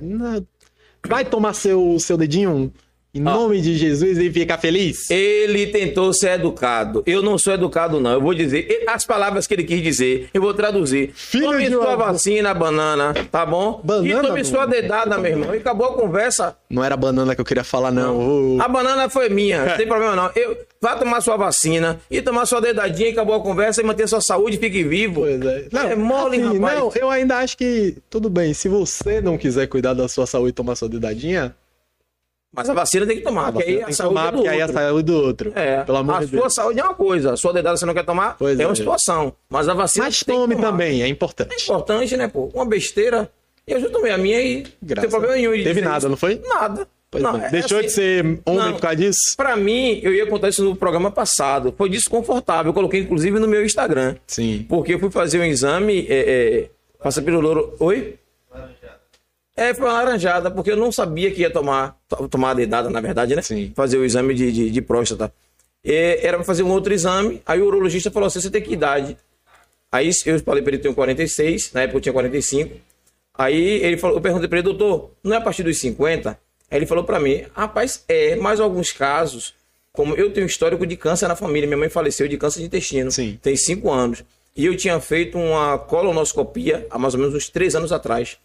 [1.07, 2.73] vai tomar seu, seu dedinho
[3.13, 5.09] em nome de Jesus e ficar feliz?
[5.09, 7.03] Ele tentou ser educado.
[7.05, 8.13] Eu não sou educado, não.
[8.13, 10.29] Eu vou dizer as palavras que ele quis dizer.
[10.33, 11.11] Eu vou traduzir.
[11.13, 11.95] Filho tome sua uma...
[11.95, 13.81] vacina, banana, tá bom?
[13.83, 15.55] Banana, e tome sua dedada, meu irmão.
[15.55, 16.55] E acabou a conversa.
[16.69, 18.55] Não era a banana que eu queria falar, não.
[18.55, 18.63] não.
[18.63, 19.65] A banana foi minha.
[19.65, 20.31] Não tem problema, não.
[20.35, 20.57] Eu...
[20.79, 24.21] Vá tomar sua vacina e tomar sua dedadinha e acabou a conversa e manter sua
[24.21, 25.21] saúde, fique vivo.
[25.21, 25.67] Pois é.
[25.71, 26.79] Não, é mole, assim, rapaz.
[26.79, 28.53] Não, eu ainda acho que tudo bem.
[28.53, 31.55] Se você não quiser cuidar da sua saúde e tomar sua dedadinha,
[32.57, 34.51] mas a vacina tem que tomar, porque aí a saúde tomar, é do outro.
[34.51, 35.51] aí a saúde do outro.
[35.55, 35.83] É.
[35.83, 36.53] Pelo amor a de sua Deus.
[36.55, 39.31] saúde é uma coisa, a sua dedada você não quer tomar, pois é uma situação.
[39.47, 41.53] Mas a vacina Mas tome também, é importante.
[41.53, 42.49] É importante, né, pô?
[42.53, 43.29] Uma besteira.
[43.67, 45.63] Eu já tomei a minha e Graças não tem problema nenhum.
[45.63, 46.09] Teve nada, isso.
[46.09, 46.41] não foi?
[46.43, 46.87] Nada.
[47.13, 49.19] Não, é Deixou assim, de ser homem não, por causa disso?
[49.37, 51.73] Pra mim, eu ia contar isso no programa passado.
[51.77, 52.71] Foi desconfortável.
[52.71, 54.15] Eu coloquei, inclusive, no meu Instagram.
[54.27, 54.65] Sim.
[54.67, 56.05] Porque eu fui fazer um exame.
[56.09, 56.17] É,
[56.63, 56.69] é,
[57.01, 57.75] passa pelo louro.
[57.79, 58.15] Oi?
[59.57, 61.97] É, foi uma laranjada, porque eu não sabia que ia tomar,
[62.29, 63.41] tomar a dedada, na verdade, né?
[63.41, 63.73] Sim.
[63.75, 65.33] Fazer o exame de, de, de próstata.
[65.83, 68.73] E era para fazer um outro exame, aí o urologista falou assim, você tem que
[68.73, 69.17] idade?
[69.91, 72.75] Aí eu falei para ele, tenho 46, na época eu tinha 45.
[73.33, 76.29] Aí ele falou, eu perguntei para ele, doutor, não é a partir dos 50?
[76.29, 79.55] Aí ele falou para mim, rapaz, é, mas alguns casos,
[79.91, 83.09] como eu tenho histórico de câncer na família, minha mãe faleceu de câncer de intestino,
[83.09, 83.39] Sim.
[83.41, 84.23] tem 5 anos.
[84.55, 88.37] E eu tinha feito uma colonoscopia há mais ou menos uns 3 anos atrás,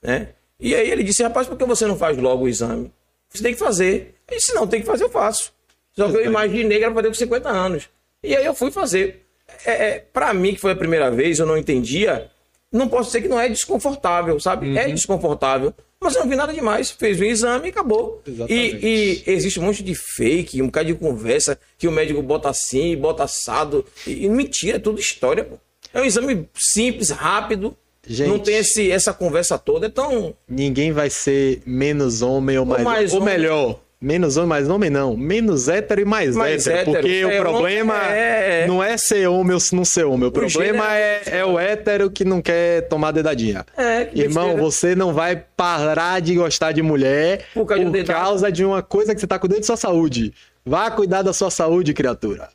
[0.00, 0.28] né?
[0.60, 2.92] E aí ele disse, rapaz, por que você não faz logo o exame?
[3.28, 4.14] Você tem que fazer.
[4.28, 5.52] Ele disse, não, tem que fazer, eu faço.
[5.92, 7.88] Só que eu imaginei que era fazer com 50 anos.
[8.22, 9.26] E aí eu fui fazer.
[9.64, 12.30] É, é, para mim, que foi a primeira vez, eu não entendia.
[12.70, 14.68] Não posso dizer que não é desconfortável, sabe?
[14.68, 14.78] É uhum.
[14.78, 15.74] É desconfortável.
[16.00, 16.90] Mas eu não vi nada demais.
[16.90, 18.22] Fez o exame e acabou.
[18.48, 22.48] E, e, existe um monte de fake, um bocado de conversa que o médico bota
[22.48, 23.84] assim, bota assado.
[24.06, 25.58] E, e mentira, é tudo história, pô.
[25.92, 27.76] É um exame simples, rápido.
[28.06, 30.34] Gente, não tem esse, essa conversa toda, então.
[30.48, 33.80] Ninguém vai ser menos homem ou, mais, ou, mais ou melhor.
[34.02, 35.14] Menos homem, mais homem não.
[35.14, 37.02] Menos hétero e mais, mais hétero, hétero.
[37.02, 38.66] Porque é, o problema é...
[38.66, 40.24] não é ser homem ou não ser homem.
[40.24, 43.66] O, o problema é, é, o hétero que não quer tomar dedadinha.
[43.76, 44.62] É, Irmão, besteira.
[44.62, 48.82] você não vai parar de gostar de mulher por causa, por de, causa de uma
[48.82, 50.32] coisa que você tá cuidando de sua saúde.
[50.64, 52.48] Vá cuidar da sua saúde, criatura.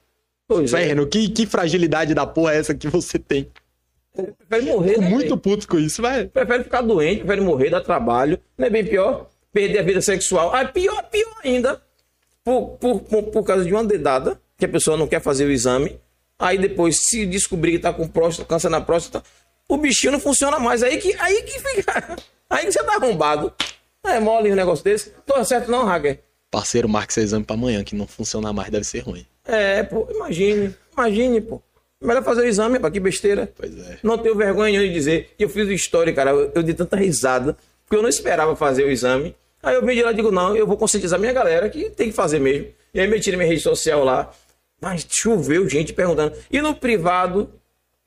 [0.47, 1.05] Pois Inferno, é.
[1.05, 3.47] que, que fragilidade da porra é essa que você tem?
[4.15, 4.97] Prefere morrer.
[4.99, 6.25] Né, muito puto com isso, vai.
[6.25, 8.39] Prefere ficar doente, prefere morrer, dar trabalho.
[8.57, 9.29] Não é bem pior?
[9.55, 10.53] perder a vida sexual.
[10.53, 11.81] Ah, pior, pior ainda,
[12.43, 15.51] por, por, por, por causa de uma dedada, que a pessoa não quer fazer o
[15.51, 15.97] exame.
[16.37, 19.25] Aí depois, se descobrir que tá com próstata, câncer na próstata,
[19.69, 20.83] o bichinho não funciona mais.
[20.83, 22.17] Aí que, aí que fica.
[22.49, 23.53] Aí que você tá arrombado.
[24.05, 25.11] É mole um negócio desse.
[25.25, 26.19] Tô certo não, Hacker?
[26.51, 29.25] Parceiro, marque seu exame pra amanhã, que não funciona mais, deve ser ruim.
[29.45, 30.75] É, pô, imagine.
[30.93, 31.61] Imagine, pô.
[32.01, 33.51] Melhor fazer o exame, pá, que besteira.
[33.55, 33.97] Pois é.
[34.03, 35.29] Não tenho vergonha de dizer.
[35.39, 36.31] Eu fiz história, cara.
[36.31, 39.35] Eu, eu dei tanta risada, porque eu não esperava fazer o exame.
[39.63, 42.09] Aí eu vim de lá e digo, não, eu vou conscientizar minha galera que tem
[42.09, 42.67] que fazer mesmo.
[42.93, 44.31] E aí meti na minha rede social lá.
[44.79, 46.35] Mas choveu gente perguntando.
[46.51, 47.49] E no privado,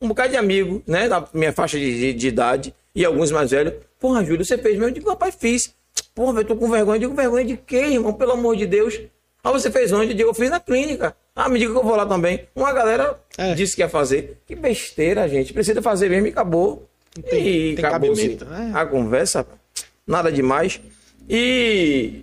[0.01, 1.09] um bocado de amigo, né?
[1.09, 3.75] Da minha faixa de, de, de idade, e alguns mais velhos.
[3.99, 4.89] Porra, Júlio, você fez mesmo?
[4.89, 5.75] Eu digo, rapaz, fiz.
[6.15, 6.97] Porra, eu tô com vergonha.
[6.97, 8.13] Eu digo, vergonha de quê, irmão?
[8.13, 9.01] Pelo amor de Deus.
[9.43, 10.13] Ah, você fez onde?
[10.13, 11.17] Eu digo, eu fiz na clínica.
[11.39, 12.49] Ah, me diga que eu vou lá também.
[12.53, 13.55] Uma galera é.
[13.55, 14.39] disse que ia fazer.
[14.45, 15.53] Que besteira, gente.
[15.53, 16.89] Precisa fazer mesmo e acabou.
[17.31, 18.73] Tem, e tem acabou é.
[18.75, 19.47] a conversa.
[20.05, 20.81] Nada demais.
[21.31, 22.23] E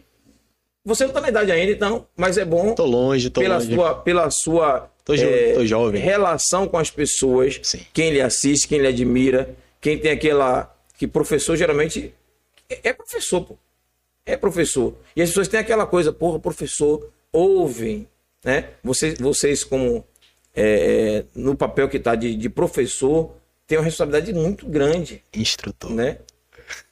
[0.84, 2.76] você não tá na idade ainda, então, mas é bom.
[2.76, 3.74] Tô longe, tô pela longe.
[3.74, 6.02] Sua, pela sua tô, jo é, tô jovem.
[6.02, 7.80] relação com as pessoas, Sim.
[7.94, 10.76] quem lhe assiste, quem lhe admira, quem tem aquela.
[10.98, 12.14] Que professor geralmente
[12.70, 13.58] é, é professor, pô.
[14.26, 14.94] É professor.
[15.16, 18.08] E as pessoas têm aquela coisa, porra, professor, ouvem,
[18.46, 18.70] né?
[18.84, 20.06] Vocês, vocês como
[20.56, 23.36] é, no papel que está de, de, professor,
[23.68, 25.22] tem uma responsabilidade muito grande.
[25.36, 25.92] Instrutor.
[25.92, 26.20] Né?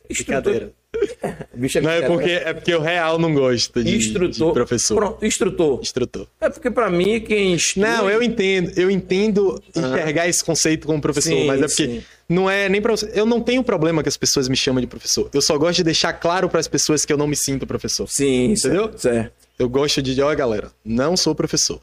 [0.09, 0.71] Instrutor.
[1.53, 4.95] Bicho é não, é porque, é porque o real não gosta de, instrutor, de professor.
[4.95, 5.79] Pronto, instrutor.
[5.81, 6.27] Instrutor.
[6.39, 7.83] É porque para mim quem instrui...
[7.83, 8.71] Não, eu entendo.
[8.75, 12.03] Eu entendo enxergar esse conceito como professor, sim, mas é porque sim.
[12.29, 15.29] não é nem para Eu não tenho problema que as pessoas me chamam de professor.
[15.33, 18.07] Eu só gosto de deixar claro para as pessoas que eu não me sinto professor.
[18.07, 18.91] Sim, entendeu?
[18.95, 19.33] Certo.
[19.57, 21.81] Eu gosto de, olha galera, não sou professor.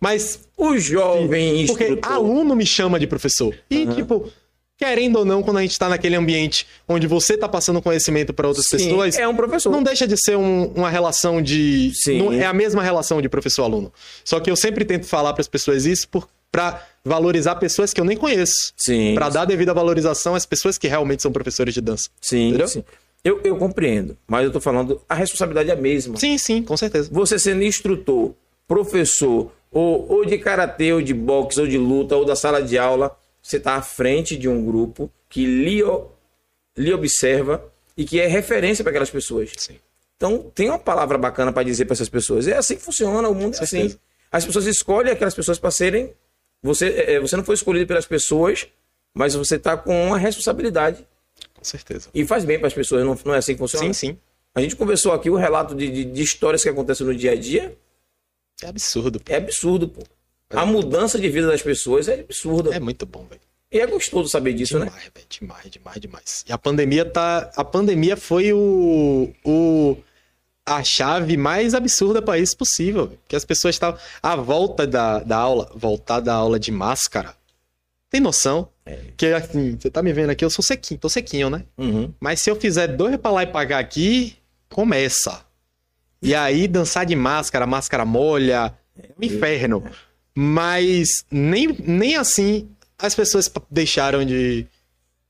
[0.00, 1.96] Mas o jovem instrutor...
[1.96, 3.54] Porque aluno me chama de professor.
[3.68, 3.94] E uhum.
[3.94, 4.32] tipo,
[4.76, 8.46] querendo ou não, quando a gente está naquele ambiente onde você está passando conhecimento para
[8.46, 9.70] outras Sim, pessoas, é um professor.
[9.70, 12.18] Não deixa de ser um, uma relação de, Sim.
[12.18, 13.92] Não, é a mesma relação de professor-aluno.
[14.24, 16.08] Só que eu sempre tento falar para as pessoas isso
[16.50, 18.72] para valorizar pessoas que eu nem conheço,
[19.14, 22.08] para dar devida valorização às pessoas que realmente são professores de dança.
[22.22, 22.68] Sim, entendeu?
[22.68, 22.84] sim.
[23.24, 26.16] Eu, eu compreendo, mas eu tô falando, a responsabilidade é a mesma.
[26.16, 27.10] Sim, sim, com certeza.
[27.12, 28.34] Você sendo instrutor,
[28.66, 32.78] professor, ou, ou de karatê, ou de boxe, ou de luta, ou da sala de
[32.78, 35.82] aula, você está à frente de um grupo que lhe,
[36.76, 37.64] lhe observa
[37.96, 39.52] e que é referência para aquelas pessoas.
[39.56, 39.76] Sim.
[40.16, 42.48] Então, tem uma palavra bacana para dizer para essas pessoas.
[42.48, 43.96] É assim que funciona, o mundo é assim.
[44.30, 46.12] As pessoas escolhem aquelas pessoas para serem.
[46.62, 48.66] Você, é, é, você não foi escolhido pelas pessoas,
[49.14, 51.06] mas você está com uma responsabilidade.
[51.58, 52.08] Com certeza.
[52.14, 53.92] E faz bem para as pessoas, não, não é assim que funciona?
[53.92, 54.18] Sim, sim.
[54.54, 57.36] A gente conversou aqui o relato de, de, de histórias que acontecem no dia a
[57.36, 57.76] dia.
[58.62, 59.20] É absurdo.
[59.20, 59.32] Pô.
[59.32, 60.02] É absurdo, pô.
[60.50, 62.74] A mudança de vida das pessoas é absurda.
[62.74, 63.40] É muito bom, velho.
[63.70, 65.10] E é gostoso saber disso, demais, né?
[65.14, 66.44] Véio, demais, demais, demais.
[66.48, 67.50] E a pandemia tá.
[67.54, 69.30] A pandemia foi o.
[69.44, 69.96] o
[70.64, 73.12] a chave mais absurda para isso possível.
[73.28, 74.00] Que as pessoas estavam.
[74.22, 75.70] A volta da, da aula.
[75.74, 77.36] Voltar da aula de máscara.
[78.10, 78.68] Tem noção?
[78.86, 78.98] É.
[79.16, 81.64] Que assim, você tá me vendo aqui, eu sou sequinho, tô sequinho, né?
[81.76, 82.12] Uhum.
[82.18, 84.36] Mas se eu fizer dois pra lá e pagar aqui,
[84.70, 85.44] começa.
[86.20, 89.84] E aí, dançar de máscara, máscara molha, é um inferno.
[90.34, 92.68] Mas nem, nem assim
[92.98, 94.66] as pessoas deixaram de,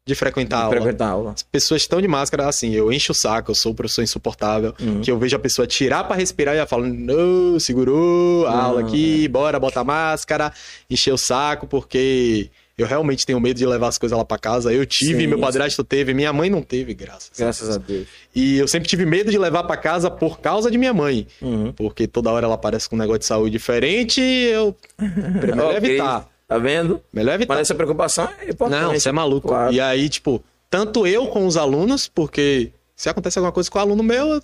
[0.07, 0.77] de frequentar, de aula.
[0.77, 1.33] frequentar aula.
[1.33, 4.75] As pessoas estão de máscara, assim, eu encho o saco, eu sou o professor insuportável,
[4.81, 5.03] uhum.
[5.03, 8.61] que eu vejo a pessoa tirar para respirar e ela fala, não, segurou a uhum.
[8.61, 9.29] aula aqui, é.
[9.29, 10.51] bora, bota a máscara,
[10.89, 14.73] encher o saco, porque eu realmente tenho medo de levar as coisas lá para casa.
[14.73, 15.87] Eu tive, sim, meu padrasto sim.
[15.87, 18.07] teve, minha mãe não teve, graças, graças a Deus.
[18.33, 21.73] E eu sempre tive medo de levar para casa por causa de minha mãe, uhum.
[21.73, 24.77] porque toda hora ela aparece com um negócio de saúde diferente, eu
[25.41, 26.29] prefiro evitar.
[26.47, 27.03] Tá vendo?
[27.13, 27.55] Melhor evitar.
[27.55, 28.81] Mas essa preocupação é importante.
[28.81, 29.49] Não, você é maluco.
[29.49, 29.73] Claro.
[29.73, 33.83] E aí, tipo, tanto eu com os alunos, porque se acontece alguma coisa com o
[33.83, 34.41] aluno meu,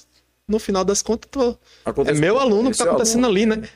[0.47, 1.57] no final das contas, tô...
[2.05, 3.39] é meu aluno que tá acontecendo aluno.
[3.39, 3.69] ali, né?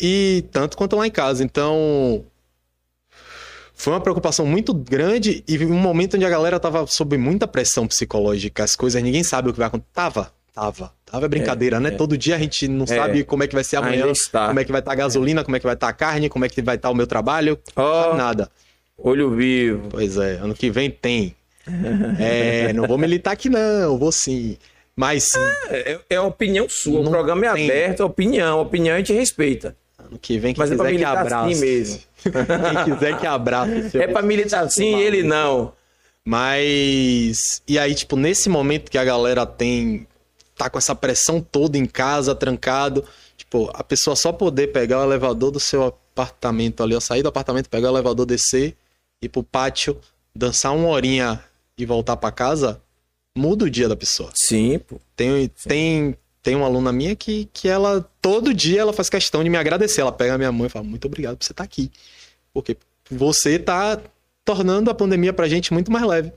[0.00, 1.44] E tanto quanto lá em casa.
[1.44, 2.24] Então,
[3.80, 7.86] foi uma preocupação muito grande e um momento onde a galera tava sob muita pressão
[7.86, 9.90] psicológica, as coisas, ninguém sabe o que vai acontecer.
[9.94, 10.92] Tava, tava.
[11.06, 11.88] Tava brincadeira, é, né?
[11.88, 11.92] É.
[11.92, 12.88] Todo dia a gente não é.
[12.88, 15.42] sabe como é que vai ser amanhã, como é que vai estar tá a gasolina,
[15.42, 16.94] como é que vai estar tá a carne, como é que vai estar tá o
[16.94, 17.58] meu trabalho.
[17.74, 18.50] Oh, nada.
[18.98, 19.88] Olho vivo.
[19.88, 21.34] Pois é, ano que vem tem.
[22.20, 24.58] é, não vou militar aqui não, vou sim.
[24.94, 25.34] Mas.
[25.70, 27.00] É, é, é opinião sua.
[27.00, 27.64] Não o programa é tem...
[27.64, 28.60] aberto, é opinião.
[28.60, 29.74] Opinião a gente respeita.
[29.98, 31.52] Ano que vem, quem Mas quiser é que abrace.
[31.52, 32.09] Assim mesmo.
[32.84, 33.98] quem quiser que abrace.
[33.98, 35.72] É pra militar assim ele não.
[36.24, 37.62] Mas.
[37.66, 40.06] E aí, tipo, nesse momento que a galera tem.
[40.56, 43.04] tá com essa pressão toda em casa, trancado.
[43.36, 47.28] Tipo, a pessoa só poder pegar o elevador do seu apartamento ali, ó, sair do
[47.28, 48.76] apartamento, pegar o elevador, descer,
[49.22, 49.98] ir pro pátio,
[50.34, 51.42] dançar uma horinha
[51.76, 52.80] e voltar para casa,
[53.36, 54.30] muda o dia da pessoa.
[54.34, 55.00] Sim, pô.
[55.16, 55.68] Tem, Sim.
[55.68, 59.58] tem, tem uma aluna minha que, que ela, todo dia, ela faz questão de me
[59.58, 60.00] agradecer.
[60.00, 61.90] Ela pega a minha mãe e fala, muito obrigado por você estar tá aqui.
[62.52, 62.76] Porque
[63.10, 64.00] você tá
[64.44, 66.32] tornando a pandemia pra gente muito mais leve.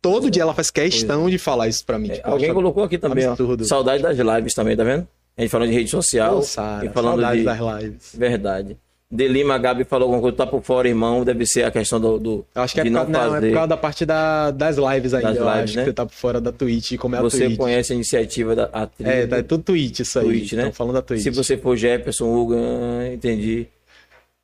[0.00, 1.30] Todo dia ela faz questão é.
[1.30, 2.10] de falar isso pra mim.
[2.10, 3.64] É, tipo, alguém colocou aqui também, absurdo.
[3.64, 3.66] ó.
[3.66, 5.06] Saudade das lives também, tá vendo?
[5.36, 6.38] A gente falando de rede social.
[6.38, 7.44] Ô, Sarah, e falando de...
[7.44, 8.14] das lives.
[8.16, 8.76] Verdade.
[9.12, 11.24] De Lima, Gabi falou alguma coisa, tá por fora, irmão.
[11.24, 12.16] Deve ser a questão do.
[12.16, 15.12] do acho que é, por causa, não, é por causa da parte da, das lives
[15.12, 15.32] ainda.
[15.32, 15.82] Das eu lives, acho né?
[15.82, 16.96] que você tá por fora da Twitch.
[16.96, 17.58] Como é você Twitch.
[17.58, 20.26] conhece a iniciativa da a É, tá, é tudo Twitch isso aí.
[20.26, 20.70] Twitch, né?
[20.70, 21.24] falando da Twitch.
[21.24, 23.66] Se você for Jefferson, Hugo, ah, entendi.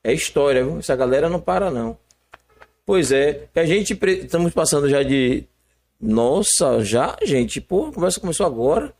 [0.03, 0.81] É história, viu?
[0.81, 1.97] Essa galera não para, não.
[2.85, 3.45] Pois é.
[3.55, 3.97] A gente.
[4.23, 5.45] Estamos passando já de.
[6.01, 7.61] Nossa, já, gente?
[7.61, 8.93] Pô, a conversa começou agora.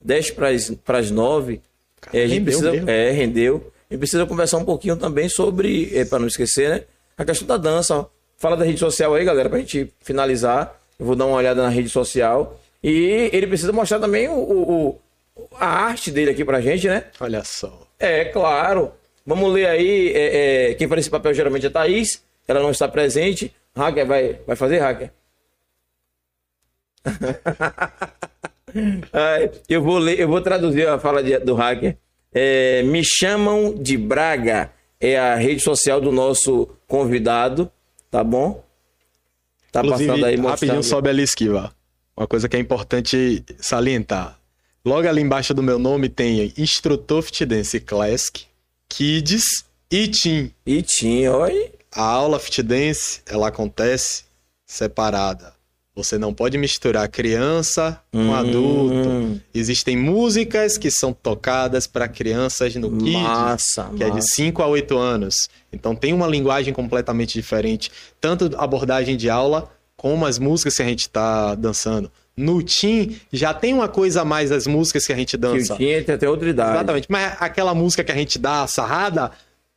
[0.00, 1.60] 10 para as 9.
[2.12, 2.70] é, a gente precisa.
[2.70, 2.88] Mesmo.
[2.88, 3.72] É, rendeu.
[3.90, 6.84] A gente precisa conversar um pouquinho também sobre, é, para não esquecer, né?
[7.16, 8.06] A questão da dança.
[8.36, 10.78] Fala da rede social aí, galera, pra gente finalizar.
[10.98, 12.60] Eu vou dar uma olhada na rede social.
[12.82, 15.00] E ele precisa mostrar também o, o, o
[15.58, 17.04] a arte dele aqui pra gente, né?
[17.18, 17.86] Olha só.
[17.98, 18.92] É, claro.
[19.26, 20.12] Vamos ler aí.
[20.14, 22.22] É, é, quem faz esse papel geralmente é a Thaís.
[22.46, 23.52] Ela não está presente.
[23.74, 25.10] Hacker vai, vai fazer, Hacker?
[29.68, 31.96] eu vou ler, eu vou traduzir a fala de, do Hacker.
[32.40, 34.70] É, me chamam de Braga,
[35.00, 37.68] é a rede social do nosso convidado,
[38.12, 38.62] tá bom?
[39.72, 40.50] Tá Inclusive, passando aí mostrando.
[40.50, 41.74] rapidinho sobe ali esquiva.
[42.16, 44.38] Uma coisa que é importante salientar.
[44.84, 48.44] Logo ali embaixo do meu nome tem Instrutor Fit Dance Classic,
[48.88, 50.52] Kids e Team.
[50.64, 51.72] E Team, oi.
[51.90, 54.22] A aula Fit Dance, ela acontece
[54.64, 55.54] separada.
[55.98, 58.32] Você não pode misturar criança com hum.
[58.32, 59.40] adulto.
[59.52, 64.04] Existem músicas que são tocadas para crianças no Kids, massa, que massa.
[64.04, 65.48] é de 5 a 8 anos.
[65.72, 70.82] Então tem uma linguagem completamente diferente, tanto a abordagem de aula como as músicas que
[70.82, 72.12] a gente está dançando.
[72.36, 75.74] No Tim já tem uma coisa a mais das músicas que a gente dança.
[75.74, 76.76] Que o Tim tem até outra idade.
[76.76, 77.08] Exatamente.
[77.10, 79.32] Mas aquela música que a gente dá sarrada,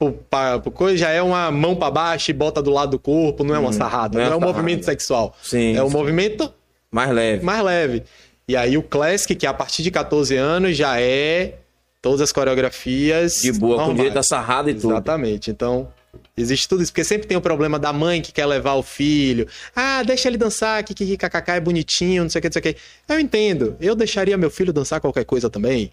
[0.09, 3.53] pra, coisa já é uma mão para baixo e bota do lado do corpo, não
[3.53, 5.35] é uma hum, sarrada, não é, não é um movimento sexual.
[5.43, 6.51] Sim, é um movimento
[6.89, 7.43] mais leve.
[7.43, 8.03] Mais leve.
[8.47, 11.55] E aí o Classic, que é a partir de 14 anos já é
[12.01, 13.89] todas as coreografias de boa normais.
[13.89, 14.93] com direito a sarrada e tudo.
[14.93, 15.51] Exatamente.
[15.51, 15.87] Então,
[16.35, 19.47] Existe tudo isso, porque sempre tem o problema da mãe que quer levar o filho.
[19.75, 22.63] Ah, deixa ele dançar, que kkk é bonitinho, não sei o que, não sei o
[22.63, 22.81] que.
[23.07, 25.91] Eu entendo, eu deixaria meu filho dançar qualquer coisa também,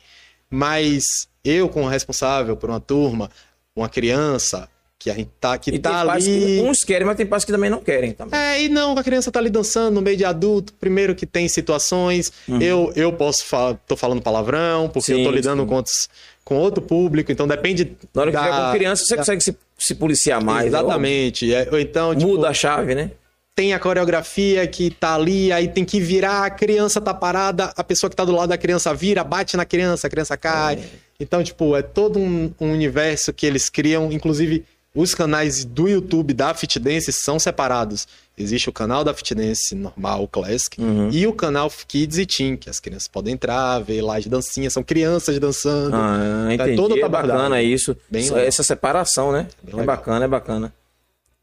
[0.50, 1.04] mas
[1.44, 3.30] eu, como responsável por uma turma,
[3.78, 4.68] uma criança
[4.98, 6.24] que a gente tá, que e tá ali.
[6.24, 8.38] Que uns querem, mas tem pais que também não querem também.
[8.38, 10.72] É, e não, a criança tá ali dançando no meio de adulto.
[10.74, 12.32] Primeiro que tem situações.
[12.48, 12.60] Uhum.
[12.60, 16.08] Eu, eu posso falar, tô falando palavrão, porque sim, eu tô lidando com, outros,
[16.44, 17.96] com outro público, então depende.
[18.12, 19.22] Na hora que da, com criança, você da...
[19.22, 20.72] consegue se, se policiar mais.
[20.72, 20.78] Né?
[20.78, 21.54] Exatamente.
[21.54, 23.12] É, então, tipo, Muda a chave, né?
[23.54, 27.82] Tem a coreografia que tá ali, aí tem que virar, a criança tá parada, a
[27.82, 30.74] pessoa que tá do lado da criança vira, bate na criança, a criança cai.
[30.74, 31.07] É.
[31.20, 34.12] Então, tipo, é todo um, um, universo que eles criam.
[34.12, 34.64] Inclusive,
[34.94, 38.06] os canais do YouTube da Fit Dance são separados.
[38.36, 41.10] Existe o canal da Fit Dance normal, o Classic, uhum.
[41.10, 44.70] e o canal Kids e Teen, que as crianças podem entrar, ver lá de dancinha,
[44.70, 45.96] são crianças dançando.
[45.96, 46.72] Ah, então, é entendi.
[46.72, 47.96] É, todo é bacana isso.
[48.08, 49.48] Bem Essa separação, né?
[49.64, 49.86] É legal.
[49.86, 50.72] bacana, é bacana.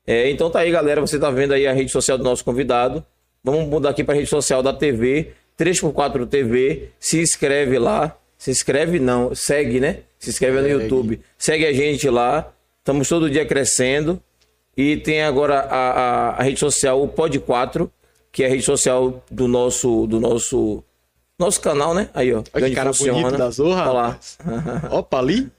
[0.08, 1.02] É, então tá aí, galera.
[1.02, 3.06] Você tá vendo aí a rede social do nosso convidado.
[3.44, 6.92] Vamos mudar aqui para a rede social da TV, 3x4 TV.
[6.98, 10.00] Se inscreve lá se inscreve não, segue, né?
[10.20, 11.20] Se inscreve no YouTube.
[11.38, 12.52] Segue a gente lá.
[12.80, 14.22] Estamos todo dia crescendo.
[14.78, 17.90] E tem agora a, a, a, rede social, o Pod 4,
[18.32, 20.84] que é a rede social do nosso, do nosso,
[21.40, 22.10] nosso canal, né?
[22.14, 22.44] Aí, ó.
[22.54, 23.22] Olha que cara funciona.
[23.22, 23.84] bonito da Zorra.
[23.84, 24.20] Olha lá.
[24.92, 25.50] Opa, ali.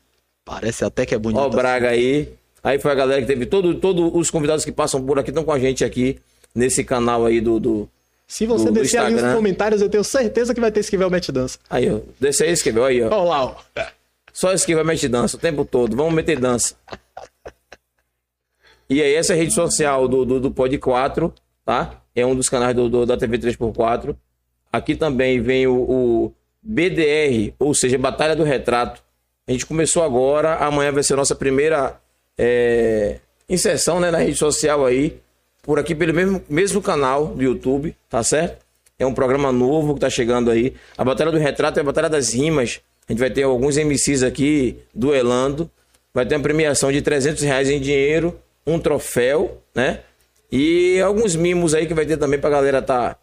[0.44, 1.40] Parece até que é bonito.
[1.40, 2.32] Ó, Braga aí.
[2.62, 3.46] Aí foi a galera que teve.
[3.46, 6.18] Todos todo os convidados que passam por aqui estão com a gente aqui
[6.54, 7.88] nesse canal aí do, do,
[8.26, 11.08] se você do, descer do ali nos comentários, eu tenho certeza que vai ter esquivel
[11.08, 11.58] match dança.
[11.70, 12.00] Aí, ó.
[12.18, 13.06] Desce aí, esquivel aí, ó.
[13.06, 13.56] Olha lá, ó.
[14.32, 15.96] Só esquivel match dança o tempo todo.
[15.96, 16.74] Vamos meter dança.
[18.90, 21.32] E aí, essa é a rede social do, do, do Pod 4,
[21.64, 22.02] tá?
[22.14, 24.16] É um dos canais do, do da TV 3x4.
[24.72, 26.32] Aqui também vem o, o
[26.62, 29.02] BDR, ou seja, Batalha do Retrato.
[29.46, 32.00] A gente começou agora, amanhã vai ser a nossa primeira
[32.36, 35.20] é, inserção né, na rede social aí
[35.66, 38.64] por aqui pelo mesmo, mesmo canal do YouTube, tá certo?
[38.98, 40.72] É um programa novo que está chegando aí.
[40.96, 42.80] A Batalha do Retrato é a Batalha das Rimas.
[43.06, 45.70] A gente vai ter alguns MCs aqui duelando.
[46.14, 50.00] Vai ter uma premiação de 300 reais em dinheiro, um troféu, né?
[50.50, 53.16] E alguns mimos aí que vai ter também pra galera tá.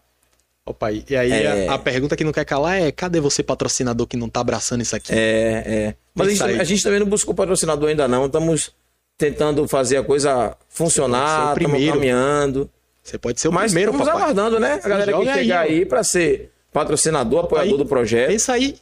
[0.65, 1.67] Opa, e aí é...
[1.67, 4.81] a, a, pergunta que não quer calar é: cadê você, patrocinador, que não tá abraçando
[4.81, 5.11] isso aqui?
[5.11, 5.95] É, é.
[6.13, 8.27] Mas a gente, a gente, também não buscou patrocinador ainda não.
[8.27, 8.71] Estamos
[9.17, 12.69] tentando fazer a coisa funcionar, estamos caminhando.
[13.03, 14.23] Você pode ser o Mas primeiro, estamos papai.
[14.23, 14.79] aguardando, né?
[14.81, 18.31] A galera que chegar aí, aí para ser patrocinador, apoiador aí, do projeto.
[18.31, 18.77] É isso aí.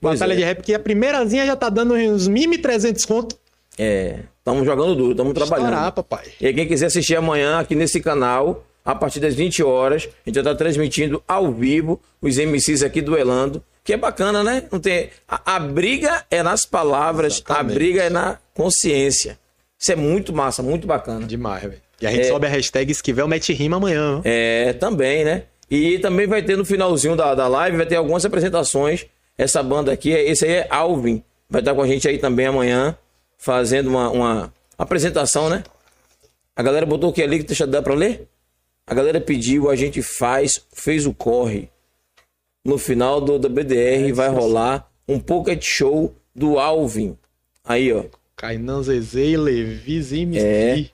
[0.00, 0.36] Pois Batalha é.
[0.36, 3.36] de rap, que a primeirazinha já tá dando uns 1.300 conto.
[3.78, 5.68] É, estamos jogando duro, estamos trabalhando.
[5.68, 6.24] Estourar, papai.
[6.40, 10.34] E quem quiser assistir amanhã aqui nesse canal, a partir das 20 horas, a gente
[10.34, 13.62] já tá transmitindo ao vivo os MCs aqui duelando.
[13.84, 14.64] Que é bacana, né?
[14.70, 15.10] Não tem...
[15.28, 17.72] a, a briga é nas palavras, Exatamente.
[17.72, 19.38] a briga é na consciência.
[19.82, 21.26] Isso é muito massa, muito bacana.
[21.26, 21.82] Demais, velho.
[22.00, 22.28] E a gente é...
[22.28, 24.20] sobe a hashtag Esquivel Mete Rima amanhã.
[24.22, 25.42] É, também, né?
[25.68, 29.06] E também vai ter no finalzinho da, da live, vai ter algumas apresentações.
[29.36, 31.24] Essa banda aqui, esse aí é Alvin.
[31.50, 32.96] Vai estar com a gente aí também amanhã,
[33.36, 35.64] fazendo uma, uma apresentação, né?
[36.54, 38.28] A galera botou o que ali que deixa dar pra ler?
[38.86, 41.68] A galera pediu, a gente faz, fez o corre.
[42.64, 47.18] No final do, do BDR é, vai rolar um pocket show do Alvin.
[47.64, 48.04] Aí, ó.
[48.42, 50.44] Kainan Zezé e Levi Zimski.
[50.44, 50.86] É,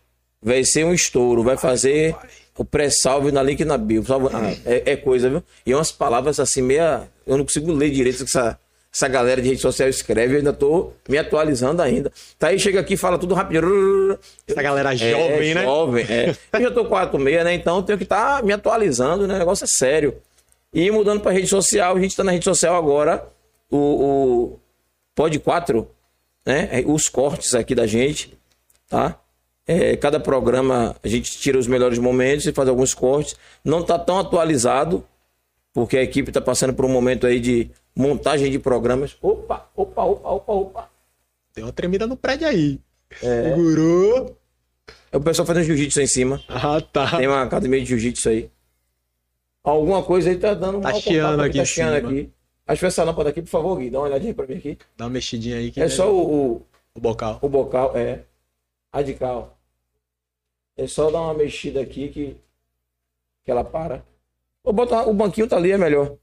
[0.43, 2.15] vai ser um estouro, vai fazer
[2.55, 4.05] o pré-salve na link na bio.
[4.35, 5.43] Ah, é, é, coisa, viu?
[5.65, 7.09] E umas palavras assim, meia.
[7.27, 8.59] Eu não consigo ler direito o que essa,
[8.93, 12.13] essa galera de rede social escreve, eu ainda tô me atualizando ainda.
[12.39, 14.19] Tá aí, chega aqui fala tudo rápido.
[14.47, 15.63] Essa galera é, jovem, é, né?
[15.63, 16.37] Jovem, é.
[16.53, 17.55] Eu já tô 4 meia, né?
[17.55, 19.37] Então tenho que estar tá me atualizando, né?
[19.37, 20.19] O negócio é sério.
[20.71, 23.27] E mudando pra rede social, a gente tá na rede social agora,
[23.71, 24.61] o, o
[25.15, 25.89] Pod 4
[26.49, 26.67] né?
[26.73, 28.33] É, os cortes aqui da gente,
[28.89, 29.21] tá?
[29.67, 33.37] É, cada programa a gente tira os melhores momentos e faz alguns cortes.
[33.63, 35.05] Não está tão atualizado,
[35.75, 39.15] porque a equipe está passando por um momento aí de montagem de programas.
[39.21, 40.91] Opa, opa, opa, opa, opa.
[41.53, 42.81] Tem uma tremida no prédio aí.
[43.23, 43.51] É.
[43.51, 44.35] Guru.
[45.13, 46.43] É o pessoal fazendo jiu-jitsu em cima.
[46.49, 47.19] Ah, tá.
[47.19, 48.51] Tem uma academia de jiu-jitsu aí.
[49.63, 52.31] Alguma coisa aí tá dando tá chiando aqui, tá chiando aqui.
[52.69, 54.77] Acho que essa lâmpada aqui, por favor, Gui, dá uma olhadinha pra mim aqui.
[54.95, 55.73] Dá uma mexidinha aí.
[55.75, 57.01] é só o, o, o.
[57.01, 57.39] bocal.
[57.41, 58.21] O bocal, é.
[58.93, 59.57] A de cal.
[60.77, 62.37] É só dar uma mexida aqui que.
[63.43, 64.05] Que ela para.
[64.63, 66.15] Ou bota, o banquinho tá ali, é melhor.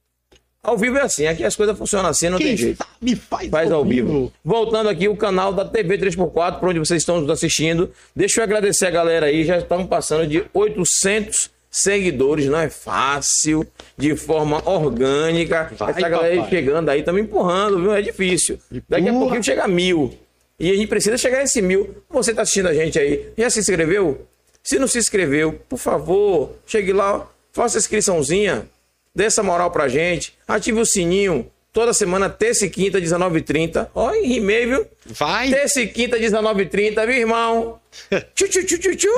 [0.62, 2.86] Ao vivo é assim, aqui as coisas funcionam assim, não Quem tem jeito.
[3.02, 4.08] Me faz, faz ao vivo.
[4.08, 4.34] vivo.
[4.44, 7.92] Voltando aqui, o canal da TV 3x4, por onde vocês estão nos assistindo.
[8.16, 13.66] Deixa eu agradecer a galera aí, já estamos passando de 800 seguidores, não é fácil,
[13.98, 15.72] de forma orgânica.
[15.78, 16.50] Vai, Essa galera papai.
[16.50, 17.94] chegando aí, estamos empurrando, viu?
[17.94, 18.58] É difícil.
[18.88, 20.14] Daqui a pouquinho chega a mil.
[20.60, 22.04] E a gente precisa chegar a esse mil.
[22.10, 24.26] Você está assistindo a gente aí, já se inscreveu?
[24.64, 28.66] Se não se inscreveu, por favor, chegue lá, faça a inscriçãozinha,
[29.14, 31.46] dê essa moral pra gente, ative o sininho,
[31.76, 33.90] Toda semana, terça e quinta, 19h30.
[33.94, 34.88] Ó, rimei, viu?
[35.08, 35.50] Vai!
[35.50, 37.82] Terça e quinta, 19h30, viu, irmão?
[38.34, 39.10] tchu, tchu, tchu, tchu, tchu.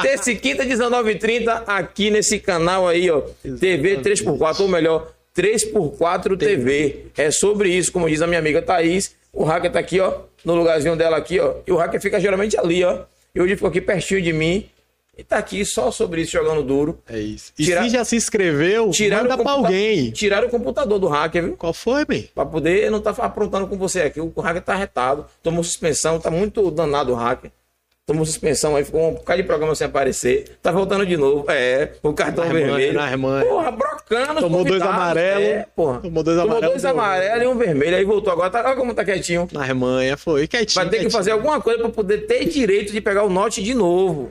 [0.00, 3.20] terça e quinta, 19h30, aqui nesse canal aí, ó.
[3.60, 7.04] TV 3x4, ou melhor, 3x4 TV.
[7.18, 9.14] É sobre isso, como diz a minha amiga Thaís.
[9.30, 11.56] O hacker tá aqui, ó, no lugarzinho dela aqui, ó.
[11.66, 13.00] E o hacker fica geralmente ali, ó.
[13.34, 14.66] E hoje ficou aqui pertinho de mim.
[15.16, 17.00] E tá aqui só sobre isso jogando duro.
[17.08, 17.52] É isso.
[17.58, 17.84] E Tirar...
[17.84, 20.10] se já se inscreveu, manda pra alguém.
[20.10, 21.56] Tiraram o computador do hacker, viu?
[21.56, 22.28] Qual foi, bem?
[22.34, 24.20] Pra poder não tá aprontando com você aqui.
[24.20, 27.50] O hacker tá retado, tomou suspensão, tá muito danado o hacker.
[28.06, 30.58] Tomou suspensão aí, ficou um bocado de programa sem aparecer.
[30.62, 31.44] Tá voltando de novo.
[31.50, 32.94] É, o cartão na vermelho.
[32.94, 33.42] Na irmã.
[33.42, 34.40] Porra, brocando.
[34.42, 35.48] Tomou dois amarelos.
[35.48, 35.98] É, porra.
[35.98, 36.60] Tomou dois amarelos.
[36.60, 37.96] Tomou dois amarelos e um vermelho.
[37.96, 38.48] Aí voltou agora.
[38.48, 39.48] Tá, olha como tá quietinho.
[39.50, 40.76] Na irmã, foi quietinho.
[40.76, 41.10] Vai ter quietinho.
[41.10, 44.30] que fazer alguma coisa pra poder ter direito de pegar o note de novo.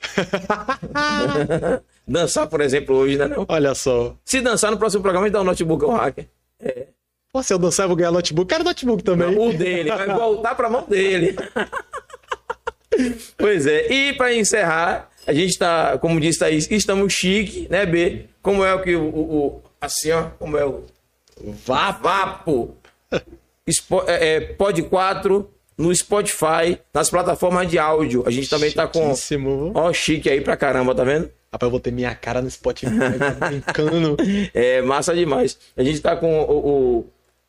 [2.06, 3.26] dançar, por exemplo, hoje, né?
[3.26, 3.44] Não?
[3.48, 4.16] Olha só.
[4.24, 6.28] Se dançar no próximo programa, a gente dá um notebook ao hacker.
[6.60, 6.86] É.
[7.32, 8.48] Pô, se eu dançar, eu vou ganhar notebook.
[8.48, 9.34] Quero notebook também.
[9.34, 11.36] Não, o dele, vai voltar pra mão dele.
[13.36, 13.92] pois é.
[13.92, 18.26] E para encerrar, a gente tá, como disse Thaís, estamos chique, né, B?
[18.40, 20.84] Como é o que o, o, assim, ó, como é o
[21.64, 22.76] Vapo.
[23.66, 28.24] Expo, é, é, Pod 4 no Spotify, nas plataformas de áudio.
[28.26, 29.12] A gente também tá com.
[29.74, 31.30] Ó, chique aí pra caramba, tá vendo?
[31.52, 34.16] Rapaz, eu vou ter minha cara no Spotify, tá brincando.
[34.52, 35.58] É, massa demais.
[35.76, 37.06] A gente tá com o, o,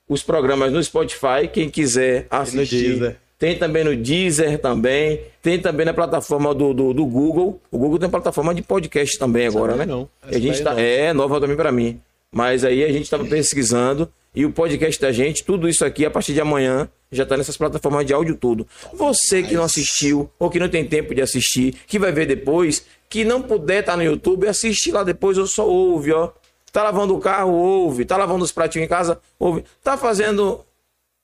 [0.07, 3.17] os programas no Spotify, quem quiser assistir.
[3.39, 5.21] Tem também no Deezer também.
[5.41, 7.61] Tem também na plataforma do, do, do Google.
[7.71, 9.85] O Google tem plataforma de podcast também agora, né?
[9.85, 10.09] Não.
[10.23, 10.79] a gente tá, não.
[10.79, 12.01] É, nova também para mim.
[12.31, 16.11] Mas aí a gente estava pesquisando e o podcast da gente, tudo isso aqui, a
[16.11, 18.67] partir de amanhã, já está nessas plataformas de áudio tudo.
[18.93, 22.85] Você que não assistiu ou que não tem tempo de assistir, que vai ver depois,
[23.09, 26.29] que não puder estar tá no YouTube, assiste lá depois ou só ouve, ó.
[26.71, 28.05] Tá lavando o carro, ouve.
[28.05, 29.63] Tá lavando os pratinhos em casa, ouve.
[29.83, 30.63] Tá fazendo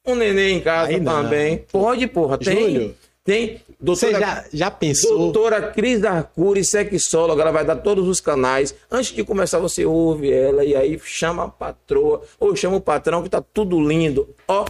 [0.08, 1.58] um neném em casa Aí também.
[1.58, 1.82] Não.
[1.82, 2.40] Pode, porra.
[2.40, 2.56] Tem.
[2.56, 2.96] Júlio.
[3.24, 3.62] Tem.
[3.80, 5.18] Doutora, Você já, já pensou?
[5.18, 8.76] Doutora Cris Arcuri, sexóloga, ela vai dar todos os canais.
[8.92, 13.24] Antes de começar, você ouve ela e aí chama a patroa ou chama o patrão
[13.24, 14.28] que tá tudo lindo.
[14.46, 14.66] Ó.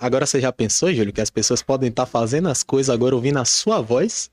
[0.00, 3.14] agora você já pensou, Júlio, que as pessoas podem estar tá fazendo as coisas agora
[3.14, 4.30] ouvindo a sua voz?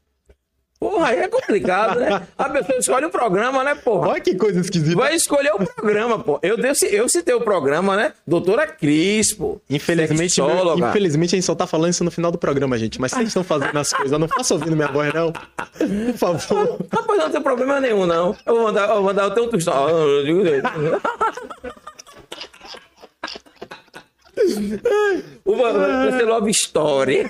[0.79, 2.21] Porra, aí é complicado, né?
[2.37, 4.09] A pessoa escolhe o programa, né, porra?
[4.09, 4.95] Olha que coisa esquisita.
[4.95, 6.39] Vai escolher o programa, pô.
[6.43, 6.55] Eu,
[6.91, 8.13] eu citei o programa, né?
[8.27, 9.59] Doutora Cris, pô.
[9.67, 10.39] Infelizmente,
[10.77, 13.01] infelizmente a gente só tá falando isso no final do programa, gente.
[13.01, 15.31] Mas vocês estão fazendo as coisas, não faça ouvindo minha voz, não.
[15.31, 16.77] Por favor.
[16.91, 18.35] Rapaz, não tem problema nenhum, não.
[18.45, 19.71] Eu vou mandar, eu vou mandar o teu texto.
[19.71, 20.43] Eu digo
[26.27, 27.27] Love Story.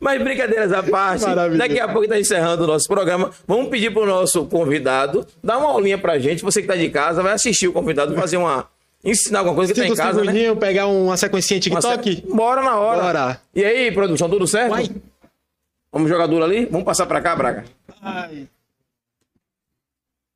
[0.00, 1.24] Mas brincadeiras à parte,
[1.56, 3.30] daqui a pouco está encerrando o nosso programa.
[3.46, 6.42] Vamos pedir para o nosso convidado dar uma aulinha para gente.
[6.42, 8.68] Você que está de casa, vai assistir o convidado, fazer uma.
[9.04, 10.54] Ensinar alguma coisa que está em casa, né?
[10.54, 12.14] pegar uma sequencinha TikTok?
[12.16, 12.20] Se...
[12.22, 13.02] Bora na hora.
[13.02, 13.40] Bora.
[13.54, 14.70] E aí, produção, tudo certo?
[14.70, 14.88] Vai.
[15.92, 16.64] Vamos jogar duro ali?
[16.66, 17.64] Vamos passar para cá, Braga?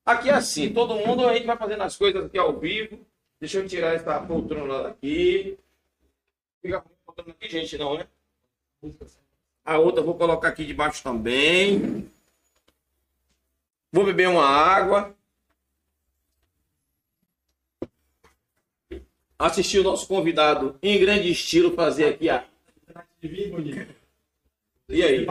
[0.04, 2.98] Aqui é assim, todo mundo a gente vai fazendo as coisas aqui ao vivo.
[3.40, 5.58] Deixa eu tirar essa poltrona daqui.
[6.62, 8.06] Fica poltrona aqui, gente, não, né?
[9.64, 12.10] A outra vou colocar aqui debaixo também.
[13.92, 15.14] Vou beber uma água.
[19.38, 22.44] Assistir o nosso convidado em grande estilo fazer aqui a.
[24.88, 25.26] E aí?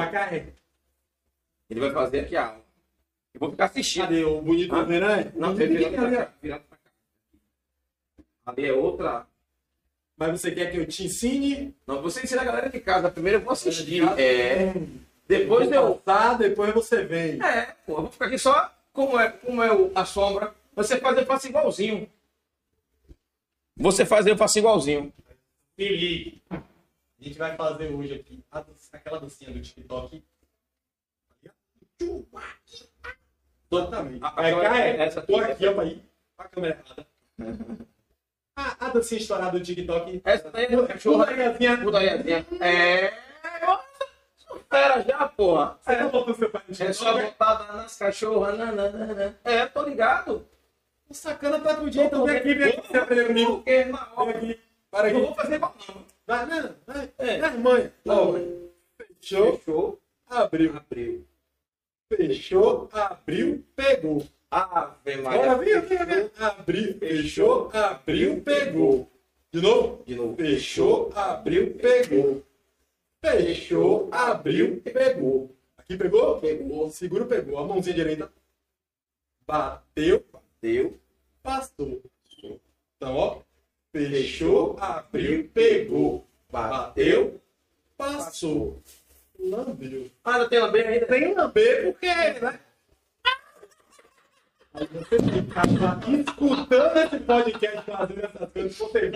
[1.69, 2.60] Ele vai fazer aqui a.
[3.34, 4.03] Eu vou ficar assistindo.
[4.03, 4.84] Cadê o bonito ah?
[4.84, 5.32] Renan?
[5.36, 6.34] Não, virado pra cá.
[6.41, 6.91] Virado pra cá.
[8.45, 9.28] Ali é outra.
[10.18, 11.76] Mas você quer que eu te ensine?
[11.85, 13.11] Não, você ensina a galera de casa.
[13.11, 14.02] Primeiro eu vou assistir.
[14.19, 14.73] É.
[15.27, 15.95] Depois eu.
[15.95, 17.41] Tá, depois você vem.
[17.44, 20.56] É, pô, eu vou ficar aqui só como é, como é a sombra.
[20.76, 22.10] Você faz, eu faço igualzinho.
[23.76, 25.14] Você faz, eu faço igualzinho.
[25.76, 26.41] Felipe.
[26.49, 28.44] A gente vai fazer hoje aqui
[28.91, 30.23] aquela dancinha do TikTok.
[33.72, 34.23] Exatamente.
[34.38, 36.02] É, é, essa, tô aqui, ó, aí.
[36.38, 37.88] A câmera errada.
[38.57, 40.19] A, a dancinha estourada do TikTok.
[40.25, 41.77] Essa daí é putaiazinha.
[41.77, 42.45] Putaiazinha.
[42.59, 43.13] É.
[44.55, 45.77] Espera já, porra.
[45.79, 46.01] Você é.
[46.01, 46.89] não botou seu pai no TikTok?
[46.89, 48.57] É só botada nas cachorras.
[48.57, 49.38] Nananana.
[49.43, 50.47] É, tô ligado.
[51.07, 52.25] O sacana tá com jeito.
[52.25, 52.97] Vem aqui, vem aqui.
[52.97, 53.55] Aprendeu comigo.
[53.57, 54.39] Porque na hora.
[54.39, 54.61] Vem aqui.
[54.89, 55.17] Para aqui.
[55.17, 56.05] Não vou fazer igual não.
[56.25, 56.75] Vai, não.
[56.88, 57.13] Vai.
[57.19, 57.39] É.
[57.39, 57.93] Vai, mãe.
[58.97, 59.57] Fechou.
[59.57, 60.01] Fechou.
[60.27, 60.75] Abriu.
[60.75, 61.27] Abriu.
[62.09, 62.89] Fechou.
[62.91, 63.63] Abriu.
[63.75, 64.25] Pegou.
[64.49, 65.40] Ave Maria.
[65.40, 69.11] Bora, vem, Abriu, fechou, abriu, pegou.
[69.52, 70.03] De novo?
[70.06, 70.36] De novo.
[70.38, 72.44] Fechou, abriu, pegou.
[73.22, 75.56] Fechou, abriu, pegou.
[75.78, 76.40] Aqui pegou?
[76.40, 76.90] Pegou.
[76.90, 77.57] Segura, pegou.
[77.57, 78.32] A mãozinha direita.
[79.45, 80.24] Bateu.
[80.32, 80.98] Bateu.
[81.41, 82.02] Passou.
[82.95, 83.41] Então, ó.
[83.91, 86.26] Fechou, abriu, pegou.
[86.49, 87.41] Bateu.
[87.98, 88.82] Passou.
[89.40, 90.10] Lambeu.
[90.24, 91.06] Ah, não tem lamber ainda?
[91.06, 92.60] Tem lamber porque, né?
[94.78, 95.16] Aí você
[96.22, 99.12] escutando esse podcast fazendo essas coisas, você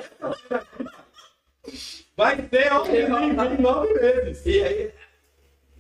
[2.17, 4.43] vai ter ó, em nove meses.
[4.47, 4.93] E aí?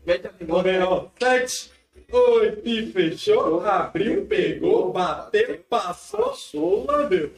[0.05, 1.09] Ver, ó.
[1.19, 1.71] Sete,
[2.11, 7.33] oito, e fechou, abriu, pegou, bateu, passou, passou, lambeu.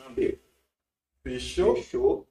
[1.24, 2.28] Fechou, fechou,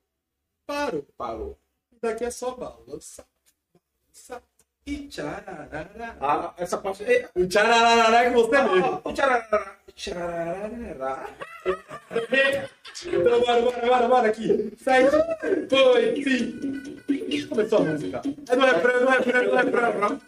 [0.66, 1.06] parou.
[1.16, 1.58] Parou.
[1.90, 3.26] E daqui é só balança,
[3.72, 4.42] balança
[4.86, 6.16] e tchararara.
[6.20, 7.04] Ah, essa parte.
[7.34, 9.00] O tchararara é que você mesmo.
[9.04, 9.76] O tchararara.
[9.94, 11.28] Tchararara.
[13.04, 14.72] Então, bora, bora, bora, bora aqui.
[14.78, 15.14] Sete,
[15.74, 17.48] oito, cinco.
[17.48, 18.22] Começou a música.
[18.48, 20.20] É do refrão, é do refrão, é do refrão.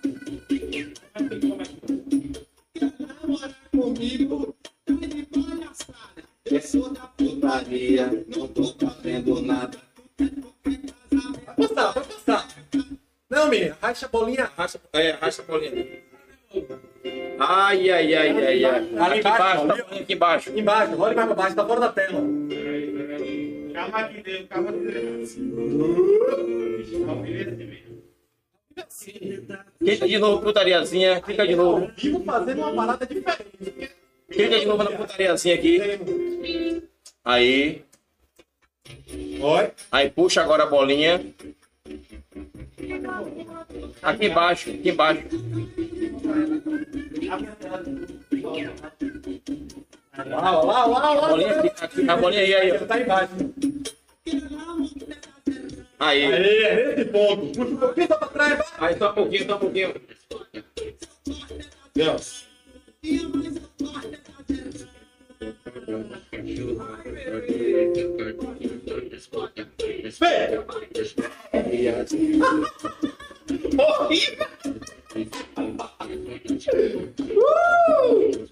[3.00, 4.54] Namora comigo,
[4.84, 6.22] tá de palhaçada.
[6.44, 9.78] Eu sou da putaria, não tô fazendo nada.
[10.18, 12.48] Vai passar, vai passar.
[13.30, 14.50] Não, menina, racha a bolinha.
[14.56, 15.86] Racha, é, racha a bolinha.
[17.38, 18.98] Ai, ai, ai, ai, ai.
[18.98, 20.50] Ali aqui embaixo, tá aqui embaixo.
[20.58, 22.20] Embaixo, olha mais pra baixo, tá fora da tela.
[23.74, 25.24] Calma aqui dentro, calma aqui dentro.
[29.78, 31.20] Clica de novo, putariazinha.
[31.20, 31.90] Clica de novo.
[31.96, 33.90] Vivo fazendo uma parada diferente.
[34.30, 35.80] Clica de novo na putariazinha aqui.
[37.24, 37.84] Aí.
[39.40, 39.70] Oi.
[39.90, 41.20] Aí puxa agora a bolinha.
[44.02, 45.22] Aqui embaixo, aqui embaixo.
[50.16, 51.10] Lá, lá, lá, lá.
[51.10, 52.78] A bolinha, aqui, a bolinha aí, aí.
[52.86, 53.32] Tá embaixo.
[55.98, 56.24] Aí.
[56.24, 57.46] Aí, nesse ponto.
[57.52, 58.72] Puxa um pouquinho, só pra trás.
[58.78, 59.94] Aí, só um pouquinho, só um pouquinho.
[61.94, 62.44] Deus.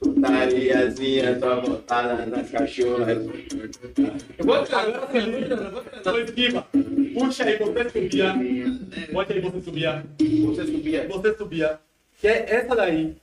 [0.00, 3.18] Putariazinha, só botada nas cachorras.
[4.38, 6.24] Eu vou treinar, eu vou treinar.
[6.24, 6.66] Esquiva.
[7.14, 8.34] Puxa aí, você subia.
[9.12, 10.04] Bote aí, você subia.
[10.18, 11.08] Você subia.
[11.08, 11.80] Você subia.
[12.20, 13.21] Que é essa daí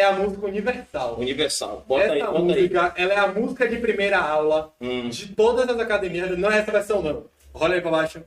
[0.00, 1.18] é a música universal.
[1.18, 1.84] Universal.
[1.86, 2.42] Bota essa aí, bota aí.
[2.44, 5.08] música, ela é a música de primeira aula Hum.
[5.08, 6.36] de todas as academias.
[6.38, 7.24] Não é essa versão, não.
[7.54, 8.22] Olha aí pra baixo.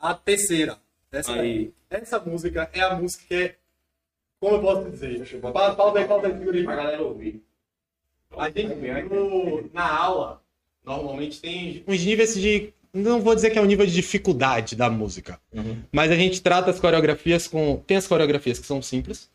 [0.00, 0.76] A terceira.
[1.10, 1.72] Essa, Aí.
[1.90, 3.54] essa música é a música que é.
[4.40, 5.40] Como eu posso dizer?
[5.40, 6.64] Pa- Pausa aí, pausa aí, segura aí.
[6.64, 7.42] Pra galera ouvir.
[8.36, 8.74] A gente,
[9.10, 10.42] no- na aula,
[10.84, 12.72] normalmente tem Uns níveis de.
[12.94, 15.38] Não vou dizer que é o nível de dificuldade da música.
[15.92, 17.76] Mas a gente trata as coreografias com.
[17.86, 19.30] Tem as coreografias que são simples.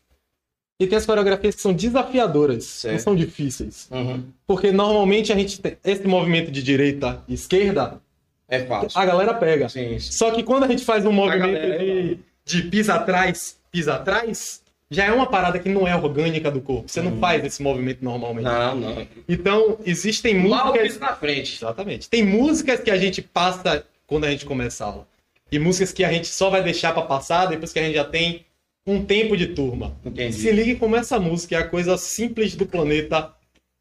[0.80, 2.56] E tem as coreografias que são desafiadoras.
[2.64, 3.00] Não Certo.
[3.00, 3.88] são difíceis.
[3.90, 4.22] Uhum.
[4.46, 8.00] Porque normalmente a gente tem esse movimento de direita e esquerda,
[8.48, 8.90] É fácil.
[8.98, 9.68] a galera pega.
[9.68, 10.12] Sim, sim.
[10.12, 14.62] Só que quando a gente faz um movimento galera, de, de pisa atrás, pisa atrás,
[14.88, 16.88] já é uma parada que não é orgânica do corpo.
[16.88, 18.44] Você não faz esse movimento normalmente.
[18.44, 19.06] Não, não.
[19.28, 20.86] Então, existem Lá o músicas.
[20.88, 21.56] piso na frente.
[21.56, 22.08] Exatamente.
[22.08, 25.08] Tem músicas que a gente passa quando a gente começa a aula.
[25.50, 28.04] E músicas que a gente só vai deixar pra passar depois que a gente já
[28.04, 28.44] tem
[28.90, 29.96] um tempo de turma.
[30.04, 30.32] Entendi.
[30.34, 33.32] Se ligue como essa música é a coisa simples do planeta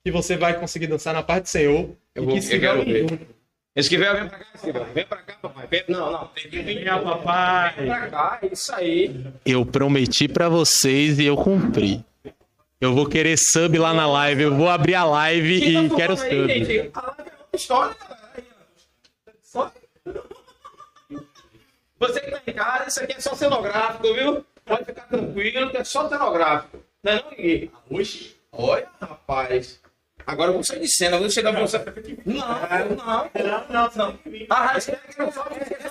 [0.06, 1.90] que você vai conseguir dançar na paz do Senhor.
[2.14, 3.10] Eu vou- que eu quero ver.
[3.10, 3.38] junto.
[3.76, 4.86] Esquivel, vem pra cá, Esquivel.
[4.94, 5.68] Vem pra cá, papai.
[5.70, 6.28] Vem- Não, não.
[6.28, 6.84] Tem que vir.
[6.84, 7.76] Vem, papai.
[7.78, 9.26] Vem pra cá, é isso aí.
[9.46, 12.04] Eu prometi pra vocês e eu cumpri.
[12.82, 14.44] Eu vou querer sub lá na live.
[14.44, 16.48] Eu vou abrir a live Quem e tá quero aí, sub.
[16.48, 16.90] gente?
[16.94, 18.18] A live é outra história, ó.
[19.44, 19.72] Só-
[22.00, 24.46] Você que tá em casa, isso aqui é só cenográfico, viu?
[24.68, 26.80] Pode ficar tranquilo, que é só cenográfico.
[27.04, 27.72] Não é não, Gui?
[27.90, 28.36] Oxi.
[28.52, 29.80] Olha, rapaz.
[30.26, 31.78] Agora eu vou sair de cena, eu vou chegar pra você.
[32.26, 32.38] Não,
[32.96, 33.32] não.
[33.34, 34.20] Não, não, não.
[34.50, 34.80] Ah, é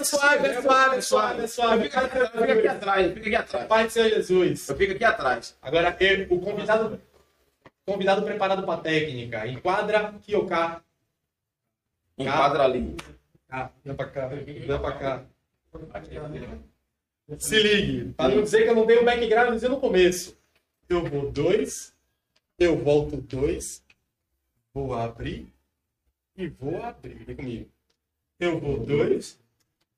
[0.04, 1.82] suave, é suave, é suave, é suave.
[1.84, 3.66] Fica fica aqui atrás, fica aqui atrás.
[3.66, 4.68] Pai do Senhor Jesus.
[4.68, 5.56] Eu fico aqui atrás.
[5.62, 7.00] Agora, eu- o convidado,
[7.86, 9.46] convidado preparado para técnica.
[9.46, 10.82] Enquadra Kyoka.
[12.18, 12.94] Enquadra ali.
[13.48, 15.22] Ah, vem pra cá, vem pra cá.
[17.38, 20.38] Se ligue, para não dizer que eu não dei o background, eu dizer no começo.
[20.88, 21.92] Eu vou dois,
[22.56, 23.84] eu volto dois,
[24.72, 25.52] vou abrir
[26.36, 27.24] e vou abrir.
[27.24, 27.70] Vem comigo.
[28.38, 29.40] Eu vou dois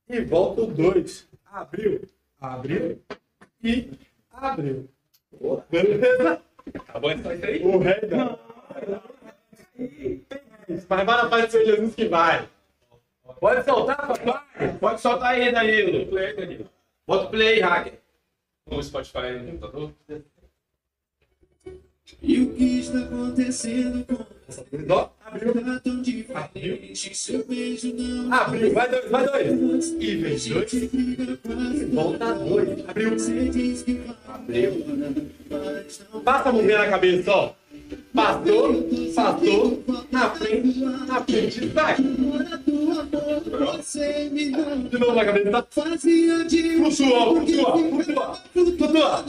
[0.08, 1.28] e volto dois.
[1.44, 2.00] Abriu,
[2.40, 3.02] abriu
[3.62, 3.90] e
[4.30, 4.88] abriu.
[5.70, 6.42] Beleza?
[6.86, 7.62] Tá bom isso aí?
[7.62, 8.38] O rei da...
[10.88, 12.48] Mas vai na paz do Senhor Jesus que vai.
[13.38, 14.78] Pode soltar, papai.
[14.80, 16.06] Pode soltar aí, Danilo.
[16.06, 16.77] Play, Danilo.
[17.08, 17.94] Bota o play aí, hacker.
[18.70, 19.94] No Spotify no computador.
[22.20, 24.26] E o que está acontecendo com
[24.90, 27.16] Ó, tá tão diferente?
[27.16, 29.88] Seu beijo não Abriu, vai dois, vai dois.
[29.98, 30.48] E dois.
[31.94, 32.88] Volta dois.
[32.88, 33.10] Abriu.
[36.12, 37.54] Não Passa a mãozinha na cabeça, ó.
[38.14, 41.94] Passou, passou, na frente, na frente, vai.
[44.88, 45.66] De novo na cabeça, tá?
[45.70, 49.24] Flutua, flutua, flutua, flutua.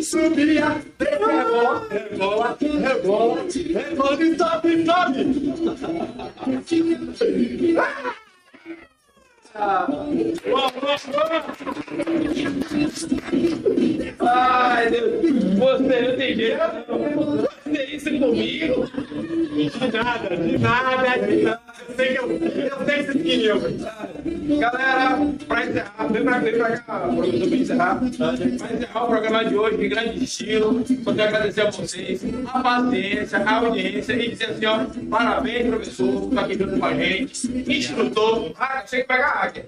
[0.00, 3.44] Subia, rebola, rebola, rebola,
[3.74, 5.20] rebola e sobe, sobe!
[14.20, 15.58] Ai, Deus.
[15.58, 17.47] Você não tem jeito.
[17.68, 18.86] Você isso comigo.
[18.86, 21.60] De nada, de nada, de nada.
[21.88, 23.60] Eu sei que eu, eu sei que vocês queriam.
[24.58, 28.00] Galera, pra encerrar, vem pra, vem pra cá, professor, pra encerrar.
[28.16, 28.34] Pra
[28.72, 30.84] encerrar o programa de hoje, de grande estilo.
[31.04, 36.20] Só quero agradecer a vocês a paciência, a audiência e dizer assim, ó, parabéns, professor,
[36.20, 37.48] por estar aqui junto com a gente.
[37.70, 39.66] Instrutor, ah, chega que pegar hacker.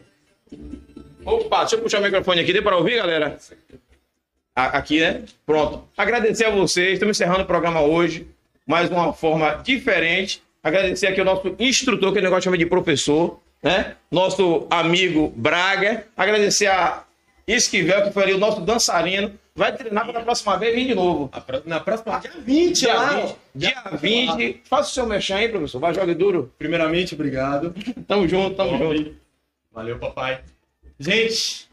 [1.25, 3.37] Opa, deixa eu puxar o microfone aqui, deu para ouvir, galera?
[4.67, 5.23] Aqui, né?
[5.47, 5.85] Pronto.
[5.97, 8.27] Agradecer a vocês, estamos encerrando o programa hoje,
[8.67, 10.43] mais uma forma diferente.
[10.63, 13.97] Agradecer aqui o nosso instrutor, que o negócio chama de professor, né?
[14.11, 16.07] Nosso amigo Braga.
[16.17, 17.05] Agradecer a
[17.47, 19.33] Esquivel, que foi ali o nosso dançarino.
[19.55, 21.31] Vai treinar para a próxima vez vir de novo.
[21.67, 23.11] Na próxima, dia 20, Dia lá.
[23.17, 23.37] 20.
[23.55, 24.63] Dia 20.
[24.65, 25.81] Faça o seu mexão aí, professor.
[25.81, 26.53] Vai, jogue duro.
[26.59, 27.75] Primeiramente, obrigado.
[28.07, 29.17] Tamo junto, tamo junto.
[29.73, 30.41] Valeu, papai.
[30.99, 31.69] Gente,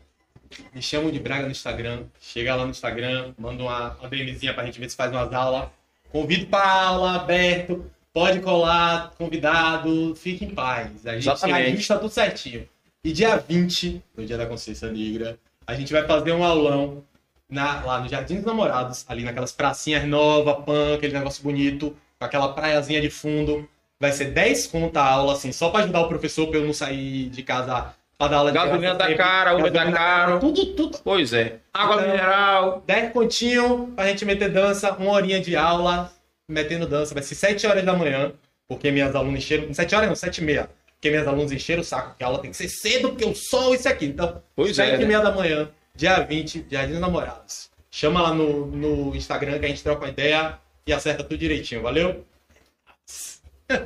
[0.74, 2.04] me chamam de Braga no Instagram.
[2.20, 5.70] Chega lá no Instagram, manda uma, uma DMzinha pra gente ver se faz umas aulas.
[6.12, 7.90] Convido pra aula, aberto.
[8.14, 11.06] Pode colar, convidado, fique em paz.
[11.06, 11.68] A gente Exatamente.
[11.68, 12.68] a gente tá tudo certinho.
[13.04, 17.04] E dia 20, no dia da consciência negra, a gente vai fazer um aulão
[17.50, 22.26] na, lá no Jardim dos Namorados, ali naquelas pracinhas novas, pan, aquele negócio bonito, com
[22.26, 23.70] aquela praiazinha de fundo.
[24.00, 26.74] Vai ser 10 conta a aula, assim, só pra ajudar o professor pra eu não
[26.74, 30.40] sair de casa pra dar aula Gasolina tá cara, Uber tá Gasolina caro.
[30.40, 30.98] Tudo, tudo.
[31.04, 31.60] Pois é.
[31.74, 32.84] Água Então, mineral.
[32.86, 36.12] 10 continho pra gente meter dança, uma horinha de aula,
[36.50, 37.14] metendo dança.
[37.14, 38.32] Vai ser 7 horas da manhã,
[38.68, 39.74] porque minhas alunas encheram.
[39.74, 40.70] 7 horas não, 7 e meia.
[40.96, 43.36] Porque minhas alunas encheram o saco, porque a aula tem que ser cedo, porque o
[43.36, 44.06] sol, isso aqui.
[44.08, 45.06] Então, Pois 7 é, e né?
[45.06, 47.70] meia da manhã, dia 20, Jardim dos Namorados.
[47.92, 50.58] Chama lá no, no Instagram que a gente troca uma ideia
[50.88, 52.26] e acerta tudo direitinho, valeu?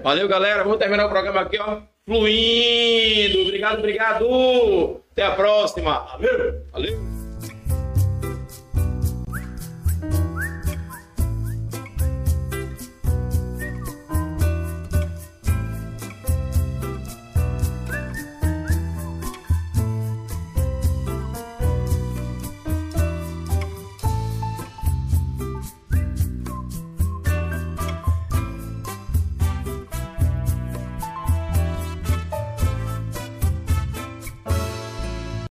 [0.03, 0.63] Valeu, galera.
[0.63, 1.81] Vamos terminar o programa aqui, ó.
[2.05, 3.41] Fluindo.
[3.41, 5.01] Obrigado, obrigado.
[5.11, 5.99] Até a próxima.
[6.17, 6.65] Valeu.
[6.71, 7.20] Valeu.